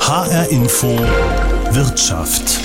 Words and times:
HR 0.00 0.50
Info 0.50 0.88
Wirtschaft. 1.70 2.58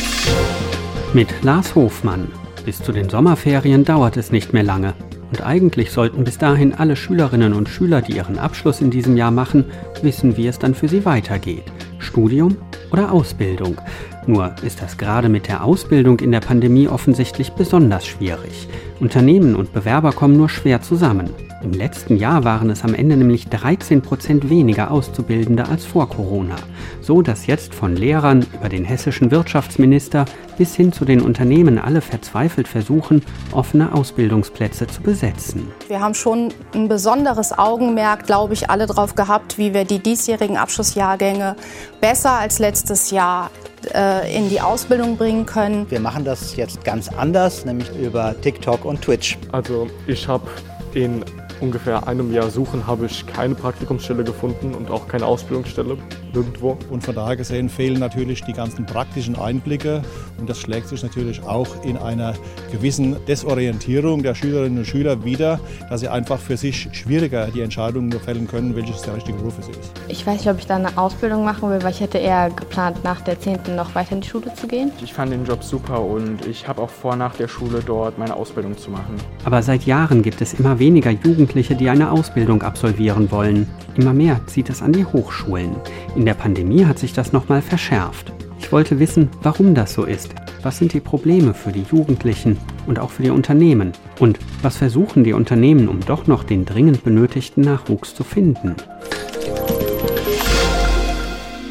Mit 1.14 1.28
Lars 1.44 1.76
Hofmann. 1.76 2.32
Bis 2.66 2.82
zu 2.82 2.92
den 2.92 3.08
Sommerferien 3.08 3.86
dauert 3.86 4.18
es 4.18 4.32
nicht 4.32 4.52
mehr 4.52 4.64
lange. 4.64 4.96
Und 5.30 5.46
eigentlich 5.46 5.92
sollten 5.92 6.24
bis 6.24 6.40
dahin 6.40 6.74
alle 6.74 6.96
Schülerinnen 6.96 7.54
und 7.54 7.70
Schüler, 7.70 8.02
die 8.02 8.14
ihren 8.14 8.40
Abschluss 8.40 8.82
in 8.82 8.90
diesem 8.90 9.16
Jahr 9.16 9.30
machen, 9.30 9.66
wissen, 10.02 10.38
wie 10.38 10.48
es 10.48 10.58
dann 10.58 10.74
für 10.74 10.88
sie 10.88 11.06
weitergeht. 11.06 11.66
Studium 12.00 12.58
oder 12.92 13.12
Ausbildung. 13.12 13.80
Nur 14.26 14.56
ist 14.64 14.82
das 14.82 14.98
gerade 14.98 15.30
mit 15.30 15.48
der 15.48 15.64
Ausbildung 15.64 16.20
in 16.20 16.32
der 16.32 16.40
Pandemie 16.40 16.88
offensichtlich 16.88 17.52
besonders 17.52 18.08
schwierig. 18.08 18.68
Unternehmen 19.00 19.56
und 19.56 19.74
Bewerber 19.74 20.12
kommen 20.12 20.38
nur 20.38 20.50
schwer 20.50 20.82
zusammen. 20.82 21.30
Im 21.64 21.72
letzten 21.72 22.18
Jahr 22.18 22.44
waren 22.44 22.70
es 22.70 22.84
am 22.84 22.94
Ende 22.94 23.18
nämlich 23.18 23.48
13 23.48 24.02
Prozent 24.02 24.50
weniger 24.50 24.92
Auszubildende 24.92 25.68
als 25.68 25.84
vor 25.84 26.08
Corona. 26.08 26.56
So 27.02 27.22
dass 27.22 27.48
jetzt 27.48 27.74
von 27.74 27.96
Lehrern 27.96 28.46
über 28.54 28.70
den 28.70 28.86
hessischen 28.86 29.32
Wirtschaftsminister 29.32 30.26
bis 30.58 30.76
hin 30.76 30.94
zu 30.94 31.06
den 31.06 31.22
Unternehmen 31.22 31.80
alle 31.80 32.02
verzweifelt 32.02 32.68
versuchen, 32.68 33.24
offene 33.52 33.94
Ausbildungsplätze 33.94 34.88
zu 34.88 35.02
besetzen. 35.02 35.68
Wir 35.88 36.02
haben 36.02 36.14
schon 36.14 36.54
ein 36.74 36.88
besonderes 36.88 37.58
Augenmerk, 37.58 38.26
glaube 38.26 38.54
ich, 38.54 38.70
alle 38.70 38.86
darauf 38.86 39.16
gehabt, 39.16 39.58
wie 39.58 39.74
wir 39.74 39.86
die 39.86 40.00
diesjährigen 40.00 40.58
Abschlussjahrgänge 40.58 41.56
besser 42.00 42.34
als 42.34 42.60
letztes 42.60 43.12
Jahr 43.12 43.50
äh, 43.94 44.36
in 44.36 44.50
die 44.50 44.62
Ausbildung 44.62 45.18
bringen 45.18 45.46
können. 45.46 45.90
Wir 45.90 46.00
machen 46.00 46.26
das 46.26 46.56
jetzt 46.56 46.84
ganz 46.84 47.10
anders, 47.10 47.66
nämlich 47.66 47.90
über 47.98 48.40
TikTok 48.40 48.85
und 48.86 49.02
Twitch. 49.02 49.38
Also 49.52 49.90
ich 50.08 50.28
habe 50.28 50.48
in 50.94 51.24
ungefähr 51.62 52.08
einem 52.08 52.34
Jahr 52.34 52.50
Suchen 52.50 52.88
habe 52.88 53.06
ich 53.06 53.26
keine 53.28 53.56
Praktikumsstelle 53.56 54.24
gefunden 54.24 54.74
und 54.74 54.90
auch 54.90 55.08
keine 55.08 55.26
Ausbildungsstelle 55.26 55.98
nirgendwo. 56.34 56.78
Und 56.90 57.04
von 57.04 57.16
daher 57.16 57.36
gesehen 57.36 57.70
fehlen 57.70 58.00
natürlich 58.00 58.44
die 58.44 58.54
ganzen 58.54 58.86
praktischen 58.86 59.38
Einblicke 59.38 60.02
und 60.38 60.50
das 60.50 60.60
schlägt 60.60 60.90
sich 60.90 61.02
natürlich 61.04 61.44
auch 61.44 61.84
in 61.84 61.98
einer 61.98 62.34
gewissen 62.72 63.16
Desorientierung 63.28 64.24
der 64.24 64.36
Schülerinnen 64.36 64.80
und 64.80 64.86
Schüler 64.86 65.24
wieder, 65.24 65.60
dass 65.90 66.02
sie 66.02 66.10
einfach 66.10 66.40
für 66.40 66.58
sich 66.58 66.90
schwieriger 66.92 67.48
die 67.48 67.62
Entscheidungen 67.62 68.12
fällen 68.12 68.48
können, 68.48 68.76
welches 68.76 69.02
der 69.02 69.16
richtige 69.16 69.38
Beruf 69.38 69.58
ist. 69.60 69.70
Ich 70.08 70.26
weiß 70.26 70.40
nicht, 70.40 70.50
ob 70.50 70.60
ich 70.60 70.68
da 70.68 70.76
eine 70.76 70.98
Ausbildung 70.98 71.46
machen 71.46 71.70
will, 71.70 71.82
weil 71.84 71.92
ich 71.92 72.02
hätte 72.02 72.18
eher 72.18 72.50
geplant, 72.50 73.04
nach 73.04 73.22
der 73.22 73.40
10. 73.40 73.76
noch 73.76 73.96
weiter 73.96 74.14
in 74.14 74.22
die 74.22 74.28
Schule 74.28 74.54
zu 74.56 74.68
gehen. 74.68 74.92
Ich 75.04 75.14
fand 75.14 75.32
den 75.32 75.46
Job 75.46 75.64
super 75.64 76.02
und 76.02 76.46
ich 76.46 76.68
habe 76.68 76.82
auch 76.82 76.90
vor, 76.90 77.16
nach 77.16 77.36
der 77.36 77.48
Schule 77.48 77.82
dort 77.86 78.18
meine 78.18 78.36
Ausbildung 78.36 78.78
zu 78.78 78.92
machen. 78.92 79.16
Aber 79.44 79.62
seit 79.62 79.86
Jahren 79.86 80.22
gibt 80.22 80.42
es 80.42 80.54
immer 80.54 80.80
weniger 80.80 81.12
Jugendliche, 81.46 81.76
die 81.76 81.92
eine 81.92 82.10
Ausbildung 82.10 82.64
absolvieren 82.64 83.30
wollen. 83.30 83.68
Immer 83.96 84.14
mehr 84.14 84.42
zieht 84.48 84.68
es 84.72 84.82
an 84.82 84.94
die 84.94 85.06
Hochschulen. 85.06 85.76
In 86.16 86.26
der 86.26 86.34
Pandemie 86.34 86.86
hat 86.86 86.98
sich 86.98 87.14
das 87.14 87.34
nochmal 87.34 87.62
verschärft. 87.62 88.34
Ich 88.58 88.72
wollte 88.72 88.98
wissen, 88.98 89.30
warum 89.44 89.76
das 89.76 89.94
so 89.94 90.06
ist. 90.06 90.34
Was 90.64 90.80
sind 90.80 90.92
die 90.94 91.00
Probleme 91.00 91.54
für 91.54 91.72
die 91.72 91.84
Jugendlichen 91.84 92.58
und 92.88 92.98
auch 92.98 93.12
für 93.12 93.22
die 93.22 93.30
Unternehmen? 93.30 93.92
Und 94.20 94.40
was 94.64 94.78
versuchen 94.78 95.24
die 95.24 95.34
Unternehmen, 95.34 95.88
um 95.88 96.00
doch 96.00 96.26
noch 96.26 96.44
den 96.44 96.66
dringend 96.66 97.04
benötigten 97.04 97.62
Nachwuchs 97.62 98.16
zu 98.16 98.24
finden? 98.24 98.74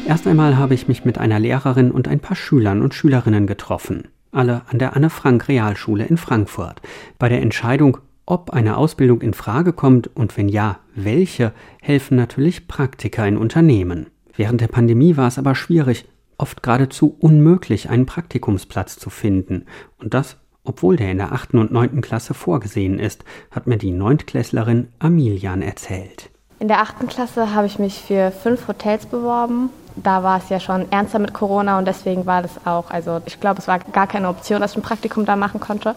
Erst 0.07 0.25
einmal 0.25 0.57
habe 0.57 0.73
ich 0.73 0.87
mich 0.87 1.03
mit 1.03 1.17
einer 1.17 1.39
Lehrerin 1.39 1.91
und 1.91 2.07
ein 2.07 2.21
paar 2.21 2.37
Schülern 2.37 2.81
und 2.81 2.93
Schülerinnen 2.93 3.45
getroffen. 3.45 4.07
Alle 4.31 4.61
an 4.71 4.79
der 4.79 4.95
Anne 4.95 5.09
Frank 5.09 5.49
Realschule 5.49 6.05
in 6.05 6.15
Frankfurt. 6.15 6.81
Bei 7.19 7.27
der 7.27 7.41
Entscheidung, 7.41 7.97
ob 8.25 8.51
eine 8.51 8.77
Ausbildung 8.77 9.21
in 9.21 9.33
Frage 9.33 9.73
kommt 9.73 10.09
und 10.15 10.35
wenn 10.37 10.49
ja, 10.49 10.79
welche, 10.95 11.53
helfen 11.81 12.17
natürlich 12.17 12.67
Praktika 12.67 13.25
in 13.25 13.37
Unternehmen. 13.37 14.07
Während 14.35 14.61
der 14.61 14.67
Pandemie 14.67 15.17
war 15.17 15.27
es 15.27 15.37
aber 15.37 15.55
schwierig, 15.55 16.05
oft 16.37 16.63
geradezu 16.63 17.15
unmöglich, 17.19 17.89
einen 17.89 18.05
Praktikumsplatz 18.05 18.97
zu 18.97 19.09
finden. 19.09 19.65
Und 19.99 20.13
das, 20.13 20.37
obwohl 20.63 20.97
der 20.97 21.11
in 21.11 21.17
der 21.17 21.31
achten 21.31 21.57
und 21.57 21.71
neunten 21.71 22.01
Klasse 22.01 22.33
vorgesehen 22.33 22.99
ist, 22.99 23.23
hat 23.51 23.67
mir 23.67 23.77
die 23.77 23.91
Neuntklässlerin 23.91 24.89
Amilian 24.99 25.61
erzählt. 25.61 26.29
In 26.59 26.67
der 26.67 26.81
achten 26.81 27.07
Klasse 27.07 27.53
habe 27.53 27.67
ich 27.67 27.79
mich 27.79 28.01
für 28.01 28.31
fünf 28.31 28.67
Hotels 28.67 29.05
beworben. 29.05 29.69
Da 29.95 30.23
war 30.23 30.39
es 30.39 30.49
ja 30.49 30.59
schon 30.59 30.91
ernster 30.91 31.19
mit 31.19 31.33
Corona 31.33 31.77
und 31.77 31.85
deswegen 31.85 32.25
war 32.25 32.41
das 32.41 32.65
auch, 32.65 32.89
also 32.91 33.21
ich 33.25 33.39
glaube, 33.39 33.59
es 33.59 33.67
war 33.67 33.79
gar 33.79 34.07
keine 34.07 34.27
Option, 34.27 34.59
dass 34.59 34.71
ich 34.71 34.77
ein 34.77 34.81
Praktikum 34.81 35.25
da 35.25 35.35
machen 35.35 35.59
konnte. 35.59 35.95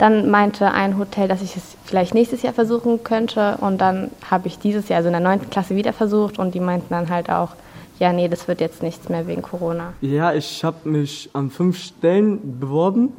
Dann 0.00 0.30
meinte 0.30 0.72
ein 0.72 0.96
Hotel, 0.96 1.28
dass 1.28 1.42
ich 1.42 1.58
es 1.58 1.76
vielleicht 1.84 2.14
nächstes 2.14 2.40
Jahr 2.40 2.54
versuchen 2.54 3.04
könnte. 3.04 3.58
Und 3.60 3.82
dann 3.82 4.10
habe 4.30 4.48
ich 4.48 4.58
dieses 4.58 4.88
Jahr, 4.88 4.96
also 4.96 5.08
in 5.08 5.12
der 5.12 5.20
9. 5.20 5.50
Klasse, 5.50 5.76
wieder 5.76 5.92
versucht. 5.92 6.38
Und 6.38 6.54
die 6.54 6.60
meinten 6.60 6.86
dann 6.88 7.10
halt 7.10 7.28
auch, 7.28 7.50
ja, 7.98 8.10
nee, 8.14 8.26
das 8.26 8.48
wird 8.48 8.62
jetzt 8.62 8.82
nichts 8.82 9.10
mehr 9.10 9.26
wegen 9.26 9.42
Corona. 9.42 9.92
Ja, 10.00 10.32
ich 10.32 10.64
habe 10.64 10.88
mich 10.88 11.28
an 11.34 11.50
fünf 11.50 11.76
Stellen 11.76 12.58
beworben. 12.58 13.12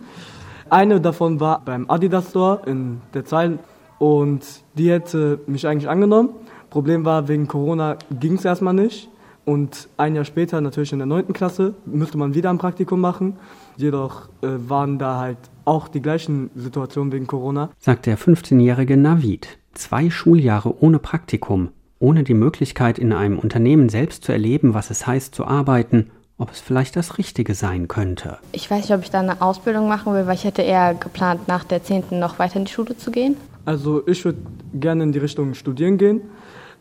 Eine 0.71 0.99
davon 0.99 1.39
war 1.39 1.61
beim 1.63 1.87
Adidas 1.87 2.31
Store 2.31 2.61
in 2.65 2.99
der 3.13 3.25
Zeit. 3.25 3.59
Und 3.99 4.41
die 4.73 4.89
hätte 4.89 5.39
mich 5.45 5.67
eigentlich 5.67 5.87
angenommen. 5.87 6.29
Problem 6.71 7.05
war, 7.05 7.27
wegen 7.27 7.47
Corona 7.47 7.97
ging 8.19 8.39
es 8.39 8.45
erstmal 8.45 8.73
nicht. 8.73 9.07
Und 9.45 9.89
ein 9.97 10.15
Jahr 10.15 10.25
später, 10.25 10.61
natürlich 10.61 10.93
in 10.93 10.99
der 10.99 11.07
9. 11.07 11.33
Klasse, 11.33 11.73
müsste 11.85 12.17
man 12.17 12.35
wieder 12.35 12.49
ein 12.49 12.57
Praktikum 12.57 13.01
machen. 13.01 13.37
Jedoch 13.75 14.29
äh, 14.41 14.47
waren 14.67 14.99
da 14.99 15.17
halt 15.17 15.37
auch 15.65 15.87
die 15.87 16.01
gleichen 16.01 16.51
Situationen 16.55 17.11
wegen 17.11 17.27
Corona. 17.27 17.69
Sagt 17.79 18.05
der 18.05 18.17
15-jährige 18.17 18.97
Navid. 18.97 19.57
Zwei 19.73 20.09
Schuljahre 20.09 20.81
ohne 20.81 20.99
Praktikum, 20.99 21.69
ohne 21.99 22.23
die 22.23 22.33
Möglichkeit, 22.33 22.99
in 22.99 23.13
einem 23.13 23.39
Unternehmen 23.39 23.89
selbst 23.89 24.23
zu 24.23 24.31
erleben, 24.31 24.73
was 24.73 24.91
es 24.91 25.07
heißt 25.07 25.33
zu 25.33 25.45
arbeiten, 25.45 26.11
ob 26.37 26.51
es 26.51 26.59
vielleicht 26.59 26.95
das 26.95 27.17
Richtige 27.17 27.53
sein 27.53 27.87
könnte. 27.87 28.39
Ich 28.51 28.69
weiß 28.69 28.81
nicht, 28.81 28.93
ob 28.93 29.03
ich 29.03 29.11
da 29.11 29.19
eine 29.19 29.41
Ausbildung 29.41 29.87
machen 29.87 30.13
will, 30.13 30.27
weil 30.27 30.35
ich 30.35 30.43
hätte 30.43 30.61
eher 30.61 30.93
geplant, 30.93 31.47
nach 31.47 31.63
der 31.63 31.83
10. 31.83 32.05
noch 32.19 32.39
weiter 32.39 32.57
in 32.57 32.65
die 32.65 32.71
Schule 32.71 32.97
zu 32.97 33.11
gehen. 33.11 33.37
Also 33.65 34.05
ich 34.07 34.25
würde 34.25 34.39
gerne 34.73 35.03
in 35.03 35.11
die 35.11 35.19
Richtung 35.19 35.53
studieren 35.53 35.97
gehen. 35.97 36.21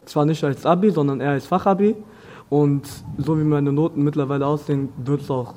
Zwar 0.07 0.25
nicht 0.25 0.43
als 0.43 0.65
Abi, 0.65 0.91
sondern 0.91 1.21
eher 1.21 1.31
als 1.31 1.47
Fachabi. 1.47 1.95
Und 2.51 2.83
so 3.17 3.39
wie 3.39 3.45
meine 3.45 3.73
Noten 3.73 4.03
mittlerweile 4.03 4.47
aussehen, 4.47 4.91
wird 5.03 5.23
es 5.23 5.31
auch 5.31 5.55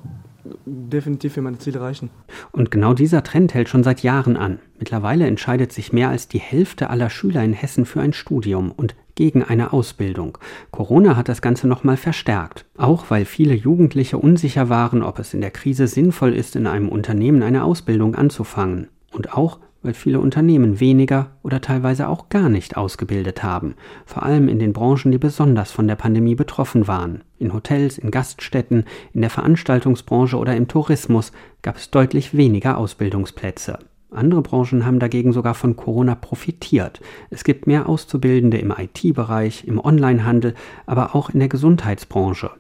definitiv 0.65 1.33
für 1.33 1.41
meine 1.41 1.57
Ziele 1.57 1.81
reichen. 1.81 2.09
Und 2.51 2.71
genau 2.71 2.93
dieser 2.93 3.23
Trend 3.23 3.53
hält 3.53 3.69
schon 3.69 3.83
seit 3.83 4.03
Jahren 4.03 4.37
an. 4.37 4.59
Mittlerweile 4.77 5.25
entscheidet 5.25 5.71
sich 5.71 5.93
mehr 5.93 6.09
als 6.09 6.27
die 6.27 6.39
Hälfte 6.39 6.89
aller 6.89 7.09
Schüler 7.09 7.43
in 7.43 7.53
Hessen 7.53 7.85
für 7.85 8.01
ein 8.01 8.13
Studium 8.13 8.71
und 8.71 8.95
gegen 9.15 9.43
eine 9.43 9.73
Ausbildung. 9.73 10.37
Corona 10.71 11.15
hat 11.15 11.29
das 11.29 11.41
Ganze 11.41 11.67
nochmal 11.67 11.97
verstärkt. 11.97 12.65
Auch 12.77 13.09
weil 13.09 13.25
viele 13.25 13.53
Jugendliche 13.53 14.17
unsicher 14.17 14.69
waren, 14.69 15.03
ob 15.03 15.19
es 15.19 15.33
in 15.33 15.41
der 15.41 15.51
Krise 15.51 15.87
sinnvoll 15.87 16.33
ist, 16.33 16.55
in 16.55 16.67
einem 16.67 16.89
Unternehmen 16.89 17.43
eine 17.43 17.63
Ausbildung 17.63 18.15
anzufangen. 18.15 18.89
Und 19.11 19.33
auch 19.33 19.59
weil 19.83 19.93
viele 19.93 20.19
Unternehmen 20.19 20.79
weniger 20.79 21.31
oder 21.43 21.61
teilweise 21.61 22.07
auch 22.07 22.29
gar 22.29 22.49
nicht 22.49 22.77
ausgebildet 22.77 23.43
haben, 23.43 23.75
vor 24.05 24.23
allem 24.23 24.47
in 24.47 24.57
den 24.57 24.73
Branchen, 24.73 25.11
die 25.11 25.17
besonders 25.17 25.71
von 25.71 25.87
der 25.87 25.95
Pandemie 25.95 26.35
betroffen 26.35 26.87
waren. 26.87 27.23
In 27.37 27.53
Hotels, 27.53 27.97
in 27.97 28.09
Gaststätten, 28.09 28.85
in 29.13 29.21
der 29.21 29.29
Veranstaltungsbranche 29.29 30.37
oder 30.37 30.55
im 30.55 30.67
Tourismus 30.67 31.31
gab 31.61 31.77
es 31.77 31.91
deutlich 31.91 32.35
weniger 32.35 32.77
Ausbildungsplätze. 32.77 33.79
Andere 34.13 34.41
Branchen 34.41 34.85
haben 34.85 34.99
dagegen 34.99 35.33
sogar 35.33 35.53
von 35.53 35.75
Corona 35.75 36.15
profitiert. 36.15 37.01
Es 37.29 37.43
gibt 37.43 37.67
mehr 37.67 37.89
Auszubildende 37.89 38.57
im 38.57 38.71
IT-Bereich, 38.71 39.65
im 39.67 39.83
Onlinehandel, 39.83 40.53
aber 40.85 41.15
auch 41.15 41.29
in 41.29 41.39
der 41.39 41.49
Gesundheitsbranche. 41.49 42.51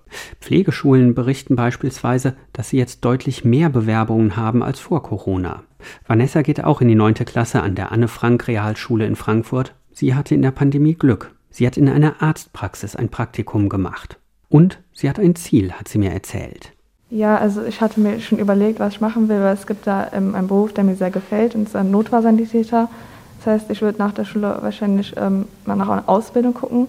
Pflegeschulen 0.41 1.15
berichten 1.15 1.55
beispielsweise, 1.55 2.35
dass 2.51 2.69
sie 2.69 2.77
jetzt 2.77 3.05
deutlich 3.05 3.45
mehr 3.45 3.69
Bewerbungen 3.69 4.35
haben 4.35 4.63
als 4.63 4.79
vor 4.79 5.03
Corona. 5.03 5.63
Vanessa 6.07 6.41
geht 6.41 6.63
auch 6.63 6.81
in 6.81 6.87
die 6.87 6.95
neunte 6.95 7.25
Klasse 7.25 7.61
an 7.61 7.75
der 7.75 7.91
Anne 7.91 8.07
Frank 8.07 8.47
Realschule 8.47 9.05
in 9.05 9.15
Frankfurt. 9.15 9.75
Sie 9.91 10.15
hatte 10.15 10.35
in 10.35 10.41
der 10.41 10.51
Pandemie 10.51 10.95
Glück. 10.95 11.33
Sie 11.49 11.67
hat 11.67 11.77
in 11.77 11.87
einer 11.87 12.21
Arztpraxis 12.21 12.95
ein 12.95 13.09
Praktikum 13.09 13.69
gemacht. 13.69 14.19
Und 14.49 14.81
sie 14.91 15.09
hat 15.09 15.19
ein 15.19 15.35
Ziel, 15.35 15.71
hat 15.71 15.87
sie 15.87 15.99
mir 15.99 16.11
erzählt. 16.11 16.73
Ja, 17.13 17.37
also 17.37 17.63
ich 17.63 17.79
hatte 17.79 17.99
mir 17.99 18.19
schon 18.19 18.39
überlegt, 18.39 18.79
was 18.79 18.93
ich 18.93 19.01
machen 19.01 19.29
will, 19.29 19.39
weil 19.39 19.53
es 19.53 19.67
gibt 19.67 19.85
da 19.85 20.07
ähm, 20.13 20.33
einen 20.33 20.47
Beruf, 20.47 20.73
der 20.73 20.83
mir 20.83 20.95
sehr 20.95 21.11
gefällt, 21.11 21.53
und 21.53 21.69
zwar 21.69 21.83
Notfallsanitäter. 21.83 22.89
Das 23.37 23.45
heißt, 23.45 23.69
ich 23.69 23.83
würde 23.83 23.99
nach 23.99 24.13
der 24.13 24.25
Schule 24.25 24.57
wahrscheinlich 24.61 25.13
ähm, 25.15 25.45
mal 25.67 25.75
nach 25.75 25.89
einer 25.89 26.09
Ausbildung 26.09 26.55
gucken. 26.55 26.87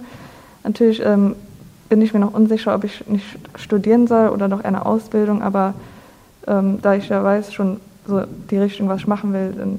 Natürlich 0.63 1.03
ähm, 1.05 1.37
bin 1.91 2.01
ich 2.01 2.15
mir 2.15 2.21
noch 2.21 2.33
unsicher, 2.33 2.75
ob 2.75 2.85
ich 2.85 3.07
nicht 3.07 3.27
studieren 3.57 4.07
soll 4.07 4.31
oder 4.31 4.49
noch 4.49 4.65
eine 4.65 4.87
Ausbildung, 4.87 5.43
aber 5.43 5.75
ähm, 6.47 6.79
da 6.81 6.95
ich 6.95 7.11
ja 7.11 7.23
weiß 7.23 7.53
schon 7.53 7.79
so 8.07 8.23
die 8.51 8.57
Richtung, 8.57 8.89
was 8.89 9.01
ich 9.01 9.07
machen 9.07 9.35
will, 9.35 9.53
dann 9.53 9.79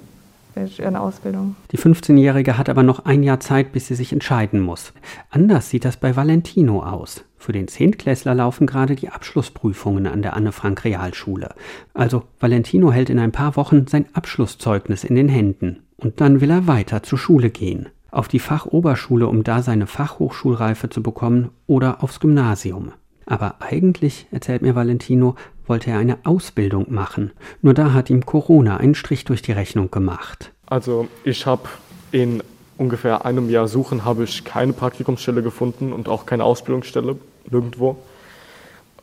eine 0.85 1.01
Ausbildung. 1.01 1.55
Die 1.71 1.77
15-Jährige 1.77 2.57
hat 2.57 2.69
aber 2.69 2.83
noch 2.83 3.05
ein 3.05 3.23
Jahr 3.23 3.39
Zeit, 3.39 3.73
bis 3.73 3.87
sie 3.87 3.95
sich 3.95 4.13
entscheiden 4.13 4.61
muss. 4.61 4.93
Anders 5.29 5.69
sieht 5.69 5.85
das 5.85 5.97
bei 5.97 6.15
Valentino 6.15 6.83
aus. 6.83 7.25
Für 7.45 7.51
den 7.51 7.67
Zehntklässler 7.67 8.33
laufen 8.33 8.65
gerade 8.65 8.95
die 8.95 9.09
Abschlussprüfungen 9.09 10.07
an 10.07 10.23
der 10.23 10.35
Anne-Frank-Realschule. 10.35 11.53
Also 11.93 12.23
Valentino 12.39 12.91
hält 12.91 13.11
in 13.11 13.19
ein 13.19 13.31
paar 13.31 13.55
Wochen 13.55 13.85
sein 13.85 14.07
Abschlusszeugnis 14.13 15.03
in 15.03 15.13
den 15.13 15.29
Händen. 15.29 15.83
Und 15.95 16.21
dann 16.21 16.41
will 16.41 16.49
er 16.49 16.65
weiter 16.65 17.03
zur 17.03 17.19
Schule 17.19 17.51
gehen. 17.51 17.89
Auf 18.09 18.27
die 18.27 18.39
Fachoberschule, 18.39 19.27
um 19.27 19.43
da 19.43 19.61
seine 19.61 19.85
Fachhochschulreife 19.85 20.89
zu 20.89 21.03
bekommen, 21.03 21.51
oder 21.67 22.03
aufs 22.03 22.19
Gymnasium. 22.19 22.93
Aber 23.27 23.57
eigentlich, 23.59 24.25
erzählt 24.31 24.63
mir 24.63 24.73
Valentino, 24.73 25.35
wollte 25.67 25.91
er 25.91 25.99
eine 25.99 26.17
Ausbildung 26.23 26.91
machen. 26.91 27.29
Nur 27.61 27.75
da 27.75 27.93
hat 27.93 28.09
ihm 28.09 28.25
Corona 28.25 28.77
einen 28.77 28.95
Strich 28.95 29.23
durch 29.23 29.43
die 29.43 29.51
Rechnung 29.51 29.91
gemacht. 29.91 30.51
Also 30.65 31.07
ich 31.23 31.45
habe 31.45 31.69
in 32.11 32.41
ungefähr 32.79 33.23
einem 33.23 33.51
Jahr 33.51 33.67
Suchen 33.67 34.03
habe 34.03 34.23
ich 34.23 34.43
keine 34.45 34.73
Praktikumsstelle 34.73 35.43
gefunden 35.43 35.93
und 35.93 36.09
auch 36.09 36.25
keine 36.25 36.43
Ausbildungsstelle 36.43 37.17
nirgendwo. 37.49 37.97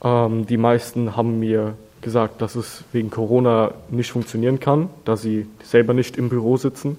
Ähm, 0.03 0.47
die 0.47 0.57
meisten 0.57 1.17
haben 1.17 1.39
mir 1.39 1.75
gesagt, 2.01 2.43
dass 2.43 2.57
es 2.57 2.85
wegen 2.93 3.11
Corona 3.11 3.73
nicht 3.91 4.13
funktionieren 4.13 4.61
kann, 4.61 4.91
da 5.05 5.17
sie 5.17 5.47
selber 5.63 5.95
nicht 5.95 6.17
im 6.17 6.29
Büro 6.29 6.57
sitzen 6.57 6.97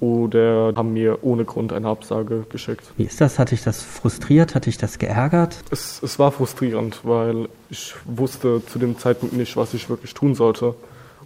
oder 0.00 0.72
haben 0.76 0.92
mir 0.92 1.18
ohne 1.22 1.44
Grund 1.44 1.72
eine 1.72 1.88
Absage 1.88 2.44
geschickt. 2.50 2.82
Wie 2.96 3.04
ist 3.04 3.20
das? 3.20 3.38
Hat 3.38 3.50
dich 3.50 3.62
das 3.62 3.82
frustriert? 3.82 4.54
Hat 4.54 4.66
dich 4.66 4.76
das 4.76 4.98
geärgert? 4.98 5.56
Es, 5.70 6.02
es 6.02 6.18
war 6.18 6.32
frustrierend, 6.32 7.00
weil 7.04 7.48
ich 7.70 7.94
wusste 8.04 8.62
zu 8.66 8.78
dem 8.78 8.98
Zeitpunkt 8.98 9.34
nicht, 9.34 9.56
was 9.56 9.74
ich 9.74 9.88
wirklich 9.88 10.12
tun 10.14 10.34
sollte. 10.34 10.74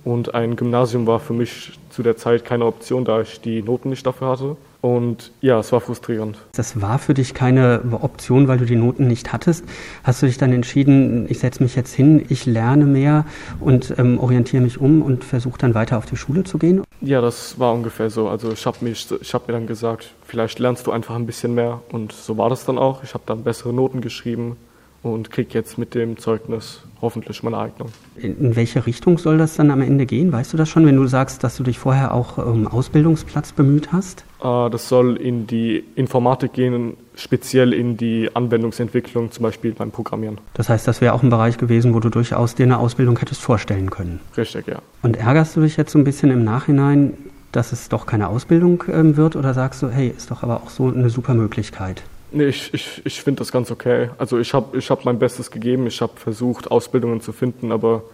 Und 0.04 0.34
ein 0.34 0.56
Gymnasium 0.56 1.06
war 1.06 1.20
für 1.20 1.32
mich 1.32 1.78
zu 1.90 2.02
der 2.02 2.16
Zeit 2.16 2.44
keine 2.44 2.64
Option, 2.64 3.04
da 3.04 3.20
ich 3.20 3.40
die 3.40 3.62
Noten 3.62 3.90
nicht 3.90 4.06
dafür 4.06 4.28
hatte. 4.28 4.56
Und 4.80 5.32
ja, 5.40 5.58
es 5.58 5.72
war 5.72 5.80
frustrierend. 5.80 6.38
Das 6.52 6.80
war 6.80 6.98
für 6.98 7.14
dich 7.14 7.34
keine 7.34 7.82
Option, 8.00 8.48
weil 8.48 8.58
du 8.58 8.64
die 8.64 8.76
Noten 8.76 9.06
nicht 9.06 9.32
hattest. 9.32 9.64
Hast 10.04 10.22
du 10.22 10.26
dich 10.26 10.38
dann 10.38 10.52
entschieden, 10.52 11.26
ich 11.28 11.40
setze 11.40 11.62
mich 11.62 11.76
jetzt 11.76 11.92
hin, 11.92 12.24
ich 12.28 12.46
lerne 12.46 12.86
mehr 12.86 13.26
und 13.60 13.94
ähm, 13.98 14.18
orientiere 14.18 14.62
mich 14.62 14.80
um 14.80 15.02
und 15.02 15.24
versuche 15.24 15.58
dann 15.58 15.74
weiter 15.74 15.98
auf 15.98 16.06
die 16.06 16.16
Schule 16.16 16.44
zu 16.44 16.58
gehen? 16.58 16.82
Ja, 17.02 17.20
das 17.20 17.58
war 17.58 17.74
ungefähr 17.74 18.10
so. 18.10 18.28
Also 18.28 18.52
ich 18.52 18.64
habe 18.64 18.78
hab 18.80 19.48
mir 19.48 19.52
dann 19.52 19.66
gesagt, 19.66 20.14
vielleicht 20.24 20.58
lernst 20.58 20.86
du 20.86 20.92
einfach 20.92 21.14
ein 21.14 21.26
bisschen 21.26 21.54
mehr. 21.54 21.82
Und 21.92 22.12
so 22.12 22.38
war 22.38 22.48
das 22.48 22.64
dann 22.64 22.78
auch. 22.78 23.04
Ich 23.04 23.12
habe 23.14 23.24
dann 23.26 23.44
bessere 23.44 23.72
Noten 23.72 24.00
geschrieben 24.00 24.56
und 25.02 25.30
kriege 25.30 25.50
jetzt 25.52 25.78
mit 25.78 25.94
dem 25.94 26.18
Zeugnis 26.18 26.82
hoffentlich 27.00 27.42
meine 27.42 27.58
Eignung. 27.58 27.88
In 28.16 28.54
welche 28.56 28.84
Richtung 28.86 29.16
soll 29.18 29.38
das 29.38 29.56
dann 29.56 29.70
am 29.70 29.80
Ende 29.80 30.04
gehen? 30.04 30.32
Weißt 30.32 30.52
du 30.52 30.56
das 30.56 30.68
schon, 30.68 30.84
wenn 30.86 30.96
du 30.96 31.06
sagst, 31.06 31.42
dass 31.42 31.56
du 31.56 31.62
dich 31.62 31.78
vorher 31.78 32.12
auch 32.12 32.36
um 32.38 32.66
Ausbildungsplatz 32.66 33.52
bemüht 33.52 33.92
hast? 33.92 34.24
Äh, 34.42 34.70
das 34.70 34.88
soll 34.88 35.16
in 35.16 35.46
die 35.46 35.82
Informatik 35.94 36.52
gehen, 36.52 36.96
speziell 37.14 37.72
in 37.72 37.96
die 37.96 38.28
Anwendungsentwicklung, 38.34 39.30
zum 39.30 39.42
Beispiel 39.42 39.72
beim 39.72 39.90
Programmieren. 39.90 40.38
Das 40.54 40.68
heißt, 40.68 40.86
das 40.86 41.00
wäre 41.00 41.14
auch 41.14 41.22
ein 41.22 41.30
Bereich 41.30 41.56
gewesen, 41.56 41.94
wo 41.94 42.00
du 42.00 42.10
durchaus 42.10 42.54
dir 42.54 42.64
eine 42.64 42.78
Ausbildung 42.78 43.18
hättest 43.18 43.40
vorstellen 43.40 43.90
können. 43.90 44.20
Richtig, 44.36 44.66
ja. 44.66 44.80
Und 45.02 45.16
ärgerst 45.16 45.56
du 45.56 45.62
dich 45.62 45.76
jetzt 45.76 45.92
so 45.92 45.98
ein 45.98 46.04
bisschen 46.04 46.30
im 46.30 46.44
Nachhinein, 46.44 47.14
dass 47.52 47.72
es 47.72 47.88
doch 47.88 48.06
keine 48.06 48.28
Ausbildung 48.28 48.84
ähm, 48.92 49.16
wird 49.16 49.34
oder 49.36 49.54
sagst 49.54 49.82
du, 49.82 49.88
hey, 49.88 50.12
ist 50.14 50.30
doch 50.30 50.42
aber 50.42 50.58
auch 50.58 50.70
so 50.70 50.88
eine 50.88 51.10
super 51.10 51.34
Möglichkeit? 51.34 52.02
Nee, 52.32 52.46
ich, 52.46 52.72
ich, 52.72 53.02
ich 53.04 53.22
finde 53.22 53.40
das 53.40 53.50
ganz 53.52 53.70
okay. 53.70 54.10
Also 54.18 54.38
ich 54.38 54.54
habe 54.54 54.78
ich 54.78 54.90
hab 54.90 55.04
mein 55.04 55.18
Bestes 55.18 55.50
gegeben, 55.50 55.86
ich 55.86 56.00
habe 56.00 56.12
versucht, 56.16 56.70
Ausbildungen 56.70 57.20
zu 57.20 57.32
finden, 57.32 57.72
aber 57.72 58.04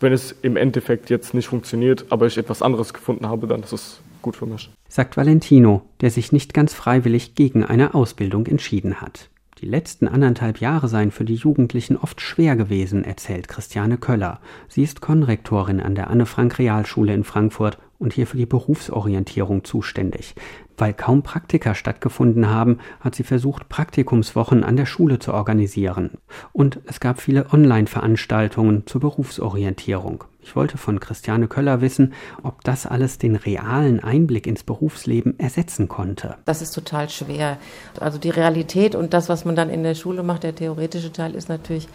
wenn 0.00 0.12
es 0.12 0.32
im 0.42 0.56
Endeffekt 0.56 1.10
jetzt 1.10 1.32
nicht 1.32 1.46
funktioniert, 1.46 2.06
aber 2.10 2.26
ich 2.26 2.36
etwas 2.36 2.60
anderes 2.60 2.92
gefunden 2.92 3.28
habe, 3.28 3.46
dann 3.46 3.62
ist 3.62 3.72
es 3.72 4.00
gut 4.20 4.36
für 4.36 4.46
mich. 4.46 4.70
Sagt 4.88 5.16
Valentino, 5.16 5.82
der 6.00 6.10
sich 6.10 6.32
nicht 6.32 6.54
ganz 6.54 6.74
freiwillig 6.74 7.34
gegen 7.34 7.64
eine 7.64 7.94
Ausbildung 7.94 8.46
entschieden 8.46 9.00
hat. 9.00 9.28
Die 9.60 9.68
letzten 9.68 10.08
anderthalb 10.08 10.58
Jahre 10.58 10.88
seien 10.88 11.12
für 11.12 11.24
die 11.24 11.36
Jugendlichen 11.36 11.96
oft 11.96 12.20
schwer 12.20 12.56
gewesen, 12.56 13.04
erzählt 13.04 13.46
Christiane 13.46 13.96
Köller. 13.96 14.40
Sie 14.66 14.82
ist 14.82 15.00
Konrektorin 15.00 15.80
an 15.80 15.94
der 15.94 16.10
Anne-Frank-Realschule 16.10 17.14
in 17.14 17.22
Frankfurt 17.22 17.78
und 18.00 18.12
hier 18.12 18.26
für 18.26 18.36
die 18.36 18.46
Berufsorientierung 18.46 19.62
zuständig. 19.62 20.34
Weil 20.76 20.94
kaum 20.94 21.22
Praktika 21.22 21.74
stattgefunden 21.74 22.48
haben, 22.48 22.78
hat 23.00 23.14
sie 23.14 23.24
versucht, 23.24 23.68
Praktikumswochen 23.68 24.64
an 24.64 24.76
der 24.76 24.86
Schule 24.86 25.18
zu 25.18 25.32
organisieren. 25.34 26.18
Und 26.52 26.80
es 26.86 27.00
gab 27.00 27.20
viele 27.20 27.52
Online-Veranstaltungen 27.52 28.86
zur 28.86 29.00
Berufsorientierung. 29.00 30.24
Ich 30.42 30.56
wollte 30.56 30.76
von 30.76 30.98
Christiane 30.98 31.46
Köller 31.46 31.80
wissen, 31.80 32.12
ob 32.42 32.64
das 32.64 32.84
alles 32.84 33.18
den 33.18 33.36
realen 33.36 34.02
Einblick 34.02 34.46
ins 34.46 34.64
Berufsleben 34.64 35.38
ersetzen 35.38 35.88
konnte. 35.88 36.36
Das 36.44 36.60
ist 36.62 36.72
total 36.72 37.08
schwer. 37.08 37.58
Also 38.00 38.18
die 38.18 38.30
Realität 38.30 38.94
und 38.94 39.14
das, 39.14 39.28
was 39.28 39.44
man 39.44 39.54
dann 39.54 39.70
in 39.70 39.84
der 39.84 39.94
Schule 39.94 40.22
macht, 40.22 40.42
der 40.42 40.54
theoretische 40.54 41.12
Teil 41.12 41.34
ist 41.34 41.48
natürlich, 41.48 41.88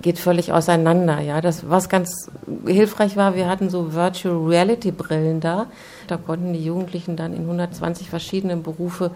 geht 0.00 0.18
völlig 0.18 0.52
auseinander. 0.52 1.20
Ja, 1.20 1.40
das, 1.40 1.68
was 1.68 1.88
ganz 1.88 2.30
hilfreich 2.64 3.16
war, 3.16 3.34
wir 3.34 3.48
hatten 3.48 3.68
so 3.68 3.92
Virtual 3.92 4.36
Reality 4.36 4.92
Brillen 4.92 5.40
da. 5.40 5.66
Da 6.06 6.16
konnten 6.16 6.52
die 6.52 6.64
Jugendlichen 6.64 7.16
dann 7.16 7.34
in 7.34 7.42
120 7.42 8.08
verschiedenen 8.08 8.62
Berufe 8.62 9.10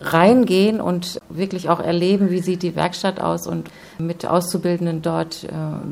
reingehen 0.00 0.80
und 0.80 1.20
wirklich 1.28 1.68
auch 1.68 1.80
erleben, 1.80 2.30
wie 2.30 2.40
sieht 2.40 2.62
die 2.62 2.76
Werkstatt 2.76 3.20
aus 3.20 3.48
und 3.48 3.68
mit 3.98 4.24
Auszubildenden 4.24 5.02
dort 5.02 5.44
äh, 5.44 5.48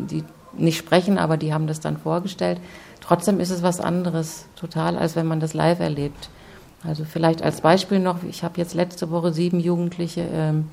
die 0.08 0.22
nicht 0.58 0.78
sprechen, 0.78 1.18
aber 1.18 1.36
die 1.36 1.52
haben 1.52 1.66
das 1.66 1.80
dann 1.80 1.96
vorgestellt. 1.96 2.60
Trotzdem 3.00 3.40
ist 3.40 3.50
es 3.50 3.62
was 3.62 3.80
anderes, 3.80 4.46
total, 4.56 4.98
als 4.98 5.16
wenn 5.16 5.26
man 5.26 5.40
das 5.40 5.54
live 5.54 5.80
erlebt. 5.80 6.28
Also 6.84 7.04
vielleicht 7.04 7.42
als 7.42 7.60
Beispiel 7.60 7.98
noch, 7.98 8.22
ich 8.22 8.44
habe 8.44 8.58
jetzt 8.58 8.74
letzte 8.74 9.10
Woche 9.10 9.32
sieben 9.32 9.60
Jugendliche 9.60 10.26
ähm, 10.32 10.68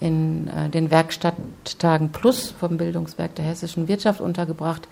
in 0.00 0.48
äh, 0.48 0.68
den 0.68 0.90
Werkstatttagen 0.90 2.10
Plus 2.10 2.50
vom 2.58 2.76
Bildungswerk 2.76 3.34
der 3.34 3.44
hessischen 3.44 3.88
Wirtschaft 3.88 4.20
untergebracht. 4.20 4.88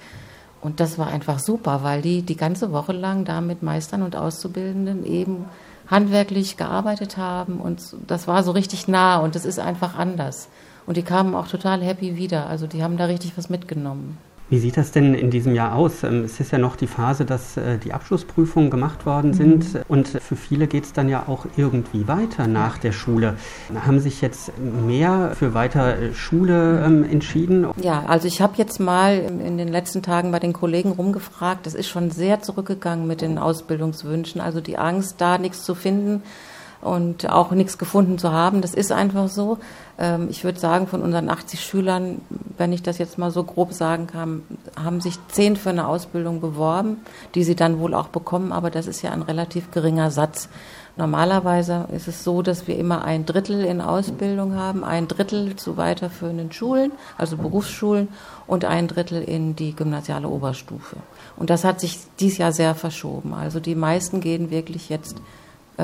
Und 0.61 0.81
das 0.81 0.99
war 0.99 1.09
einfach 1.09 1.41
super, 1.41 1.83
weil 1.83 2.03
die 2.03 2.23
die 2.23 2.37
ganze 2.37 2.73
Woche 2.73 2.93
lang 2.93 3.25
da 3.25 3.41
mit 3.41 3.63
Meistern 3.63 4.03
und 4.03 4.15
Auszubildenden 4.15 5.05
eben 5.05 5.47
handwerklich 5.89 6.57
gearbeitet 6.57 7.17
haben. 7.17 7.61
Und 7.61 7.97
das 8.07 8.29
war 8.29 8.43
so 8.45 8.53
richtig 8.53 8.87
nah 8.87 9.19
und 9.19 9.35
das 9.35 9.45
ist 9.45 9.59
einfach 9.59 9.99
anders. 9.99 10.49
Und 10.87 10.97
die 10.97 11.03
kamen 11.03 11.35
auch 11.35 11.49
total 11.49 11.83
happy 11.83 12.17
wieder. 12.17 12.47
Also 12.47 12.67
die 12.67 12.83
haben 12.83 12.97
da 12.97 13.07
richtig 13.07 13.33
was 13.37 13.51
mitgenommen. 13.51 14.19
Wie 14.53 14.59
sieht 14.59 14.77
das 14.77 14.91
denn 14.91 15.15
in 15.15 15.31
diesem 15.31 15.55
Jahr 15.55 15.75
aus? 15.75 16.03
Ähm, 16.03 16.25
es 16.25 16.39
ist 16.39 16.53
ja 16.53 16.59
noch 16.59 16.77
die 16.77 16.87
Phase, 16.87 17.25
dass 17.25 17.57
äh, 17.57 17.79
die 17.79 17.95
Abschlussprüfungen 17.95 18.69
gemacht 18.69 19.07
worden 19.07 19.33
sind 19.33 19.73
mhm. 19.73 19.81
und 19.89 20.09
für 20.09 20.37
viele 20.37 20.67
geht 20.67 20.85
es 20.85 20.93
dann 20.93 21.09
ja 21.09 21.25
auch 21.27 21.47
irgendwie 21.57 22.07
weiter 22.07 22.47
nach 22.47 22.77
der 22.77 22.93
Schule. 22.93 23.39
Haben 23.75 23.99
sich 23.99 24.21
jetzt 24.21 24.53
mehr 24.59 25.33
für 25.39 25.55
weiter 25.55 25.99
äh, 25.99 26.13
Schule 26.13 26.85
ähm, 26.85 27.03
entschieden? 27.03 27.67
Ja, 27.81 28.05
also 28.07 28.29
ich 28.29 28.43
habe 28.43 28.53
jetzt 28.59 28.79
mal 28.79 29.17
in 29.17 29.57
den 29.57 29.69
letzten 29.69 30.03
Tagen 30.03 30.33
bei 30.33 30.39
den 30.39 30.53
Kollegen 30.53 30.91
rumgefragt. 30.91 31.65
Das 31.65 31.73
ist 31.73 31.89
schon 31.89 32.11
sehr 32.11 32.43
zurückgegangen 32.43 33.07
mit 33.07 33.23
den 33.23 33.39
Ausbildungswünschen. 33.39 34.43
Also 34.43 34.61
die 34.61 34.77
Angst, 34.77 35.15
da 35.17 35.39
nichts 35.39 35.65
zu 35.65 35.75
finden 35.75 36.23
und 36.83 37.31
auch 37.31 37.53
nichts 37.53 37.79
gefunden 37.79 38.19
zu 38.19 38.33
haben. 38.33 38.61
Das 38.61 38.75
ist 38.75 38.93
einfach 38.93 39.29
so. 39.29 39.59
Ähm, 39.99 40.27
ich 40.31 40.45
würde 40.45 40.59
sagen, 40.59 40.89
von 40.89 41.01
unseren 41.01 41.31
80 41.31 41.61
Schülern, 41.65 42.21
wenn 42.59 42.73
ich 42.73 42.83
das 42.83 42.99
jetzt 42.99 43.19
mal 43.19 43.31
so 43.31 43.45
grob 43.45 43.73
sagen 43.73 44.09
kann, 44.09 44.43
haben 44.83 45.01
sich 45.01 45.17
zehn 45.29 45.57
für 45.57 45.71
eine 45.71 45.87
Ausbildung 45.87 46.41
beworben, 46.41 46.99
die 47.35 47.45
sie 47.45 47.55
dann 47.55 47.79
wohl 47.79 47.95
auch 47.95 48.09
bekommen, 48.09 48.53
aber 48.53 48.71
das 48.71 48.87
ist 48.87 49.01
ja 49.03 49.13
ein 49.13 49.23
relativ 49.23 49.71
geringer 49.71 50.11
Satz. 50.11 50.49
Normalerweise 50.97 51.87
ist 51.95 52.07
es 52.07 52.23
so, 52.23 52.43
dass 52.43 52.67
wir 52.67 52.77
immer 52.77 53.03
ein 53.03 53.25
Drittel 53.25 53.65
in 53.65 53.81
Ausbildung 53.81 54.57
haben, 54.57 54.85
ein 54.85 55.09
Drittel 55.09 55.57
zu 55.57 55.79
weiterführenden 55.79 56.53
Schulen, 56.53 56.93
also 57.17 57.39
Berufsschulen, 57.39 58.09
und 58.47 58.67
ein 58.67 58.89
Drittel 58.89 59.23
in 59.23 59.57
die 59.57 59.75
gymnasiale 59.75 60.29
Oberstufe. 60.29 60.97
Und 61.37 61.49
das 61.49 61.65
hat 61.65 61.81
sich 61.81 61.99
dieses 62.21 62.39
Jahr 62.39 62.53
sehr 62.53 62.75
verschoben. 62.75 63.33
Also 63.33 63.59
die 63.59 63.75
meisten 63.75 64.21
gehen 64.21 64.51
wirklich 64.51 64.91
jetzt 64.91 65.17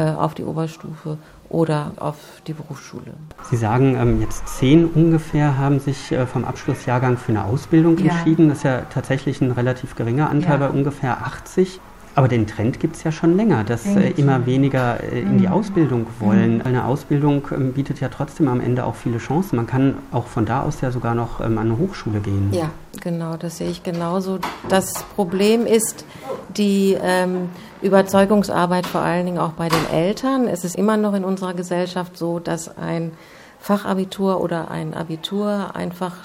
auf 0.00 0.34
die 0.34 0.44
Oberstufe 0.44 1.18
oder 1.48 1.92
auf 1.98 2.16
die 2.46 2.52
Berufsschule. 2.52 3.14
Sie 3.50 3.56
sagen, 3.56 3.96
ähm, 3.96 4.20
jetzt 4.20 4.46
zehn 4.48 4.86
ungefähr 4.86 5.56
haben 5.56 5.80
sich 5.80 6.12
äh, 6.12 6.26
vom 6.26 6.44
Abschlussjahrgang 6.44 7.16
für 7.16 7.32
eine 7.32 7.44
Ausbildung 7.44 7.98
ja. 7.98 8.12
entschieden. 8.12 8.48
Das 8.48 8.58
ist 8.58 8.64
ja 8.64 8.82
tatsächlich 8.92 9.40
ein 9.40 9.50
relativ 9.50 9.96
geringer 9.96 10.28
Anteil 10.30 10.60
ja. 10.60 10.68
bei 10.68 10.70
ungefähr 10.70 11.24
80. 11.26 11.80
Aber 12.18 12.26
den 12.26 12.48
Trend 12.48 12.80
gibt 12.80 12.96
es 12.96 13.04
ja 13.04 13.12
schon 13.12 13.36
länger, 13.36 13.62
dass 13.62 13.86
äh, 13.86 14.10
immer 14.16 14.44
weniger 14.44 15.00
äh, 15.04 15.20
in 15.20 15.38
die 15.38 15.46
mhm. 15.46 15.52
Ausbildung 15.52 16.08
wollen. 16.18 16.56
Mhm. 16.56 16.62
Eine 16.62 16.84
Ausbildung 16.86 17.46
ähm, 17.52 17.72
bietet 17.74 18.00
ja 18.00 18.08
trotzdem 18.08 18.48
am 18.48 18.60
Ende 18.60 18.86
auch 18.86 18.96
viele 18.96 19.18
Chancen. 19.18 19.54
Man 19.54 19.68
kann 19.68 19.98
auch 20.10 20.26
von 20.26 20.44
da 20.44 20.64
aus 20.64 20.80
ja 20.80 20.90
sogar 20.90 21.14
noch 21.14 21.38
ähm, 21.38 21.58
an 21.58 21.68
eine 21.70 21.78
Hochschule 21.78 22.18
gehen. 22.18 22.48
Ja, 22.50 22.70
genau, 23.00 23.36
das 23.36 23.58
sehe 23.58 23.70
ich 23.70 23.84
genauso. 23.84 24.40
Das 24.68 25.04
Problem 25.14 25.64
ist 25.64 26.04
die 26.56 26.96
ähm, 27.00 27.50
Überzeugungsarbeit 27.82 28.88
vor 28.88 29.02
allen 29.02 29.24
Dingen 29.24 29.38
auch 29.38 29.52
bei 29.52 29.68
den 29.68 29.88
Eltern. 29.92 30.48
Es 30.48 30.64
ist 30.64 30.74
immer 30.74 30.96
noch 30.96 31.14
in 31.14 31.24
unserer 31.24 31.54
Gesellschaft 31.54 32.18
so, 32.18 32.40
dass 32.40 32.76
ein 32.76 33.12
Fachabitur 33.60 34.40
oder 34.40 34.72
ein 34.72 34.92
Abitur 34.92 35.76
einfach 35.76 36.16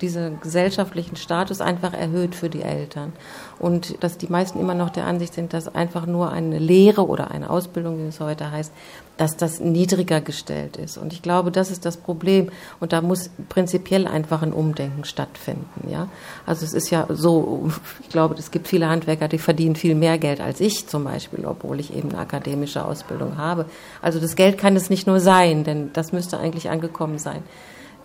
diesen 0.00 0.40
gesellschaftlichen 0.40 1.16
Status 1.16 1.60
einfach 1.60 1.92
erhöht 1.92 2.34
für 2.34 2.48
die 2.48 2.62
Eltern. 2.62 3.12
Und 3.58 4.02
dass 4.02 4.18
die 4.18 4.28
meisten 4.28 4.58
immer 4.58 4.74
noch 4.74 4.90
der 4.90 5.06
Ansicht 5.06 5.34
sind, 5.34 5.52
dass 5.52 5.74
einfach 5.74 6.06
nur 6.06 6.32
eine 6.32 6.58
Lehre 6.58 7.06
oder 7.06 7.30
eine 7.30 7.50
Ausbildung, 7.50 7.98
wie 7.98 8.08
es 8.08 8.20
heute 8.20 8.50
heißt, 8.50 8.72
dass 9.16 9.36
das 9.36 9.60
niedriger 9.60 10.22
gestellt 10.22 10.78
ist. 10.78 10.96
Und 10.96 11.12
ich 11.12 11.20
glaube, 11.20 11.50
das 11.50 11.70
ist 11.70 11.84
das 11.84 11.98
Problem. 11.98 12.48
Und 12.80 12.94
da 12.94 13.02
muss 13.02 13.28
prinzipiell 13.50 14.06
einfach 14.06 14.40
ein 14.40 14.54
Umdenken 14.54 15.04
stattfinden. 15.04 15.90
Ja? 15.90 16.08
Also 16.46 16.64
es 16.64 16.72
ist 16.72 16.88
ja 16.88 17.06
so, 17.10 17.70
ich 18.00 18.08
glaube, 18.08 18.36
es 18.38 18.50
gibt 18.50 18.66
viele 18.66 18.88
Handwerker, 18.88 19.28
die 19.28 19.38
verdienen 19.38 19.76
viel 19.76 19.94
mehr 19.94 20.16
Geld 20.16 20.40
als 20.40 20.60
ich 20.60 20.86
zum 20.86 21.04
Beispiel, 21.04 21.44
obwohl 21.44 21.80
ich 21.80 21.94
eben 21.94 22.10
eine 22.10 22.18
akademische 22.20 22.82
Ausbildung 22.82 23.36
habe. 23.36 23.66
Also 24.00 24.20
das 24.20 24.36
Geld 24.36 24.56
kann 24.56 24.74
es 24.74 24.88
nicht 24.88 25.06
nur 25.06 25.20
sein, 25.20 25.64
denn 25.64 25.92
das 25.92 26.12
müsste 26.12 26.38
eigentlich 26.38 26.70
angekommen 26.70 27.18
sein 27.18 27.42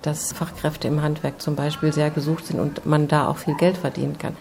dass 0.05 0.33
Fachkräfte 0.33 0.88
im 0.88 1.01
Handwerk 1.01 1.41
zum 1.41 1.55
Beispiel 1.55 1.93
sehr 1.93 2.09
gesucht 2.09 2.45
sind 2.45 2.59
und 2.59 2.85
man 2.85 3.07
da 3.07 3.27
auch 3.27 3.38
viel 3.38 3.55
Geld 3.55 3.77
verdienen 3.77 4.17
kann. 4.17 4.35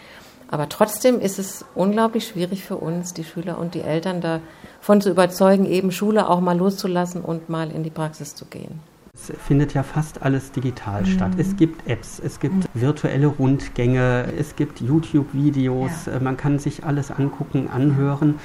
Aber 0.48 0.68
trotzdem 0.68 1.20
ist 1.20 1.38
es 1.38 1.64
unglaublich 1.74 2.28
schwierig 2.28 2.64
für 2.64 2.76
uns, 2.76 3.14
die 3.14 3.24
Schüler 3.24 3.58
und 3.58 3.74
die 3.74 3.80
Eltern 3.80 4.20
davon 4.20 5.00
zu 5.00 5.10
überzeugen, 5.10 5.66
eben 5.66 5.90
Schule 5.90 6.28
auch 6.28 6.40
mal 6.40 6.56
loszulassen 6.56 7.22
und 7.22 7.48
mal 7.48 7.70
in 7.70 7.82
die 7.82 7.90
Praxis 7.90 8.34
zu 8.34 8.44
gehen. 8.44 8.80
Es 9.14 9.32
findet 9.46 9.74
ja 9.74 9.82
fast 9.82 10.22
alles 10.22 10.52
digital 10.52 11.02
mhm. 11.02 11.06
statt. 11.06 11.32
Es 11.38 11.56
gibt 11.56 11.88
Apps, 11.88 12.20
es 12.22 12.40
gibt 12.40 12.54
mhm. 12.54 12.64
virtuelle 12.74 13.28
Rundgänge, 13.28 14.26
es 14.38 14.56
gibt 14.56 14.80
YouTube-Videos, 14.80 16.06
ja. 16.06 16.20
Man 16.20 16.36
kann 16.36 16.58
sich 16.58 16.84
alles 16.84 17.10
angucken, 17.10 17.68
anhören. 17.68 18.40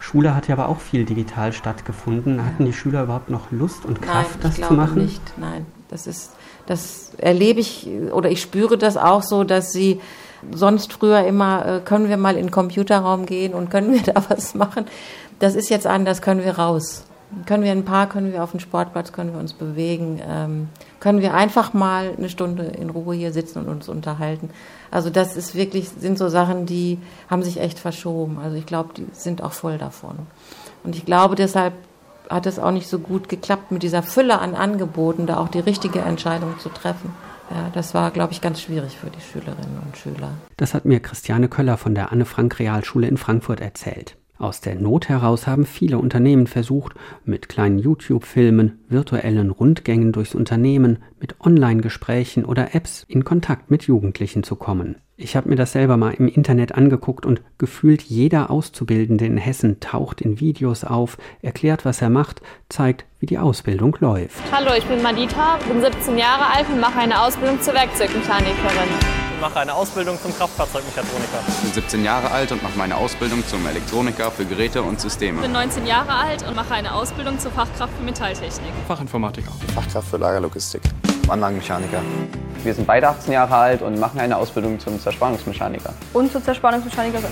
Schule 0.00 0.34
hat 0.34 0.48
ja 0.48 0.56
aber 0.56 0.68
auch 0.68 0.80
viel 0.80 1.04
digital 1.04 1.52
stattgefunden. 1.52 2.44
Hatten 2.44 2.66
die 2.66 2.74
Schüler 2.74 3.04
überhaupt 3.04 3.30
noch 3.30 3.50
Lust 3.50 3.86
und 3.86 4.02
Kraft, 4.02 4.42
Nein, 4.42 4.52
das 4.58 4.68
zu 4.68 4.74
machen? 4.74 5.02
Nicht. 5.02 5.22
Nein, 5.38 5.64
das 5.94 6.08
ist, 6.08 6.32
das 6.66 7.12
erlebe 7.18 7.60
ich 7.60 7.88
oder 8.12 8.28
ich 8.28 8.42
spüre 8.42 8.76
das 8.76 8.96
auch 8.96 9.22
so, 9.22 9.44
dass 9.44 9.70
sie 9.70 10.00
sonst 10.50 10.92
früher 10.92 11.24
immer, 11.24 11.64
äh, 11.66 11.80
können 11.80 12.08
wir 12.08 12.16
mal 12.16 12.34
in 12.34 12.46
den 12.46 12.50
Computerraum 12.50 13.26
gehen 13.26 13.54
und 13.54 13.70
können 13.70 13.92
wir 13.92 14.02
da 14.12 14.24
was 14.28 14.56
machen. 14.56 14.86
Das 15.38 15.54
ist 15.54 15.70
jetzt 15.70 15.86
anders, 15.86 16.20
können 16.20 16.44
wir 16.44 16.58
raus. 16.58 17.04
Können 17.46 17.62
wir 17.62 17.72
in 17.72 17.78
ein 17.78 17.84
Park, 17.84 18.10
können 18.10 18.32
wir 18.32 18.42
auf 18.42 18.50
den 18.50 18.60
Sportplatz, 18.60 19.12
können 19.12 19.32
wir 19.32 19.40
uns 19.40 19.52
bewegen, 19.52 20.20
ähm, 20.28 20.68
können 21.00 21.20
wir 21.20 21.34
einfach 21.34 21.74
mal 21.74 22.12
eine 22.16 22.28
Stunde 22.28 22.64
in 22.64 22.90
Ruhe 22.90 23.14
hier 23.14 23.32
sitzen 23.32 23.60
und 23.60 23.68
uns 23.68 23.88
unterhalten. 23.88 24.50
Also 24.90 25.10
das 25.10 25.36
ist 25.36 25.54
wirklich, 25.54 25.88
sind 25.88 26.18
so 26.18 26.28
Sachen, 26.28 26.66
die 26.66 26.98
haben 27.30 27.42
sich 27.42 27.60
echt 27.60 27.78
verschoben. 27.78 28.38
Also 28.42 28.56
ich 28.56 28.66
glaube, 28.66 28.94
die 28.96 29.06
sind 29.12 29.42
auch 29.42 29.52
voll 29.52 29.78
davon. 29.78 30.26
Und 30.82 30.96
ich 30.96 31.06
glaube, 31.06 31.34
deshalb 31.34 31.72
hat 32.30 32.46
es 32.46 32.58
auch 32.58 32.70
nicht 32.70 32.88
so 32.88 32.98
gut 32.98 33.28
geklappt, 33.28 33.70
mit 33.70 33.82
dieser 33.82 34.02
Fülle 34.02 34.38
an 34.38 34.54
Angeboten 34.54 35.26
da 35.26 35.38
auch 35.38 35.48
die 35.48 35.60
richtige 35.60 36.00
Entscheidung 36.00 36.58
zu 36.58 36.68
treffen. 36.68 37.10
Ja, 37.50 37.70
das 37.74 37.92
war, 37.94 38.10
glaube 38.10 38.32
ich, 38.32 38.40
ganz 38.40 38.60
schwierig 38.62 38.96
für 38.96 39.10
die 39.10 39.20
Schülerinnen 39.20 39.78
und 39.84 39.96
Schüler. 39.96 40.30
Das 40.56 40.72
hat 40.72 40.86
mir 40.86 41.00
Christiane 41.00 41.48
Köller 41.48 41.76
von 41.76 41.94
der 41.94 42.10
Anne-Frank-Realschule 42.10 43.06
in 43.06 43.18
Frankfurt 43.18 43.60
erzählt. 43.60 44.16
Aus 44.38 44.60
der 44.60 44.74
Not 44.74 45.08
heraus 45.08 45.46
haben 45.46 45.64
viele 45.64 45.98
Unternehmen 45.98 46.46
versucht, 46.46 46.94
mit 47.24 47.48
kleinen 47.48 47.78
YouTube-Filmen, 47.78 48.80
virtuellen 48.88 49.50
Rundgängen 49.50 50.12
durchs 50.12 50.34
Unternehmen, 50.34 50.98
mit 51.24 51.40
Online-Gesprächen 51.40 52.44
oder 52.44 52.74
Apps 52.74 53.02
in 53.08 53.24
Kontakt 53.24 53.70
mit 53.70 53.84
Jugendlichen 53.84 54.42
zu 54.42 54.56
kommen. 54.56 54.96
Ich 55.16 55.36
habe 55.36 55.48
mir 55.48 55.56
das 55.56 55.72
selber 55.72 55.96
mal 55.96 56.12
im 56.12 56.28
Internet 56.28 56.74
angeguckt 56.74 57.24
und 57.24 57.40
gefühlt 57.56 58.02
jeder 58.02 58.50
Auszubildende 58.50 59.24
in 59.24 59.38
Hessen 59.38 59.80
taucht 59.80 60.20
in 60.20 60.38
Videos 60.38 60.84
auf, 60.84 61.16
erklärt, 61.40 61.86
was 61.86 62.02
er 62.02 62.10
macht, 62.10 62.42
zeigt, 62.68 63.06
wie 63.20 63.26
die 63.26 63.38
Ausbildung 63.38 63.96
läuft. 64.00 64.36
Hallo, 64.52 64.72
ich 64.76 64.84
bin 64.84 65.00
Madita, 65.00 65.56
bin 65.66 65.80
17 65.80 66.18
Jahre 66.18 66.44
alt 66.54 66.66
und 66.68 66.78
mache 66.78 66.98
eine 66.98 67.18
Ausbildung 67.18 67.58
zur 67.62 67.72
Werkzeugmechanikerin. 67.72 68.90
Ich 69.34 69.40
mache 69.40 69.60
eine 69.60 69.74
Ausbildung 69.74 70.18
zum 70.20 70.34
Kraftfahrzeugmechatroniker. 70.34 71.38
Ich 71.48 71.60
bin 71.62 71.72
17 71.72 72.04
Jahre 72.04 72.32
alt 72.32 72.52
und 72.52 72.62
mache 72.62 72.76
meine 72.76 72.98
Ausbildung 72.98 73.42
zum 73.46 73.66
Elektroniker 73.66 74.30
für 74.30 74.44
Geräte 74.44 74.82
und 74.82 75.00
Systeme. 75.00 75.38
Ich 75.38 75.42
bin 75.42 75.52
19 75.52 75.86
Jahre 75.86 76.12
alt 76.12 76.46
und 76.46 76.54
mache 76.54 76.74
eine 76.74 76.94
Ausbildung 76.94 77.38
zur 77.38 77.50
Fachkraft 77.52 77.94
für 77.96 78.04
Metalltechnik. 78.04 78.72
Fachinformatiker. 78.86 79.52
Fachkraft 79.74 80.08
für 80.08 80.18
Lagerlogistik. 80.18 80.82
Anlagenmechaniker. 81.28 82.02
Wir 82.62 82.74
sind 82.74 82.86
beide 82.86 83.08
18 83.08 83.32
Jahre 83.32 83.54
alt 83.54 83.82
und 83.82 83.98
machen 83.98 84.20
eine 84.20 84.36
Ausbildung 84.36 84.78
zum 84.78 84.98
Zerspannungsmechaniker. 84.98 85.92
Und 86.12 86.32
zur 86.32 86.42
Zerspannungsmechanikerin. 86.42 87.30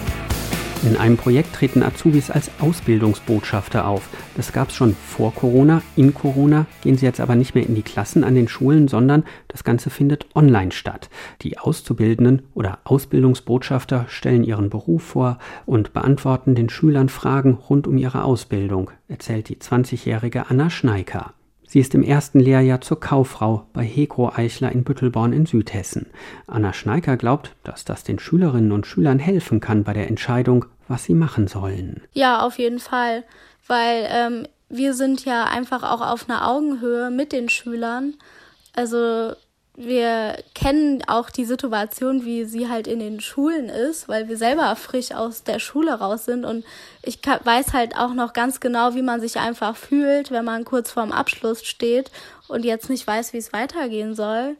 In 0.84 0.96
einem 0.96 1.16
Projekt 1.16 1.54
treten 1.54 1.84
Azubis 1.84 2.28
als 2.28 2.50
Ausbildungsbotschafter 2.58 3.86
auf. 3.86 4.08
Das 4.36 4.52
gab 4.52 4.70
es 4.70 4.74
schon 4.74 4.96
vor 4.96 5.32
Corona. 5.32 5.80
In 5.94 6.12
Corona 6.12 6.66
gehen 6.82 6.96
sie 6.96 7.06
jetzt 7.06 7.20
aber 7.20 7.36
nicht 7.36 7.54
mehr 7.54 7.64
in 7.64 7.76
die 7.76 7.84
Klassen 7.84 8.24
an 8.24 8.34
den 8.34 8.48
Schulen, 8.48 8.88
sondern 8.88 9.22
das 9.46 9.62
Ganze 9.62 9.90
findet 9.90 10.26
online 10.34 10.72
statt. 10.72 11.08
Die 11.42 11.56
Auszubildenden 11.56 12.42
oder 12.54 12.80
Ausbildungsbotschafter 12.82 14.06
stellen 14.08 14.42
ihren 14.42 14.70
Beruf 14.70 15.04
vor 15.04 15.38
und 15.66 15.92
beantworten 15.92 16.56
den 16.56 16.68
Schülern 16.68 17.08
Fragen 17.08 17.54
rund 17.54 17.86
um 17.86 17.96
ihre 17.96 18.24
Ausbildung, 18.24 18.90
erzählt 19.06 19.50
die 19.50 19.58
20-jährige 19.58 20.50
Anna 20.50 20.68
Schneiker. 20.68 21.32
Sie 21.72 21.80
ist 21.80 21.94
im 21.94 22.02
ersten 22.02 22.38
Lehrjahr 22.38 22.82
zur 22.82 23.00
Kauffrau 23.00 23.66
bei 23.72 23.82
Hekro 23.82 24.28
Eichler 24.28 24.70
in 24.72 24.84
Büttelborn 24.84 25.32
in 25.32 25.46
Südhessen. 25.46 26.04
Anna 26.46 26.74
Schneiker 26.74 27.16
glaubt, 27.16 27.52
dass 27.64 27.86
das 27.86 28.04
den 28.04 28.18
Schülerinnen 28.18 28.72
und 28.72 28.86
Schülern 28.86 29.18
helfen 29.18 29.58
kann 29.58 29.82
bei 29.82 29.94
der 29.94 30.06
Entscheidung, 30.06 30.66
was 30.86 31.04
sie 31.04 31.14
machen 31.14 31.48
sollen. 31.48 32.02
Ja, 32.12 32.40
auf 32.40 32.58
jeden 32.58 32.78
Fall, 32.78 33.24
weil 33.66 34.06
ähm, 34.10 34.46
wir 34.68 34.92
sind 34.92 35.24
ja 35.24 35.44
einfach 35.44 35.82
auch 35.82 36.02
auf 36.02 36.28
einer 36.28 36.46
Augenhöhe 36.46 37.10
mit 37.10 37.32
den 37.32 37.48
Schülern. 37.48 38.16
Also 38.74 39.32
wir 39.74 40.36
kennen 40.54 41.02
auch 41.06 41.30
die 41.30 41.46
Situation, 41.46 42.26
wie 42.26 42.44
sie 42.44 42.68
halt 42.68 42.86
in 42.86 42.98
den 42.98 43.20
Schulen 43.20 43.70
ist, 43.70 44.06
weil 44.06 44.28
wir 44.28 44.36
selber 44.36 44.76
frisch 44.76 45.12
aus 45.12 45.44
der 45.44 45.58
Schule 45.60 45.94
raus 45.94 46.26
sind 46.26 46.44
und 46.44 46.64
ich 47.02 47.20
weiß 47.24 47.72
halt 47.72 47.96
auch 47.96 48.12
noch 48.12 48.34
ganz 48.34 48.60
genau, 48.60 48.94
wie 48.94 49.02
man 49.02 49.20
sich 49.20 49.38
einfach 49.38 49.74
fühlt, 49.76 50.30
wenn 50.30 50.44
man 50.44 50.66
kurz 50.66 50.90
vorm 50.90 51.10
Abschluss 51.10 51.64
steht 51.64 52.10
und 52.48 52.66
jetzt 52.66 52.90
nicht 52.90 53.06
weiß, 53.06 53.32
wie 53.32 53.38
es 53.38 53.54
weitergehen 53.54 54.14
soll. 54.14 54.56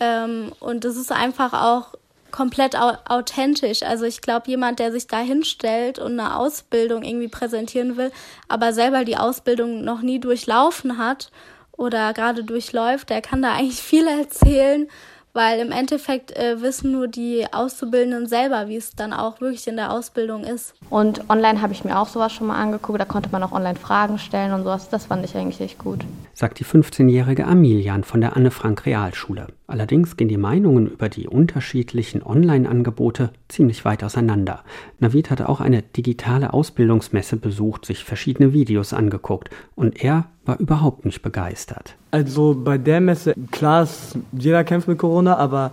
Ähm, 0.00 0.52
und 0.60 0.84
das 0.84 0.96
ist 0.96 1.12
einfach 1.12 1.52
auch 1.52 1.94
komplett 2.30 2.74
authentisch. 2.76 3.82
Also 3.82 4.04
ich 4.04 4.22
glaube, 4.22 4.48
jemand, 4.48 4.78
der 4.78 4.92
sich 4.92 5.06
da 5.06 5.18
hinstellt 5.18 5.98
und 5.98 6.18
eine 6.18 6.36
Ausbildung 6.36 7.02
irgendwie 7.02 7.28
präsentieren 7.28 7.96
will, 7.96 8.12
aber 8.48 8.72
selber 8.72 9.04
die 9.04 9.16
Ausbildung 9.16 9.82
noch 9.84 10.00
nie 10.00 10.20
durchlaufen 10.20 10.98
hat 10.98 11.30
oder 11.78 12.12
gerade 12.12 12.44
durchläuft, 12.44 13.08
der 13.08 13.22
kann 13.22 13.40
da 13.40 13.54
eigentlich 13.54 13.80
viel 13.82 14.06
erzählen, 14.06 14.88
weil 15.32 15.60
im 15.60 15.70
Endeffekt 15.70 16.36
äh, 16.36 16.60
wissen 16.60 16.90
nur 16.90 17.06
die 17.06 17.46
Auszubildenden 17.52 18.26
selber, 18.26 18.66
wie 18.66 18.76
es 18.76 18.96
dann 18.96 19.12
auch 19.12 19.40
wirklich 19.40 19.68
in 19.68 19.76
der 19.76 19.92
Ausbildung 19.92 20.42
ist. 20.42 20.74
Und 20.90 21.30
online 21.30 21.62
habe 21.62 21.72
ich 21.72 21.84
mir 21.84 21.98
auch 21.98 22.08
sowas 22.08 22.32
schon 22.32 22.48
mal 22.48 22.60
angeguckt, 22.60 22.98
da 22.98 23.04
konnte 23.04 23.28
man 23.30 23.42
auch 23.44 23.52
online 23.52 23.78
Fragen 23.78 24.18
stellen 24.18 24.52
und 24.52 24.64
sowas, 24.64 24.88
das 24.88 25.06
fand 25.06 25.24
ich 25.24 25.36
eigentlich 25.36 25.60
echt 25.60 25.78
gut. 25.78 26.04
Sagt 26.34 26.58
die 26.58 26.64
15-jährige 26.64 27.46
Amilian 27.46 28.04
von 28.04 28.20
der 28.20 28.36
Anne-Frank-Realschule. 28.36 29.46
Allerdings 29.68 30.16
gehen 30.16 30.28
die 30.28 30.36
Meinungen 30.36 30.88
über 30.88 31.08
die 31.08 31.28
unterschiedlichen 31.28 32.22
Online-Angebote 32.24 33.30
ziemlich 33.48 33.84
weit 33.84 34.02
auseinander. 34.02 34.64
Navid 34.98 35.30
hatte 35.30 35.48
auch 35.48 35.60
eine 35.60 35.82
digitale 35.82 36.52
Ausbildungsmesse 36.52 37.36
besucht, 37.36 37.84
sich 37.84 38.02
verschiedene 38.02 38.52
Videos 38.52 38.92
angeguckt 38.92 39.50
und 39.76 40.02
er 40.02 40.24
war 40.48 40.58
überhaupt 40.58 41.04
nicht 41.04 41.20
begeistert. 41.20 41.94
Also 42.10 42.56
bei 42.58 42.78
der 42.78 43.02
Messe, 43.02 43.34
klar, 43.50 43.86
jeder 44.32 44.64
kämpft 44.64 44.88
mit 44.88 44.98
Corona, 44.98 45.36
aber 45.36 45.72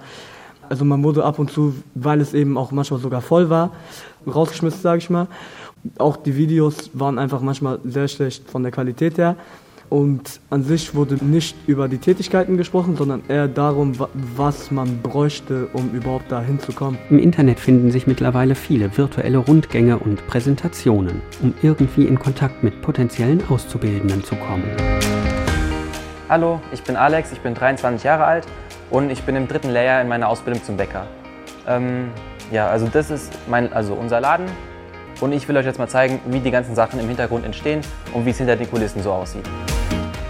also 0.67 0.83
man 0.83 1.01
wurde 1.01 1.23
ab 1.23 1.39
und 1.39 1.49
zu, 1.49 1.75
weil 1.93 2.19
es 2.19 2.33
eben 2.33 2.57
auch 2.57 2.71
manchmal 2.71 2.99
sogar 2.99 3.21
voll 3.21 3.49
war, 3.49 3.71
rausgeschmissen, 4.27 4.81
sage 4.81 4.97
ich 4.97 5.09
mal. 5.09 5.27
Auch 5.97 6.17
die 6.17 6.35
Videos 6.35 6.89
waren 6.93 7.17
einfach 7.19 7.39
manchmal 7.39 7.79
sehr 7.85 8.09
schlecht 8.09 8.49
von 8.49 8.63
der 8.63 8.71
Qualität 8.73 9.17
her. 9.17 9.37
Und 9.89 10.39
an 10.49 10.63
sich 10.63 10.95
wurde 10.95 11.23
nicht 11.23 11.55
über 11.67 11.87
die 11.87 11.99
Tätigkeiten 11.99 12.57
gesprochen, 12.57 12.95
sondern 12.95 13.21
eher 13.27 13.47
darum, 13.47 13.93
was 14.35 14.71
man 14.71 15.01
bräuchte, 15.01 15.67
um 15.73 15.91
überhaupt 15.91 16.31
dahin 16.31 16.59
zu 16.59 16.71
kommen. 16.71 16.97
Im 17.09 17.19
Internet 17.19 17.59
finden 17.59 17.91
sich 17.91 18.07
mittlerweile 18.07 18.55
viele 18.55 18.97
virtuelle 18.97 19.37
Rundgänge 19.37 19.99
und 19.99 20.25
Präsentationen, 20.27 21.21
um 21.41 21.53
irgendwie 21.61 22.05
in 22.05 22.17
Kontakt 22.17 22.63
mit 22.63 22.81
potenziellen 22.81 23.47
Auszubildenden 23.47 24.23
zu 24.23 24.35
kommen. 24.35 24.65
Hallo, 26.29 26.59
ich 26.73 26.81
bin 26.81 26.95
Alex, 26.95 27.31
ich 27.31 27.39
bin 27.41 27.53
23 27.53 28.03
Jahre 28.03 28.25
alt 28.25 28.47
und 28.89 29.11
ich 29.11 29.21
bin 29.21 29.35
im 29.35 29.47
dritten 29.47 29.69
Lehrjahr 29.69 30.01
in 30.01 30.07
meiner 30.07 30.27
Ausbildung 30.27 30.63
zum 30.63 30.77
Bäcker. 30.77 31.05
Ähm, 31.67 32.09
ja, 32.51 32.67
also 32.67 32.87
das 32.87 33.11
ist 33.11 33.31
mein, 33.47 33.71
also 33.71 33.93
unser 33.93 34.19
Laden 34.19 34.47
und 35.21 35.31
ich 35.31 35.47
will 35.47 35.55
euch 35.57 35.65
jetzt 35.65 35.79
mal 35.79 35.87
zeigen, 35.87 36.19
wie 36.25 36.39
die 36.39 36.51
ganzen 36.51 36.75
Sachen 36.75 36.99
im 36.99 37.07
Hintergrund 37.07 37.45
entstehen 37.45 37.81
und 38.13 38.25
wie 38.25 38.31
es 38.31 38.37
hinter 38.37 38.55
den 38.55 38.69
Kulissen 38.69 39.01
so 39.01 39.11
aussieht. 39.11 39.45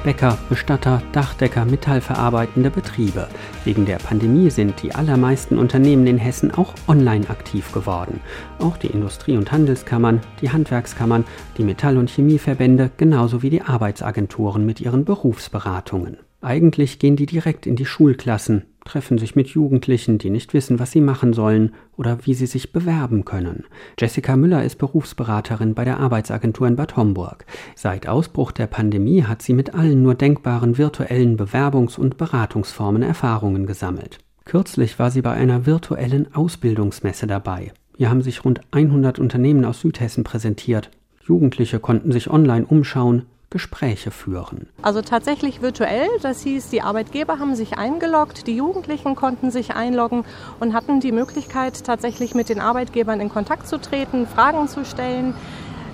Bäcker, 0.06 0.38
Bestatter, 0.50 1.02
Dachdecker, 1.14 1.66
metallverarbeitende 1.66 2.70
Betriebe. 2.70 3.28
Wegen 3.64 3.88
der 3.88 3.96
Pandemie 3.96 4.52
sind 4.52 4.84
die 4.84 4.94
allermeisten 4.94 5.58
Unternehmen 5.58 6.06
in 6.06 6.20
Hessen 6.20 6.54
auch 6.54 6.76
online 6.88 7.28
aktiv 7.28 7.72
geworden. 7.72 8.20
Auch 8.60 8.78
die 8.78 8.86
Industrie- 8.86 9.36
und 9.36 9.52
Handelskammern, 9.52 10.22
die 10.42 10.52
Handwerkskammern, 10.52 11.26
die 11.58 11.64
Metall- 11.64 11.98
und 11.98 12.12
Chemieverbände, 12.12 12.92
genauso 12.98 13.42
wie 13.42 13.50
die 13.50 13.64
Arbeitsagenturen 13.64 14.64
mit 14.64 14.80
ihren 14.80 15.06
Berufsberatungen. 15.06 16.18
Eigentlich 16.40 17.00
gehen 17.00 17.16
die 17.16 17.26
direkt 17.26 17.66
in 17.66 17.76
die 17.76 17.88
Schulklassen, 17.88 18.66
treffen 18.86 19.18
sich 19.18 19.36
mit 19.36 19.50
Jugendlichen, 19.50 20.18
die 20.18 20.30
nicht 20.30 20.54
wissen, 20.54 20.80
was 20.80 20.92
sie 20.92 21.02
machen 21.02 21.34
sollen 21.34 21.74
oder 21.98 22.20
wie 22.24 22.34
sie 22.34 22.46
sich 22.46 22.72
bewerben 22.72 23.26
können. 23.26 23.66
Jessica 24.00 24.38
Müller 24.38 24.64
ist 24.64 24.78
Berufsberaterin 24.78 25.74
bei 25.74 25.84
der 25.84 26.00
Arbeitsagentur 26.00 26.68
in 26.68 26.78
Bad 26.78 26.96
Homburg. 26.96 27.46
Seit 27.76 28.08
Ausbruch 28.08 28.52
der 28.52 28.68
Pandemie 28.68 29.24
hat 29.24 29.42
sie 29.42 29.54
mit 29.54 29.74
allen 29.74 30.04
nur 30.04 30.16
denkbaren 30.16 30.78
virtuellen 30.78 31.38
Bewerbungs- 31.38 32.00
und 32.00 32.18
Beratungsformen 32.18 33.02
Erfahrungen 33.02 33.66
gesammelt. 33.66 34.20
Kürzlich 34.46 35.00
war 35.00 35.10
sie 35.12 35.24
bei 35.24 35.32
einer 35.32 35.66
virtuellen 35.66 36.34
Ausbildungsmesse 36.34 37.26
dabei. 37.26 37.74
Hier 37.98 38.10
haben 38.10 38.22
sich 38.22 38.46
rund 38.46 38.62
100 38.72 39.20
Unternehmen 39.20 39.66
aus 39.66 39.82
Südhessen 39.82 40.24
präsentiert. 40.24 40.92
Jugendliche 41.24 41.80
konnten 41.80 42.12
sich 42.12 42.30
online 42.30 42.66
umschauen, 42.66 43.24
Gespräche 43.56 44.12
führen. 44.12 44.68
Also 44.82 45.02
tatsächlich 45.02 45.62
virtuell, 45.62 46.10
das 46.22 46.42
hieß, 46.42 46.72
die 46.72 46.82
Arbeitgeber 46.82 47.40
haben 47.40 47.56
sich 47.56 47.78
eingeloggt, 47.78 48.48
die 48.48 48.58
Jugendlichen 48.58 49.16
konnten 49.16 49.50
sich 49.50 49.74
einloggen 49.74 50.26
und 50.60 50.74
hatten 50.74 51.00
die 51.00 51.14
Möglichkeit, 51.14 51.86
tatsächlich 51.86 52.36
mit 52.36 52.50
den 52.50 52.60
Arbeitgebern 52.60 53.22
in 53.22 53.30
Kontakt 53.30 53.70
zu 53.70 53.80
treten, 53.80 54.28
Fragen 54.28 54.68
zu 54.68 54.84
stellen. 54.84 55.36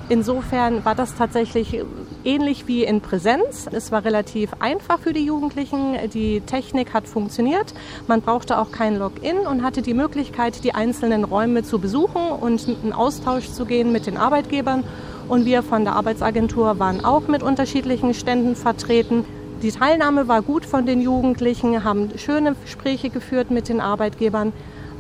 Insofern 0.09 0.83
war 0.85 0.95
das 0.95 1.13
tatsächlich 1.13 1.85
ähnlich 2.23 2.67
wie 2.67 2.83
in 2.83 2.99
Präsenz. 2.99 3.69
Es 3.71 3.91
war 3.91 4.05
relativ 4.05 4.49
einfach 4.59 4.97
für 4.97 5.13
die 5.13 5.23
Jugendlichen. 5.23 5.97
Die 6.15 6.41
Technik 6.41 6.95
hat 6.95 7.07
funktioniert. 7.07 7.75
Man 8.07 8.21
brauchte 8.21 8.57
auch 8.57 8.71
kein 8.71 8.97
Login 8.97 9.37
und 9.37 9.61
hatte 9.61 9.83
die 9.83 9.93
Möglichkeit, 9.93 10.63
die 10.63 10.73
einzelnen 10.73 11.25
Räume 11.25 11.61
zu 11.61 11.77
besuchen 11.77 12.23
und 12.31 12.67
in 12.83 12.91
Austausch 12.91 13.51
zu 13.51 13.65
gehen 13.67 13.91
mit 13.91 14.07
den 14.07 14.17
Arbeitgebern. 14.17 14.83
Und 15.31 15.45
wir 15.45 15.63
von 15.63 15.85
der 15.85 15.93
Arbeitsagentur 15.93 16.77
waren 16.77 17.05
auch 17.05 17.29
mit 17.29 17.41
unterschiedlichen 17.41 18.13
Ständen 18.13 18.57
vertreten. 18.57 19.23
Die 19.63 19.71
Teilnahme 19.71 20.27
war 20.27 20.41
gut 20.41 20.65
von 20.65 20.85
den 20.85 20.99
Jugendlichen, 20.99 21.85
haben 21.85 22.09
schöne 22.17 22.53
Gespräche 22.61 23.09
geführt 23.09 23.49
mit 23.49 23.69
den 23.69 23.79
Arbeitgebern. 23.79 24.51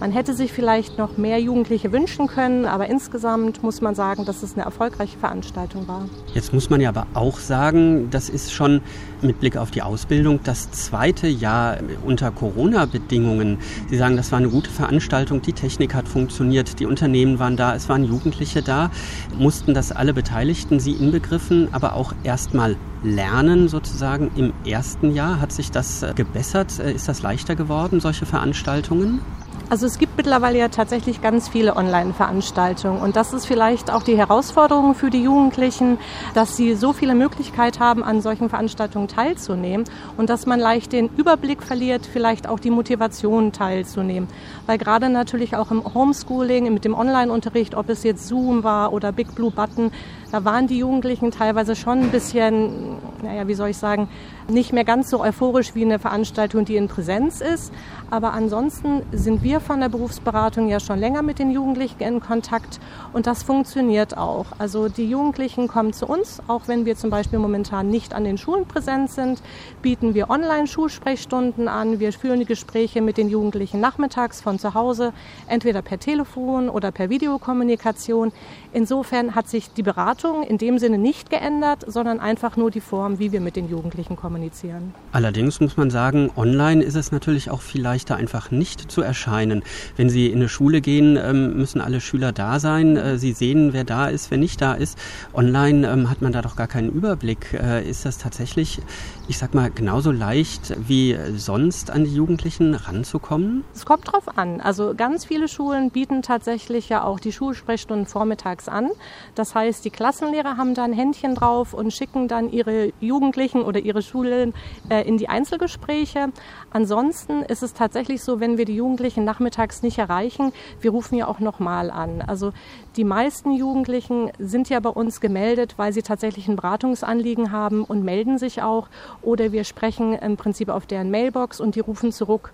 Man 0.01 0.11
hätte 0.11 0.33
sich 0.33 0.51
vielleicht 0.51 0.97
noch 0.97 1.17
mehr 1.17 1.39
Jugendliche 1.39 1.91
wünschen 1.91 2.25
können, 2.25 2.65
aber 2.65 2.87
insgesamt 2.87 3.61
muss 3.61 3.81
man 3.81 3.93
sagen, 3.93 4.25
dass 4.25 4.41
es 4.41 4.55
eine 4.55 4.63
erfolgreiche 4.65 5.19
Veranstaltung 5.19 5.87
war. 5.87 6.09
Jetzt 6.33 6.55
muss 6.55 6.71
man 6.71 6.81
ja 6.81 6.89
aber 6.89 7.05
auch 7.13 7.37
sagen, 7.37 8.09
das 8.09 8.27
ist 8.27 8.51
schon 8.51 8.81
mit 9.21 9.39
Blick 9.39 9.57
auf 9.57 9.69
die 9.69 9.83
Ausbildung 9.83 10.39
das 10.43 10.71
zweite 10.71 11.27
Jahr 11.27 11.77
unter 12.03 12.31
Corona-Bedingungen. 12.31 13.59
Sie 13.91 13.97
sagen, 13.97 14.17
das 14.17 14.31
war 14.31 14.39
eine 14.39 14.49
gute 14.49 14.71
Veranstaltung, 14.71 15.43
die 15.43 15.53
Technik 15.53 15.93
hat 15.93 16.07
funktioniert, 16.07 16.79
die 16.79 16.87
Unternehmen 16.87 17.37
waren 17.37 17.55
da, 17.55 17.75
es 17.75 17.87
waren 17.87 18.03
Jugendliche 18.03 18.63
da. 18.63 18.89
Mussten 19.37 19.75
das 19.75 19.91
alle 19.91 20.15
Beteiligten, 20.15 20.79
Sie 20.79 20.93
inbegriffen, 20.93 21.67
aber 21.73 21.93
auch 21.93 22.15
erstmal 22.23 22.75
lernen 23.03 23.67
sozusagen 23.67 24.31
im 24.35 24.51
ersten 24.65 25.13
Jahr? 25.13 25.39
Hat 25.39 25.51
sich 25.51 25.69
das 25.69 26.03
gebessert? 26.15 26.79
Ist 26.79 27.07
das 27.07 27.21
leichter 27.21 27.55
geworden, 27.55 27.99
solche 27.99 28.25
Veranstaltungen? 28.25 29.21
Also 29.71 29.85
es 29.85 29.97
gibt 29.99 30.17
mittlerweile 30.17 30.59
ja 30.59 30.67
tatsächlich 30.67 31.21
ganz 31.21 31.47
viele 31.47 31.77
Online-Veranstaltungen 31.77 32.99
und 32.99 33.15
das 33.15 33.31
ist 33.31 33.45
vielleicht 33.45 33.89
auch 33.89 34.03
die 34.03 34.17
Herausforderung 34.17 34.95
für 34.95 35.09
die 35.09 35.23
Jugendlichen, 35.23 35.97
dass 36.33 36.57
sie 36.57 36.75
so 36.75 36.91
viele 36.91 37.15
Möglichkeiten 37.15 37.79
haben, 37.79 38.03
an 38.03 38.21
solchen 38.21 38.49
Veranstaltungen 38.49 39.07
teilzunehmen 39.07 39.85
und 40.17 40.29
dass 40.29 40.45
man 40.45 40.59
leicht 40.59 40.91
den 40.91 41.07
Überblick 41.15 41.63
verliert, 41.63 42.05
vielleicht 42.05 42.49
auch 42.49 42.59
die 42.59 42.69
Motivation 42.69 43.53
teilzunehmen. 43.53 44.27
Weil 44.65 44.77
gerade 44.77 45.07
natürlich 45.07 45.55
auch 45.55 45.71
im 45.71 45.85
Homeschooling, 45.93 46.73
mit 46.73 46.83
dem 46.83 46.93
Online-Unterricht, 46.93 47.73
ob 47.73 47.87
es 47.87 48.03
jetzt 48.03 48.27
Zoom 48.27 48.65
war 48.65 48.91
oder 48.91 49.13
Big 49.13 49.33
Blue 49.35 49.51
Button, 49.51 49.93
da 50.31 50.45
waren 50.45 50.67
die 50.67 50.77
Jugendlichen 50.77 51.31
teilweise 51.31 51.75
schon 51.75 51.99
ein 51.99 52.09
bisschen, 52.09 52.97
naja, 53.21 53.47
wie 53.47 53.53
soll 53.53 53.69
ich 53.69 53.77
sagen, 53.77 54.07
nicht 54.47 54.73
mehr 54.73 54.85
ganz 54.85 55.09
so 55.09 55.21
euphorisch 55.21 55.75
wie 55.75 55.83
eine 55.83 55.99
Veranstaltung, 55.99 56.65
die 56.65 56.75
in 56.75 56.87
Präsenz 56.87 57.41
ist. 57.41 57.73
Aber 58.09 58.33
ansonsten 58.33 59.01
sind 59.11 59.43
wir 59.43 59.59
von 59.59 59.79
der 59.79 59.89
Berufsberatung 59.89 60.67
ja 60.67 60.79
schon 60.79 60.99
länger 60.99 61.21
mit 61.21 61.39
den 61.39 61.51
Jugendlichen 61.51 62.01
in 62.01 62.19
Kontakt 62.19 62.79
und 63.13 63.27
das 63.27 63.43
funktioniert 63.43 64.17
auch. 64.17 64.47
Also 64.57 64.89
die 64.89 65.09
Jugendlichen 65.09 65.67
kommen 65.67 65.93
zu 65.93 66.07
uns, 66.07 66.41
auch 66.47 66.67
wenn 66.67 66.85
wir 66.85 66.95
zum 66.95 67.09
Beispiel 67.09 67.39
momentan 67.39 67.89
nicht 67.89 68.13
an 68.13 68.23
den 68.23 68.37
Schulen 68.37 68.65
präsent 68.65 69.11
sind, 69.11 69.41
bieten 69.81 70.13
wir 70.13 70.29
Online-Schulsprechstunden 70.29 71.67
an. 71.67 71.99
Wir 71.99 72.13
führen 72.13 72.39
die 72.39 72.45
Gespräche 72.45 73.01
mit 73.01 73.17
den 73.17 73.29
Jugendlichen 73.29 73.79
nachmittags 73.79 74.41
von 74.41 74.59
zu 74.59 74.73
Hause, 74.73 75.13
entweder 75.47 75.81
per 75.81 75.99
Telefon 75.99 76.69
oder 76.69 76.91
per 76.91 77.09
Videokommunikation. 77.09 78.31
Insofern 78.73 79.35
hat 79.35 79.49
sich 79.49 79.73
die 79.73 79.83
Beratung 79.83 80.20
in 80.47 80.57
dem 80.57 80.77
Sinne 80.77 80.97
nicht 80.97 81.29
geändert, 81.29 81.83
sondern 81.87 82.19
einfach 82.19 82.57
nur 82.57 82.71
die 82.71 82.81
Form, 82.81 83.19
wie 83.19 83.31
wir 83.31 83.41
mit 83.41 83.55
den 83.55 83.69
Jugendlichen 83.69 84.15
kommunizieren. 84.15 84.93
Allerdings 85.11 85.59
muss 85.59 85.77
man 85.77 85.89
sagen, 85.89 86.31
online 86.35 86.83
ist 86.83 86.95
es 86.95 87.11
natürlich 87.11 87.49
auch 87.49 87.61
viel 87.61 87.81
leichter, 87.81 88.15
einfach 88.15 88.51
nicht 88.51 88.91
zu 88.91 89.01
erscheinen. 89.01 89.63
Wenn 89.97 90.09
Sie 90.09 90.27
in 90.27 90.37
eine 90.37 90.49
Schule 90.49 90.81
gehen, 90.81 91.17
ähm, 91.17 91.57
müssen 91.57 91.81
alle 91.81 92.01
Schüler 92.01 92.31
da 92.31 92.59
sein. 92.59 92.97
Äh, 92.97 93.17
Sie 93.17 93.33
sehen, 93.33 93.73
wer 93.73 93.83
da 93.83 94.07
ist, 94.07 94.31
wer 94.31 94.37
nicht 94.37 94.61
da 94.61 94.73
ist. 94.73 94.97
Online 95.33 95.91
ähm, 95.91 96.09
hat 96.09 96.21
man 96.21 96.31
da 96.31 96.41
doch 96.41 96.55
gar 96.55 96.67
keinen 96.67 96.89
Überblick. 96.89 97.53
Äh, 97.53 97.89
ist 97.89 98.05
das 98.05 98.17
tatsächlich, 98.17 98.79
ich 99.27 99.37
sag 99.37 99.53
mal, 99.53 99.71
genauso 99.71 100.11
leicht 100.11 100.75
wie 100.87 101.17
sonst 101.35 101.91
an 101.91 102.03
die 102.03 102.13
Jugendlichen 102.13 102.75
ranzukommen? 102.75 103.63
Es 103.73 103.85
kommt 103.85 104.11
drauf 104.11 104.37
an. 104.37 104.61
Also 104.61 104.93
ganz 104.95 105.25
viele 105.25 105.47
Schulen 105.47 105.91
bieten 105.91 106.21
tatsächlich 106.21 106.89
ja 106.89 107.03
auch 107.03 107.19
die 107.19 107.31
Schulsprechstunden 107.31 108.05
vormittags 108.05 108.67
an. 108.67 108.89
Das 109.35 109.55
heißt, 109.55 109.83
die 109.85 109.91
Klassenlehrer 110.11 110.57
haben 110.57 110.73
da 110.75 110.83
ein 110.83 110.91
Händchen 110.91 111.35
drauf 111.35 111.73
und 111.73 111.93
schicken 111.93 112.27
dann 112.27 112.51
ihre 112.51 112.91
Jugendlichen 112.99 113.61
oder 113.61 113.79
ihre 113.79 114.01
Schulen 114.01 114.53
äh, 114.89 115.07
in 115.07 115.17
die 115.17 115.29
Einzelgespräche. 115.29 116.33
Ansonsten 116.69 117.43
ist 117.43 117.63
es 117.63 117.73
tatsächlich 117.73 118.21
so, 118.21 118.41
wenn 118.41 118.57
wir 118.57 118.65
die 118.65 118.75
Jugendlichen 118.75 119.23
nachmittags 119.23 119.83
nicht 119.83 119.99
erreichen, 119.99 120.51
wir 120.81 120.91
rufen 120.91 121.15
ja 121.15 121.29
auch 121.29 121.39
nochmal 121.39 121.89
an. 121.89 122.21
Also 122.27 122.51
die 122.97 123.05
meisten 123.05 123.53
Jugendlichen 123.53 124.31
sind 124.37 124.67
ja 124.67 124.81
bei 124.81 124.89
uns 124.89 125.21
gemeldet, 125.21 125.75
weil 125.77 125.93
sie 125.93 126.01
tatsächlich 126.01 126.49
ein 126.49 126.57
Beratungsanliegen 126.57 127.53
haben 127.53 127.85
und 127.85 128.03
melden 128.03 128.37
sich 128.37 128.61
auch. 128.61 128.89
Oder 129.21 129.53
wir 129.53 129.63
sprechen 129.63 130.11
im 130.11 130.35
Prinzip 130.35 130.67
auf 130.67 130.85
deren 130.87 131.09
Mailbox 131.09 131.61
und 131.61 131.75
die 131.75 131.79
rufen 131.79 132.11
zurück. 132.11 132.51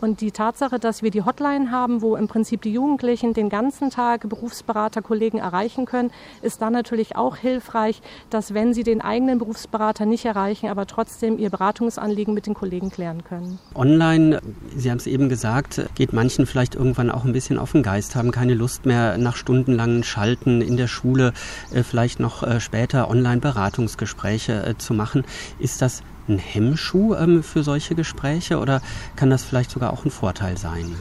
Und 0.00 0.20
die 0.20 0.30
Tatsache, 0.30 0.78
dass 0.78 1.02
wir 1.02 1.10
die 1.10 1.22
Hotline 1.22 1.70
haben, 1.70 2.02
wo 2.02 2.14
im 2.14 2.28
Prinzip 2.28 2.62
die 2.62 2.72
Jugendlichen 2.72 3.34
den 3.34 3.48
ganzen 3.48 3.90
Tag 3.90 4.28
Berufsberaterkollegen 4.28 5.40
erreichen 5.40 5.86
können, 5.86 6.10
ist 6.40 6.62
dann 6.62 6.72
natürlich 6.72 7.16
auch 7.16 7.36
hilfreich, 7.36 8.00
dass 8.30 8.54
wenn 8.54 8.74
sie 8.74 8.84
den 8.84 9.00
eigenen 9.00 9.38
Berufsberater 9.38 10.06
nicht 10.06 10.24
erreichen, 10.24 10.68
aber 10.68 10.86
trotzdem 10.86 11.38
ihr 11.38 11.50
Beratungsanliegen 11.50 12.32
mit 12.32 12.46
den 12.46 12.54
Kollegen 12.54 12.90
klären 12.90 13.24
können. 13.24 13.58
Online, 13.74 14.40
Sie 14.76 14.90
haben 14.90 14.98
es 14.98 15.06
eben 15.06 15.28
gesagt, 15.28 15.88
geht 15.94 16.12
manchen 16.12 16.46
vielleicht 16.46 16.76
irgendwann 16.76 17.10
auch 17.10 17.24
ein 17.24 17.32
bisschen 17.32 17.58
auf 17.58 17.72
den 17.72 17.82
Geist, 17.82 18.14
haben 18.14 18.30
keine 18.30 18.54
Lust 18.54 18.86
mehr 18.86 19.18
nach 19.18 19.36
stundenlangen 19.36 20.04
Schalten 20.04 20.60
in 20.60 20.76
der 20.76 20.86
Schule, 20.86 21.32
äh, 21.72 21.82
vielleicht 21.82 22.20
noch 22.20 22.42
äh, 22.42 22.60
später 22.60 23.10
Online-Beratungsgespräche 23.10 24.64
äh, 24.64 24.78
zu 24.78 24.94
machen. 24.94 25.24
Ist 25.58 25.82
das 25.82 26.02
ein 26.28 26.38
Hemmschuh 26.38 27.14
ähm, 27.14 27.42
für 27.42 27.62
solche 27.62 27.94
Gespräche 27.94 28.58
oder 28.58 28.80
kann 29.16 29.30
das 29.30 29.44
vielleicht 29.44 29.70
sogar 29.70 29.92
auch 29.92 30.04
ein 30.04 30.10
Vorteil 30.10 30.56
sein? 30.56 30.96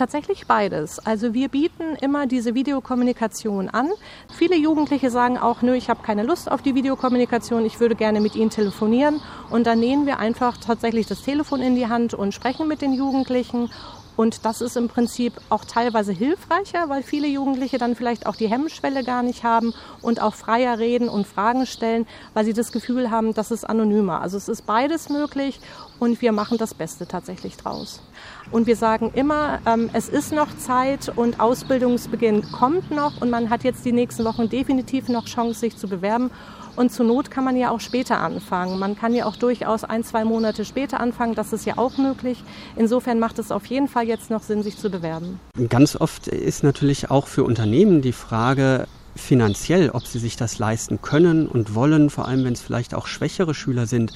Tatsächlich 0.00 0.46
beides. 0.46 0.98
Also 0.98 1.34
wir 1.34 1.48
bieten 1.50 1.94
immer 2.00 2.26
diese 2.26 2.54
Videokommunikation 2.54 3.68
an. 3.68 3.90
Viele 4.34 4.56
Jugendliche 4.56 5.10
sagen 5.10 5.36
auch, 5.36 5.60
nö, 5.60 5.74
ich 5.74 5.90
habe 5.90 6.02
keine 6.02 6.22
Lust 6.22 6.50
auf 6.50 6.62
die 6.62 6.74
Videokommunikation, 6.74 7.66
ich 7.66 7.80
würde 7.80 7.96
gerne 7.96 8.20
mit 8.22 8.34
ihnen 8.34 8.48
telefonieren. 8.48 9.20
Und 9.50 9.66
dann 9.66 9.78
nehmen 9.78 10.06
wir 10.06 10.18
einfach 10.18 10.56
tatsächlich 10.56 11.06
das 11.06 11.20
Telefon 11.20 11.60
in 11.60 11.74
die 11.74 11.88
Hand 11.88 12.14
und 12.14 12.32
sprechen 12.32 12.66
mit 12.66 12.80
den 12.80 12.94
Jugendlichen 12.94 13.68
und 14.16 14.44
das 14.44 14.60
ist 14.60 14.76
im 14.76 14.88
Prinzip 14.88 15.32
auch 15.48 15.64
teilweise 15.64 16.12
hilfreicher, 16.12 16.88
weil 16.88 17.02
viele 17.02 17.26
Jugendliche 17.26 17.78
dann 17.78 17.96
vielleicht 17.96 18.26
auch 18.26 18.36
die 18.36 18.48
Hemmschwelle 18.48 19.04
gar 19.04 19.22
nicht 19.22 19.44
haben 19.44 19.72
und 20.02 20.20
auch 20.20 20.34
freier 20.34 20.78
reden 20.78 21.08
und 21.08 21.26
Fragen 21.26 21.66
stellen, 21.66 22.06
weil 22.34 22.44
sie 22.44 22.52
das 22.52 22.72
Gefühl 22.72 23.10
haben, 23.10 23.34
das 23.34 23.50
ist 23.50 23.64
anonymer. 23.64 24.20
Also 24.20 24.36
es 24.36 24.48
ist 24.48 24.66
beides 24.66 25.08
möglich 25.08 25.60
und 26.00 26.20
wir 26.20 26.32
machen 26.32 26.58
das 26.58 26.74
Beste 26.74 27.06
tatsächlich 27.06 27.56
draus. 27.56 28.02
Und 28.50 28.66
wir 28.66 28.74
sagen 28.74 29.12
immer, 29.14 29.60
ähm, 29.66 29.90
es 29.92 30.08
ist 30.08 30.32
noch 30.32 30.48
Zeit 30.56 31.12
und 31.14 31.38
Ausbildungsbeginn 31.38 32.50
kommt 32.50 32.90
noch 32.90 33.20
und 33.20 33.30
man 33.30 33.50
hat 33.50 33.62
jetzt 33.62 33.84
die 33.84 33.92
nächsten 33.92 34.24
Wochen 34.24 34.48
definitiv 34.48 35.08
noch 35.08 35.26
Chance, 35.26 35.60
sich 35.60 35.76
zu 35.76 35.86
bewerben. 35.86 36.30
Und 36.76 36.90
zur 36.90 37.04
Not 37.04 37.30
kann 37.30 37.44
man 37.44 37.56
ja 37.56 37.70
auch 37.70 37.80
später 37.80 38.20
anfangen. 38.20 38.78
Man 38.78 38.96
kann 38.96 39.12
ja 39.12 39.26
auch 39.26 39.36
durchaus 39.36 39.84
ein, 39.84 40.02
zwei 40.02 40.24
Monate 40.24 40.64
später 40.64 41.00
anfangen. 41.00 41.34
Das 41.34 41.52
ist 41.52 41.66
ja 41.66 41.76
auch 41.76 41.98
möglich. 41.98 42.42
Insofern 42.76 43.18
macht 43.18 43.38
es 43.38 43.50
auf 43.50 43.66
jeden 43.66 43.88
Fall 43.88 44.06
jetzt 44.06 44.30
noch 44.30 44.42
Sinn, 44.42 44.62
sich 44.62 44.78
zu 44.78 44.88
bewerben. 44.88 45.38
Ganz 45.68 45.96
oft 45.96 46.28
ist 46.28 46.62
natürlich 46.62 47.10
auch 47.10 47.26
für 47.26 47.44
Unternehmen 47.44 48.02
die 48.02 48.12
Frage, 48.12 48.86
finanziell, 49.16 49.90
ob 49.90 50.06
sie 50.06 50.18
sich 50.18 50.36
das 50.36 50.58
leisten 50.58 51.02
können 51.02 51.46
und 51.46 51.74
wollen, 51.74 52.10
vor 52.10 52.26
allem 52.26 52.44
wenn 52.44 52.52
es 52.52 52.60
vielleicht 52.60 52.94
auch 52.94 53.06
schwächere 53.06 53.54
Schüler 53.54 53.86
sind. 53.86 54.12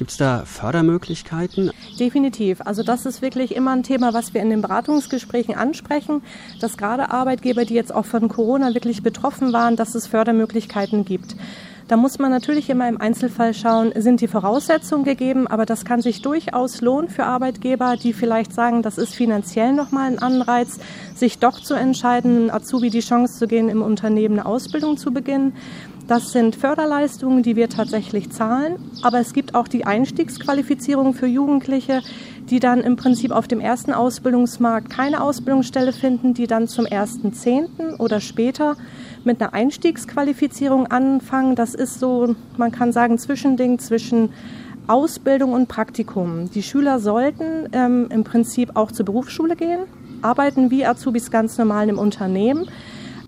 Gibt 0.00 0.12
es 0.12 0.16
da 0.16 0.44
Fördermöglichkeiten? 0.46 1.72
Definitiv. 1.98 2.62
Also 2.64 2.82
das 2.82 3.04
ist 3.04 3.20
wirklich 3.20 3.54
immer 3.54 3.72
ein 3.72 3.82
Thema, 3.82 4.14
was 4.14 4.32
wir 4.32 4.40
in 4.40 4.48
den 4.48 4.62
Beratungsgesprächen 4.62 5.54
ansprechen, 5.54 6.22
dass 6.58 6.78
gerade 6.78 7.10
Arbeitgeber, 7.10 7.66
die 7.66 7.74
jetzt 7.74 7.94
auch 7.94 8.06
von 8.06 8.30
Corona 8.30 8.72
wirklich 8.72 9.02
betroffen 9.02 9.52
waren, 9.52 9.76
dass 9.76 9.94
es 9.94 10.06
Fördermöglichkeiten 10.06 11.04
gibt. 11.04 11.36
Da 11.90 11.96
muss 11.96 12.20
man 12.20 12.30
natürlich 12.30 12.70
immer 12.70 12.88
im 12.88 13.00
Einzelfall 13.00 13.52
schauen, 13.52 13.90
sind 13.96 14.20
die 14.20 14.28
Voraussetzungen 14.28 15.02
gegeben, 15.02 15.48
aber 15.48 15.66
das 15.66 15.84
kann 15.84 16.00
sich 16.00 16.22
durchaus 16.22 16.80
lohnen 16.82 17.08
für 17.08 17.24
Arbeitgeber, 17.24 17.96
die 17.96 18.12
vielleicht 18.12 18.54
sagen, 18.54 18.82
das 18.82 18.96
ist 18.96 19.12
finanziell 19.12 19.72
nochmal 19.72 20.06
ein 20.06 20.20
Anreiz, 20.20 20.78
sich 21.16 21.40
doch 21.40 21.58
zu 21.58 21.74
entscheiden, 21.74 22.48
Azubi 22.48 22.90
die 22.90 23.00
Chance 23.00 23.40
zu 23.40 23.48
gehen, 23.48 23.68
im 23.68 23.82
Unternehmen 23.82 24.38
eine 24.38 24.46
Ausbildung 24.46 24.98
zu 24.98 25.12
beginnen. 25.12 25.52
Das 26.06 26.30
sind 26.30 26.54
Förderleistungen, 26.54 27.42
die 27.42 27.56
wir 27.56 27.68
tatsächlich 27.68 28.30
zahlen, 28.30 28.76
aber 29.02 29.18
es 29.18 29.32
gibt 29.32 29.56
auch 29.56 29.66
die 29.66 29.84
Einstiegsqualifizierung 29.84 31.14
für 31.14 31.26
Jugendliche, 31.26 32.02
die 32.50 32.60
dann 32.60 32.82
im 32.82 32.94
Prinzip 32.94 33.32
auf 33.32 33.48
dem 33.48 33.58
ersten 33.58 33.92
Ausbildungsmarkt 33.92 34.90
keine 34.90 35.22
Ausbildungsstelle 35.22 35.92
finden, 35.92 36.34
die 36.34 36.46
dann 36.46 36.68
zum 36.68 36.84
1.10. 36.84 37.98
oder 37.98 38.20
später 38.20 38.76
mit 39.24 39.40
einer 39.40 39.52
Einstiegsqualifizierung 39.52 40.86
anfangen. 40.86 41.54
Das 41.56 41.74
ist 41.74 42.00
so, 42.00 42.34
man 42.56 42.72
kann 42.72 42.92
sagen, 42.92 43.18
Zwischending 43.18 43.78
zwischen 43.78 44.30
Ausbildung 44.86 45.52
und 45.52 45.68
Praktikum. 45.68 46.50
Die 46.50 46.62
Schüler 46.62 46.98
sollten 46.98 47.68
ähm, 47.72 48.08
im 48.10 48.24
Prinzip 48.24 48.70
auch 48.74 48.90
zur 48.90 49.06
Berufsschule 49.06 49.56
gehen, 49.56 49.80
arbeiten 50.22 50.70
wie 50.70 50.84
Azubis 50.84 51.30
ganz 51.30 51.58
normal 51.58 51.88
im 51.88 51.98
Unternehmen. 51.98 52.68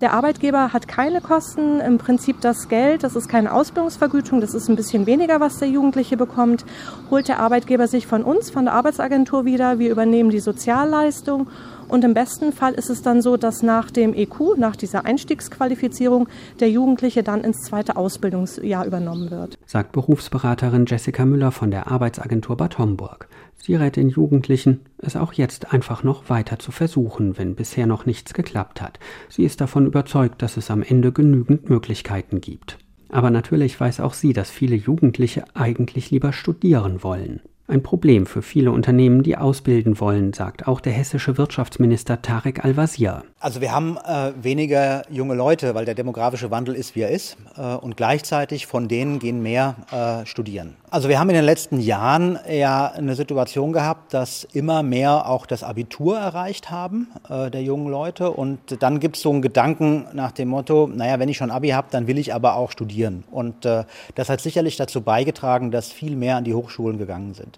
Der 0.01 0.11
Arbeitgeber 0.11 0.73
hat 0.73 0.89
keine 0.89 1.21
Kosten, 1.21 1.79
im 1.79 1.97
Prinzip 1.97 2.41
das 2.41 2.67
Geld, 2.67 3.03
das 3.03 3.15
ist 3.15 3.29
keine 3.29 3.53
Ausbildungsvergütung, 3.53 4.41
das 4.41 4.53
ist 4.53 4.67
ein 4.67 4.75
bisschen 4.75 5.05
weniger, 5.05 5.39
was 5.39 5.59
der 5.59 5.69
Jugendliche 5.69 6.17
bekommt, 6.17 6.65
holt 7.09 7.29
der 7.29 7.39
Arbeitgeber 7.39 7.87
sich 7.87 8.05
von 8.05 8.23
uns, 8.23 8.49
von 8.49 8.65
der 8.65 8.73
Arbeitsagentur 8.73 9.45
wieder. 9.45 9.79
Wir 9.79 9.89
übernehmen 9.89 10.29
die 10.29 10.41
Sozialleistung 10.41 11.47
und 11.87 12.03
im 12.03 12.13
besten 12.13 12.51
Fall 12.51 12.73
ist 12.73 12.89
es 12.89 13.01
dann 13.01 13.21
so, 13.21 13.37
dass 13.37 13.63
nach 13.63 13.91
dem 13.91 14.13
EQ, 14.13 14.57
nach 14.57 14.75
dieser 14.75 15.05
Einstiegsqualifizierung, 15.05 16.27
der 16.59 16.69
Jugendliche 16.69 17.23
dann 17.23 17.43
ins 17.43 17.61
zweite 17.61 17.95
Ausbildungsjahr 17.95 18.85
übernommen 18.85 19.31
wird. 19.31 19.57
Sagt 19.65 19.91
Berufsberaterin 19.91 20.85
Jessica 20.85 21.25
Müller 21.25 21.51
von 21.51 21.71
der 21.71 21.87
Arbeitsagentur 21.91 22.57
Bad 22.57 22.77
Homburg. 22.77 23.27
Sie 23.57 23.75
rät 23.75 23.95
den 23.95 24.09
Jugendlichen, 24.09 24.81
es 24.97 25.15
auch 25.15 25.33
jetzt 25.33 25.71
einfach 25.71 26.03
noch 26.03 26.29
weiter 26.29 26.59
zu 26.59 26.71
versuchen, 26.71 27.37
wenn 27.37 27.55
bisher 27.55 27.87
noch 27.87 28.05
nichts 28.05 28.33
geklappt 28.33 28.81
hat. 28.81 28.99
Sie 29.29 29.45
ist 29.45 29.61
davon 29.61 29.85
überzeugt, 29.85 30.41
dass 30.41 30.57
es 30.57 30.69
am 30.69 30.83
Ende 30.83 31.13
genügend 31.13 31.69
Möglichkeiten 31.69 32.41
gibt. 32.41 32.77
Aber 33.07 33.29
natürlich 33.29 33.79
weiß 33.79 33.99
auch 33.99 34.15
sie, 34.15 34.33
dass 34.33 34.49
viele 34.49 34.75
Jugendliche 34.75 35.45
eigentlich 35.53 36.11
lieber 36.11 36.33
studieren 36.33 37.03
wollen. 37.03 37.41
Ein 37.65 37.81
Problem 37.81 38.25
für 38.25 38.41
viele 38.41 38.71
Unternehmen, 38.71 39.23
die 39.23 39.37
ausbilden 39.37 39.99
wollen, 40.01 40.33
sagt 40.33 40.67
auch 40.67 40.81
der 40.81 40.91
hessische 40.91 41.37
Wirtschaftsminister 41.37 42.21
Tarek 42.21 42.65
Al-Wazir. 42.65 43.23
Also 43.39 43.61
wir 43.61 43.71
haben 43.71 43.97
äh, 44.05 44.33
weniger 44.41 45.03
junge 45.09 45.33
Leute, 45.33 45.73
weil 45.73 45.85
der 45.85 45.95
demografische 45.95 46.51
Wandel 46.51 46.75
ist, 46.75 46.95
wie 46.95 47.01
er 47.01 47.11
ist. 47.11 47.37
Äh, 47.55 47.75
und 47.75 47.95
gleichzeitig 47.95 48.67
von 48.67 48.89
denen 48.89 49.19
gehen 49.19 49.41
mehr 49.41 49.75
äh, 49.91 50.25
studieren. 50.25 50.75
Also 50.93 51.09
wir 51.09 51.19
haben 51.19 51.31
in 51.31 51.35
den 51.35 51.45
letzten 51.45 51.79
Jahren 51.79 52.37
ja 52.47 52.85
eine 52.85 53.15
Situation 53.15 53.73
gehabt, 53.73 54.13
dass 54.13 54.43
immer 54.53 54.83
mehr 54.83 55.27
auch 55.27 55.47
das 55.47 55.63
Abitur 55.63 56.19
erreicht 56.19 56.69
haben 56.69 57.07
äh, 57.27 57.49
der 57.49 57.63
jungen 57.63 57.87
Leute. 57.87 58.29
Und 58.29 58.59
dann 58.83 58.99
gibt 58.99 59.15
es 59.15 59.23
so 59.23 59.31
einen 59.31 59.41
Gedanken 59.41 60.05
nach 60.13 60.31
dem 60.31 60.49
Motto, 60.49 60.87
naja, 60.93 61.17
wenn 61.17 61.29
ich 61.29 61.37
schon 61.37 61.49
Abi 61.49 61.69
habe, 61.69 61.87
dann 61.89 62.05
will 62.05 62.19
ich 62.19 62.35
aber 62.35 62.57
auch 62.57 62.69
studieren. 62.69 63.23
Und 63.31 63.65
äh, 63.65 63.85
das 64.13 64.29
hat 64.29 64.39
sicherlich 64.39 64.77
dazu 64.77 65.01
beigetragen, 65.01 65.71
dass 65.71 65.91
viel 65.91 66.15
mehr 66.15 66.35
an 66.35 66.43
die 66.43 66.53
Hochschulen 66.53 66.99
gegangen 66.99 67.33
sind. 67.33 67.57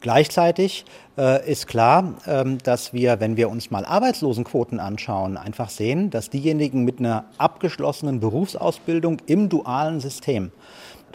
Gleichzeitig 0.00 0.84
äh, 1.18 1.44
ist 1.50 1.66
klar, 1.66 2.14
ähm, 2.28 2.58
dass 2.62 2.92
wir, 2.92 3.18
wenn 3.18 3.36
wir 3.36 3.50
uns 3.50 3.72
mal 3.72 3.84
Arbeitslosenquoten 3.84 4.78
anschauen, 4.78 5.36
einfach 5.36 5.70
sehen, 5.70 6.10
dass 6.10 6.30
diejenigen 6.30 6.84
mit 6.84 7.00
einer 7.00 7.24
abgeschlossenen 7.36 8.20
Berufsausbildung 8.20 9.16
im 9.26 9.48
dualen 9.48 9.98
System 9.98 10.52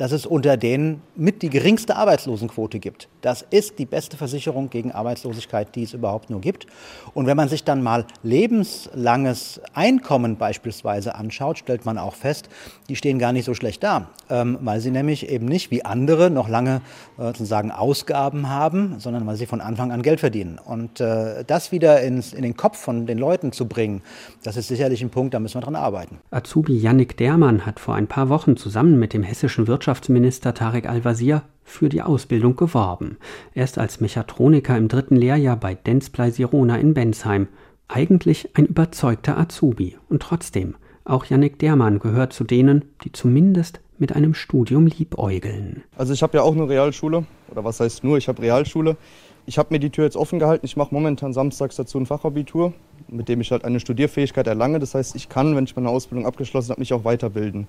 dass 0.01 0.11
es 0.13 0.25
unter 0.25 0.57
denen 0.57 1.03
mit 1.15 1.43
die 1.43 1.51
geringste 1.51 1.95
Arbeitslosenquote 1.95 2.79
gibt. 2.79 3.07
Das 3.21 3.45
ist 3.47 3.77
die 3.77 3.85
beste 3.85 4.17
Versicherung 4.17 4.71
gegen 4.71 4.91
Arbeitslosigkeit, 4.91 5.75
die 5.75 5.83
es 5.83 5.93
überhaupt 5.93 6.31
nur 6.31 6.41
gibt. 6.41 6.65
Und 7.13 7.27
wenn 7.27 7.37
man 7.37 7.49
sich 7.49 7.63
dann 7.63 7.83
mal 7.83 8.07
lebenslanges 8.23 9.61
Einkommen 9.75 10.37
beispielsweise 10.37 11.13
anschaut, 11.13 11.59
stellt 11.59 11.85
man 11.85 11.99
auch 11.99 12.15
fest, 12.15 12.49
die 12.89 12.95
stehen 12.95 13.19
gar 13.19 13.31
nicht 13.31 13.45
so 13.45 13.53
schlecht 13.53 13.83
da, 13.83 14.09
ähm, 14.31 14.57
weil 14.61 14.79
sie 14.79 14.89
nämlich 14.89 15.29
eben 15.29 15.45
nicht 15.45 15.69
wie 15.69 15.85
andere 15.85 16.31
noch 16.31 16.49
lange 16.49 16.81
äh, 17.19 17.25
sozusagen 17.25 17.69
Ausgaben 17.69 18.49
haben, 18.49 18.95
sondern 18.97 19.27
weil 19.27 19.35
sie 19.35 19.45
von 19.45 19.61
Anfang 19.61 19.91
an 19.91 20.01
Geld 20.01 20.19
verdienen. 20.19 20.57
Und 20.57 20.99
äh, 20.99 21.43
das 21.45 21.71
wieder 21.71 22.01
ins, 22.01 22.33
in 22.33 22.41
den 22.41 22.57
Kopf 22.57 22.79
von 22.79 23.05
den 23.05 23.19
Leuten 23.19 23.51
zu 23.51 23.67
bringen, 23.67 24.01
das 24.43 24.57
ist 24.57 24.67
sicherlich 24.67 25.03
ein 25.03 25.11
Punkt, 25.11 25.35
da 25.35 25.39
müssen 25.39 25.57
wir 25.57 25.61
dran 25.61 25.75
arbeiten. 25.75 26.17
Azubi 26.31 26.75
Yannick 26.75 27.17
Dermann 27.17 27.67
hat 27.67 27.79
vor 27.79 27.93
ein 27.93 28.07
paar 28.07 28.29
Wochen 28.29 28.57
zusammen 28.57 28.97
mit 28.97 29.13
dem 29.13 29.21
hessischen 29.21 29.67
Wirtschaftsminister 29.67 29.90
Tarek 29.93 30.87
Al-Wazir 30.87 31.43
für 31.63 31.89
die 31.89 32.01
Ausbildung 32.01 32.55
geworben. 32.55 33.17
Er 33.53 33.63
ist 33.63 33.77
als 33.77 34.01
Mechatroniker 34.01 34.77
im 34.77 34.87
dritten 34.87 35.15
Lehrjahr 35.15 35.57
bei 35.57 35.75
Denzplei 35.75 36.31
Sirona 36.31 36.77
in 36.77 36.93
Bensheim. 36.93 37.47
Eigentlich 37.87 38.49
ein 38.55 38.65
überzeugter 38.65 39.37
Azubi. 39.37 39.97
Und 40.09 40.21
trotzdem, 40.21 40.75
auch 41.03 41.25
Yannick 41.25 41.59
Dermann 41.59 41.99
gehört 41.99 42.33
zu 42.33 42.43
denen, 42.43 42.85
die 43.03 43.11
zumindest 43.11 43.79
mit 43.97 44.15
einem 44.15 44.33
Studium 44.33 44.87
liebäugeln. 44.87 45.83
Also 45.95 46.13
ich 46.13 46.23
habe 46.23 46.37
ja 46.37 46.43
auch 46.43 46.53
eine 46.53 46.67
Realschule, 46.67 47.25
oder 47.49 47.63
was 47.63 47.79
heißt 47.79 48.03
nur, 48.03 48.17
ich 48.17 48.27
habe 48.27 48.41
Realschule. 48.41 48.97
Ich 49.45 49.57
habe 49.57 49.73
mir 49.73 49.79
die 49.79 49.89
Tür 49.89 50.05
jetzt 50.05 50.17
offen 50.17 50.39
gehalten. 50.39 50.65
Ich 50.65 50.77
mache 50.77 50.93
momentan 50.93 51.33
samstags 51.33 51.75
dazu 51.75 51.97
ein 51.97 52.05
Fachabitur, 52.05 52.73
mit 53.07 53.27
dem 53.27 53.41
ich 53.41 53.51
halt 53.51 53.65
eine 53.65 53.79
Studierfähigkeit 53.79 54.47
erlange. 54.47 54.79
Das 54.79 54.93
heißt, 54.93 55.15
ich 55.15 55.29
kann, 55.29 55.55
wenn 55.55 55.63
ich 55.63 55.75
meine 55.75 55.89
Ausbildung 55.89 56.25
abgeschlossen 56.25 56.69
habe, 56.71 56.81
mich 56.81 56.93
auch 56.93 57.03
weiterbilden. 57.03 57.67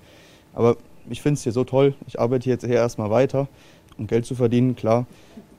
Aber 0.53 0.77
ich 1.09 1.21
finde 1.21 1.35
es 1.35 1.43
hier 1.43 1.51
so 1.51 1.63
toll. 1.63 1.93
Ich 2.07 2.19
arbeite 2.19 2.49
jetzt 2.49 2.65
hier 2.65 2.75
erstmal 2.75 3.09
weiter 3.09 3.47
um 3.97 4.07
Geld 4.07 4.25
zu 4.25 4.35
verdienen, 4.35 4.75
klar. 4.75 5.05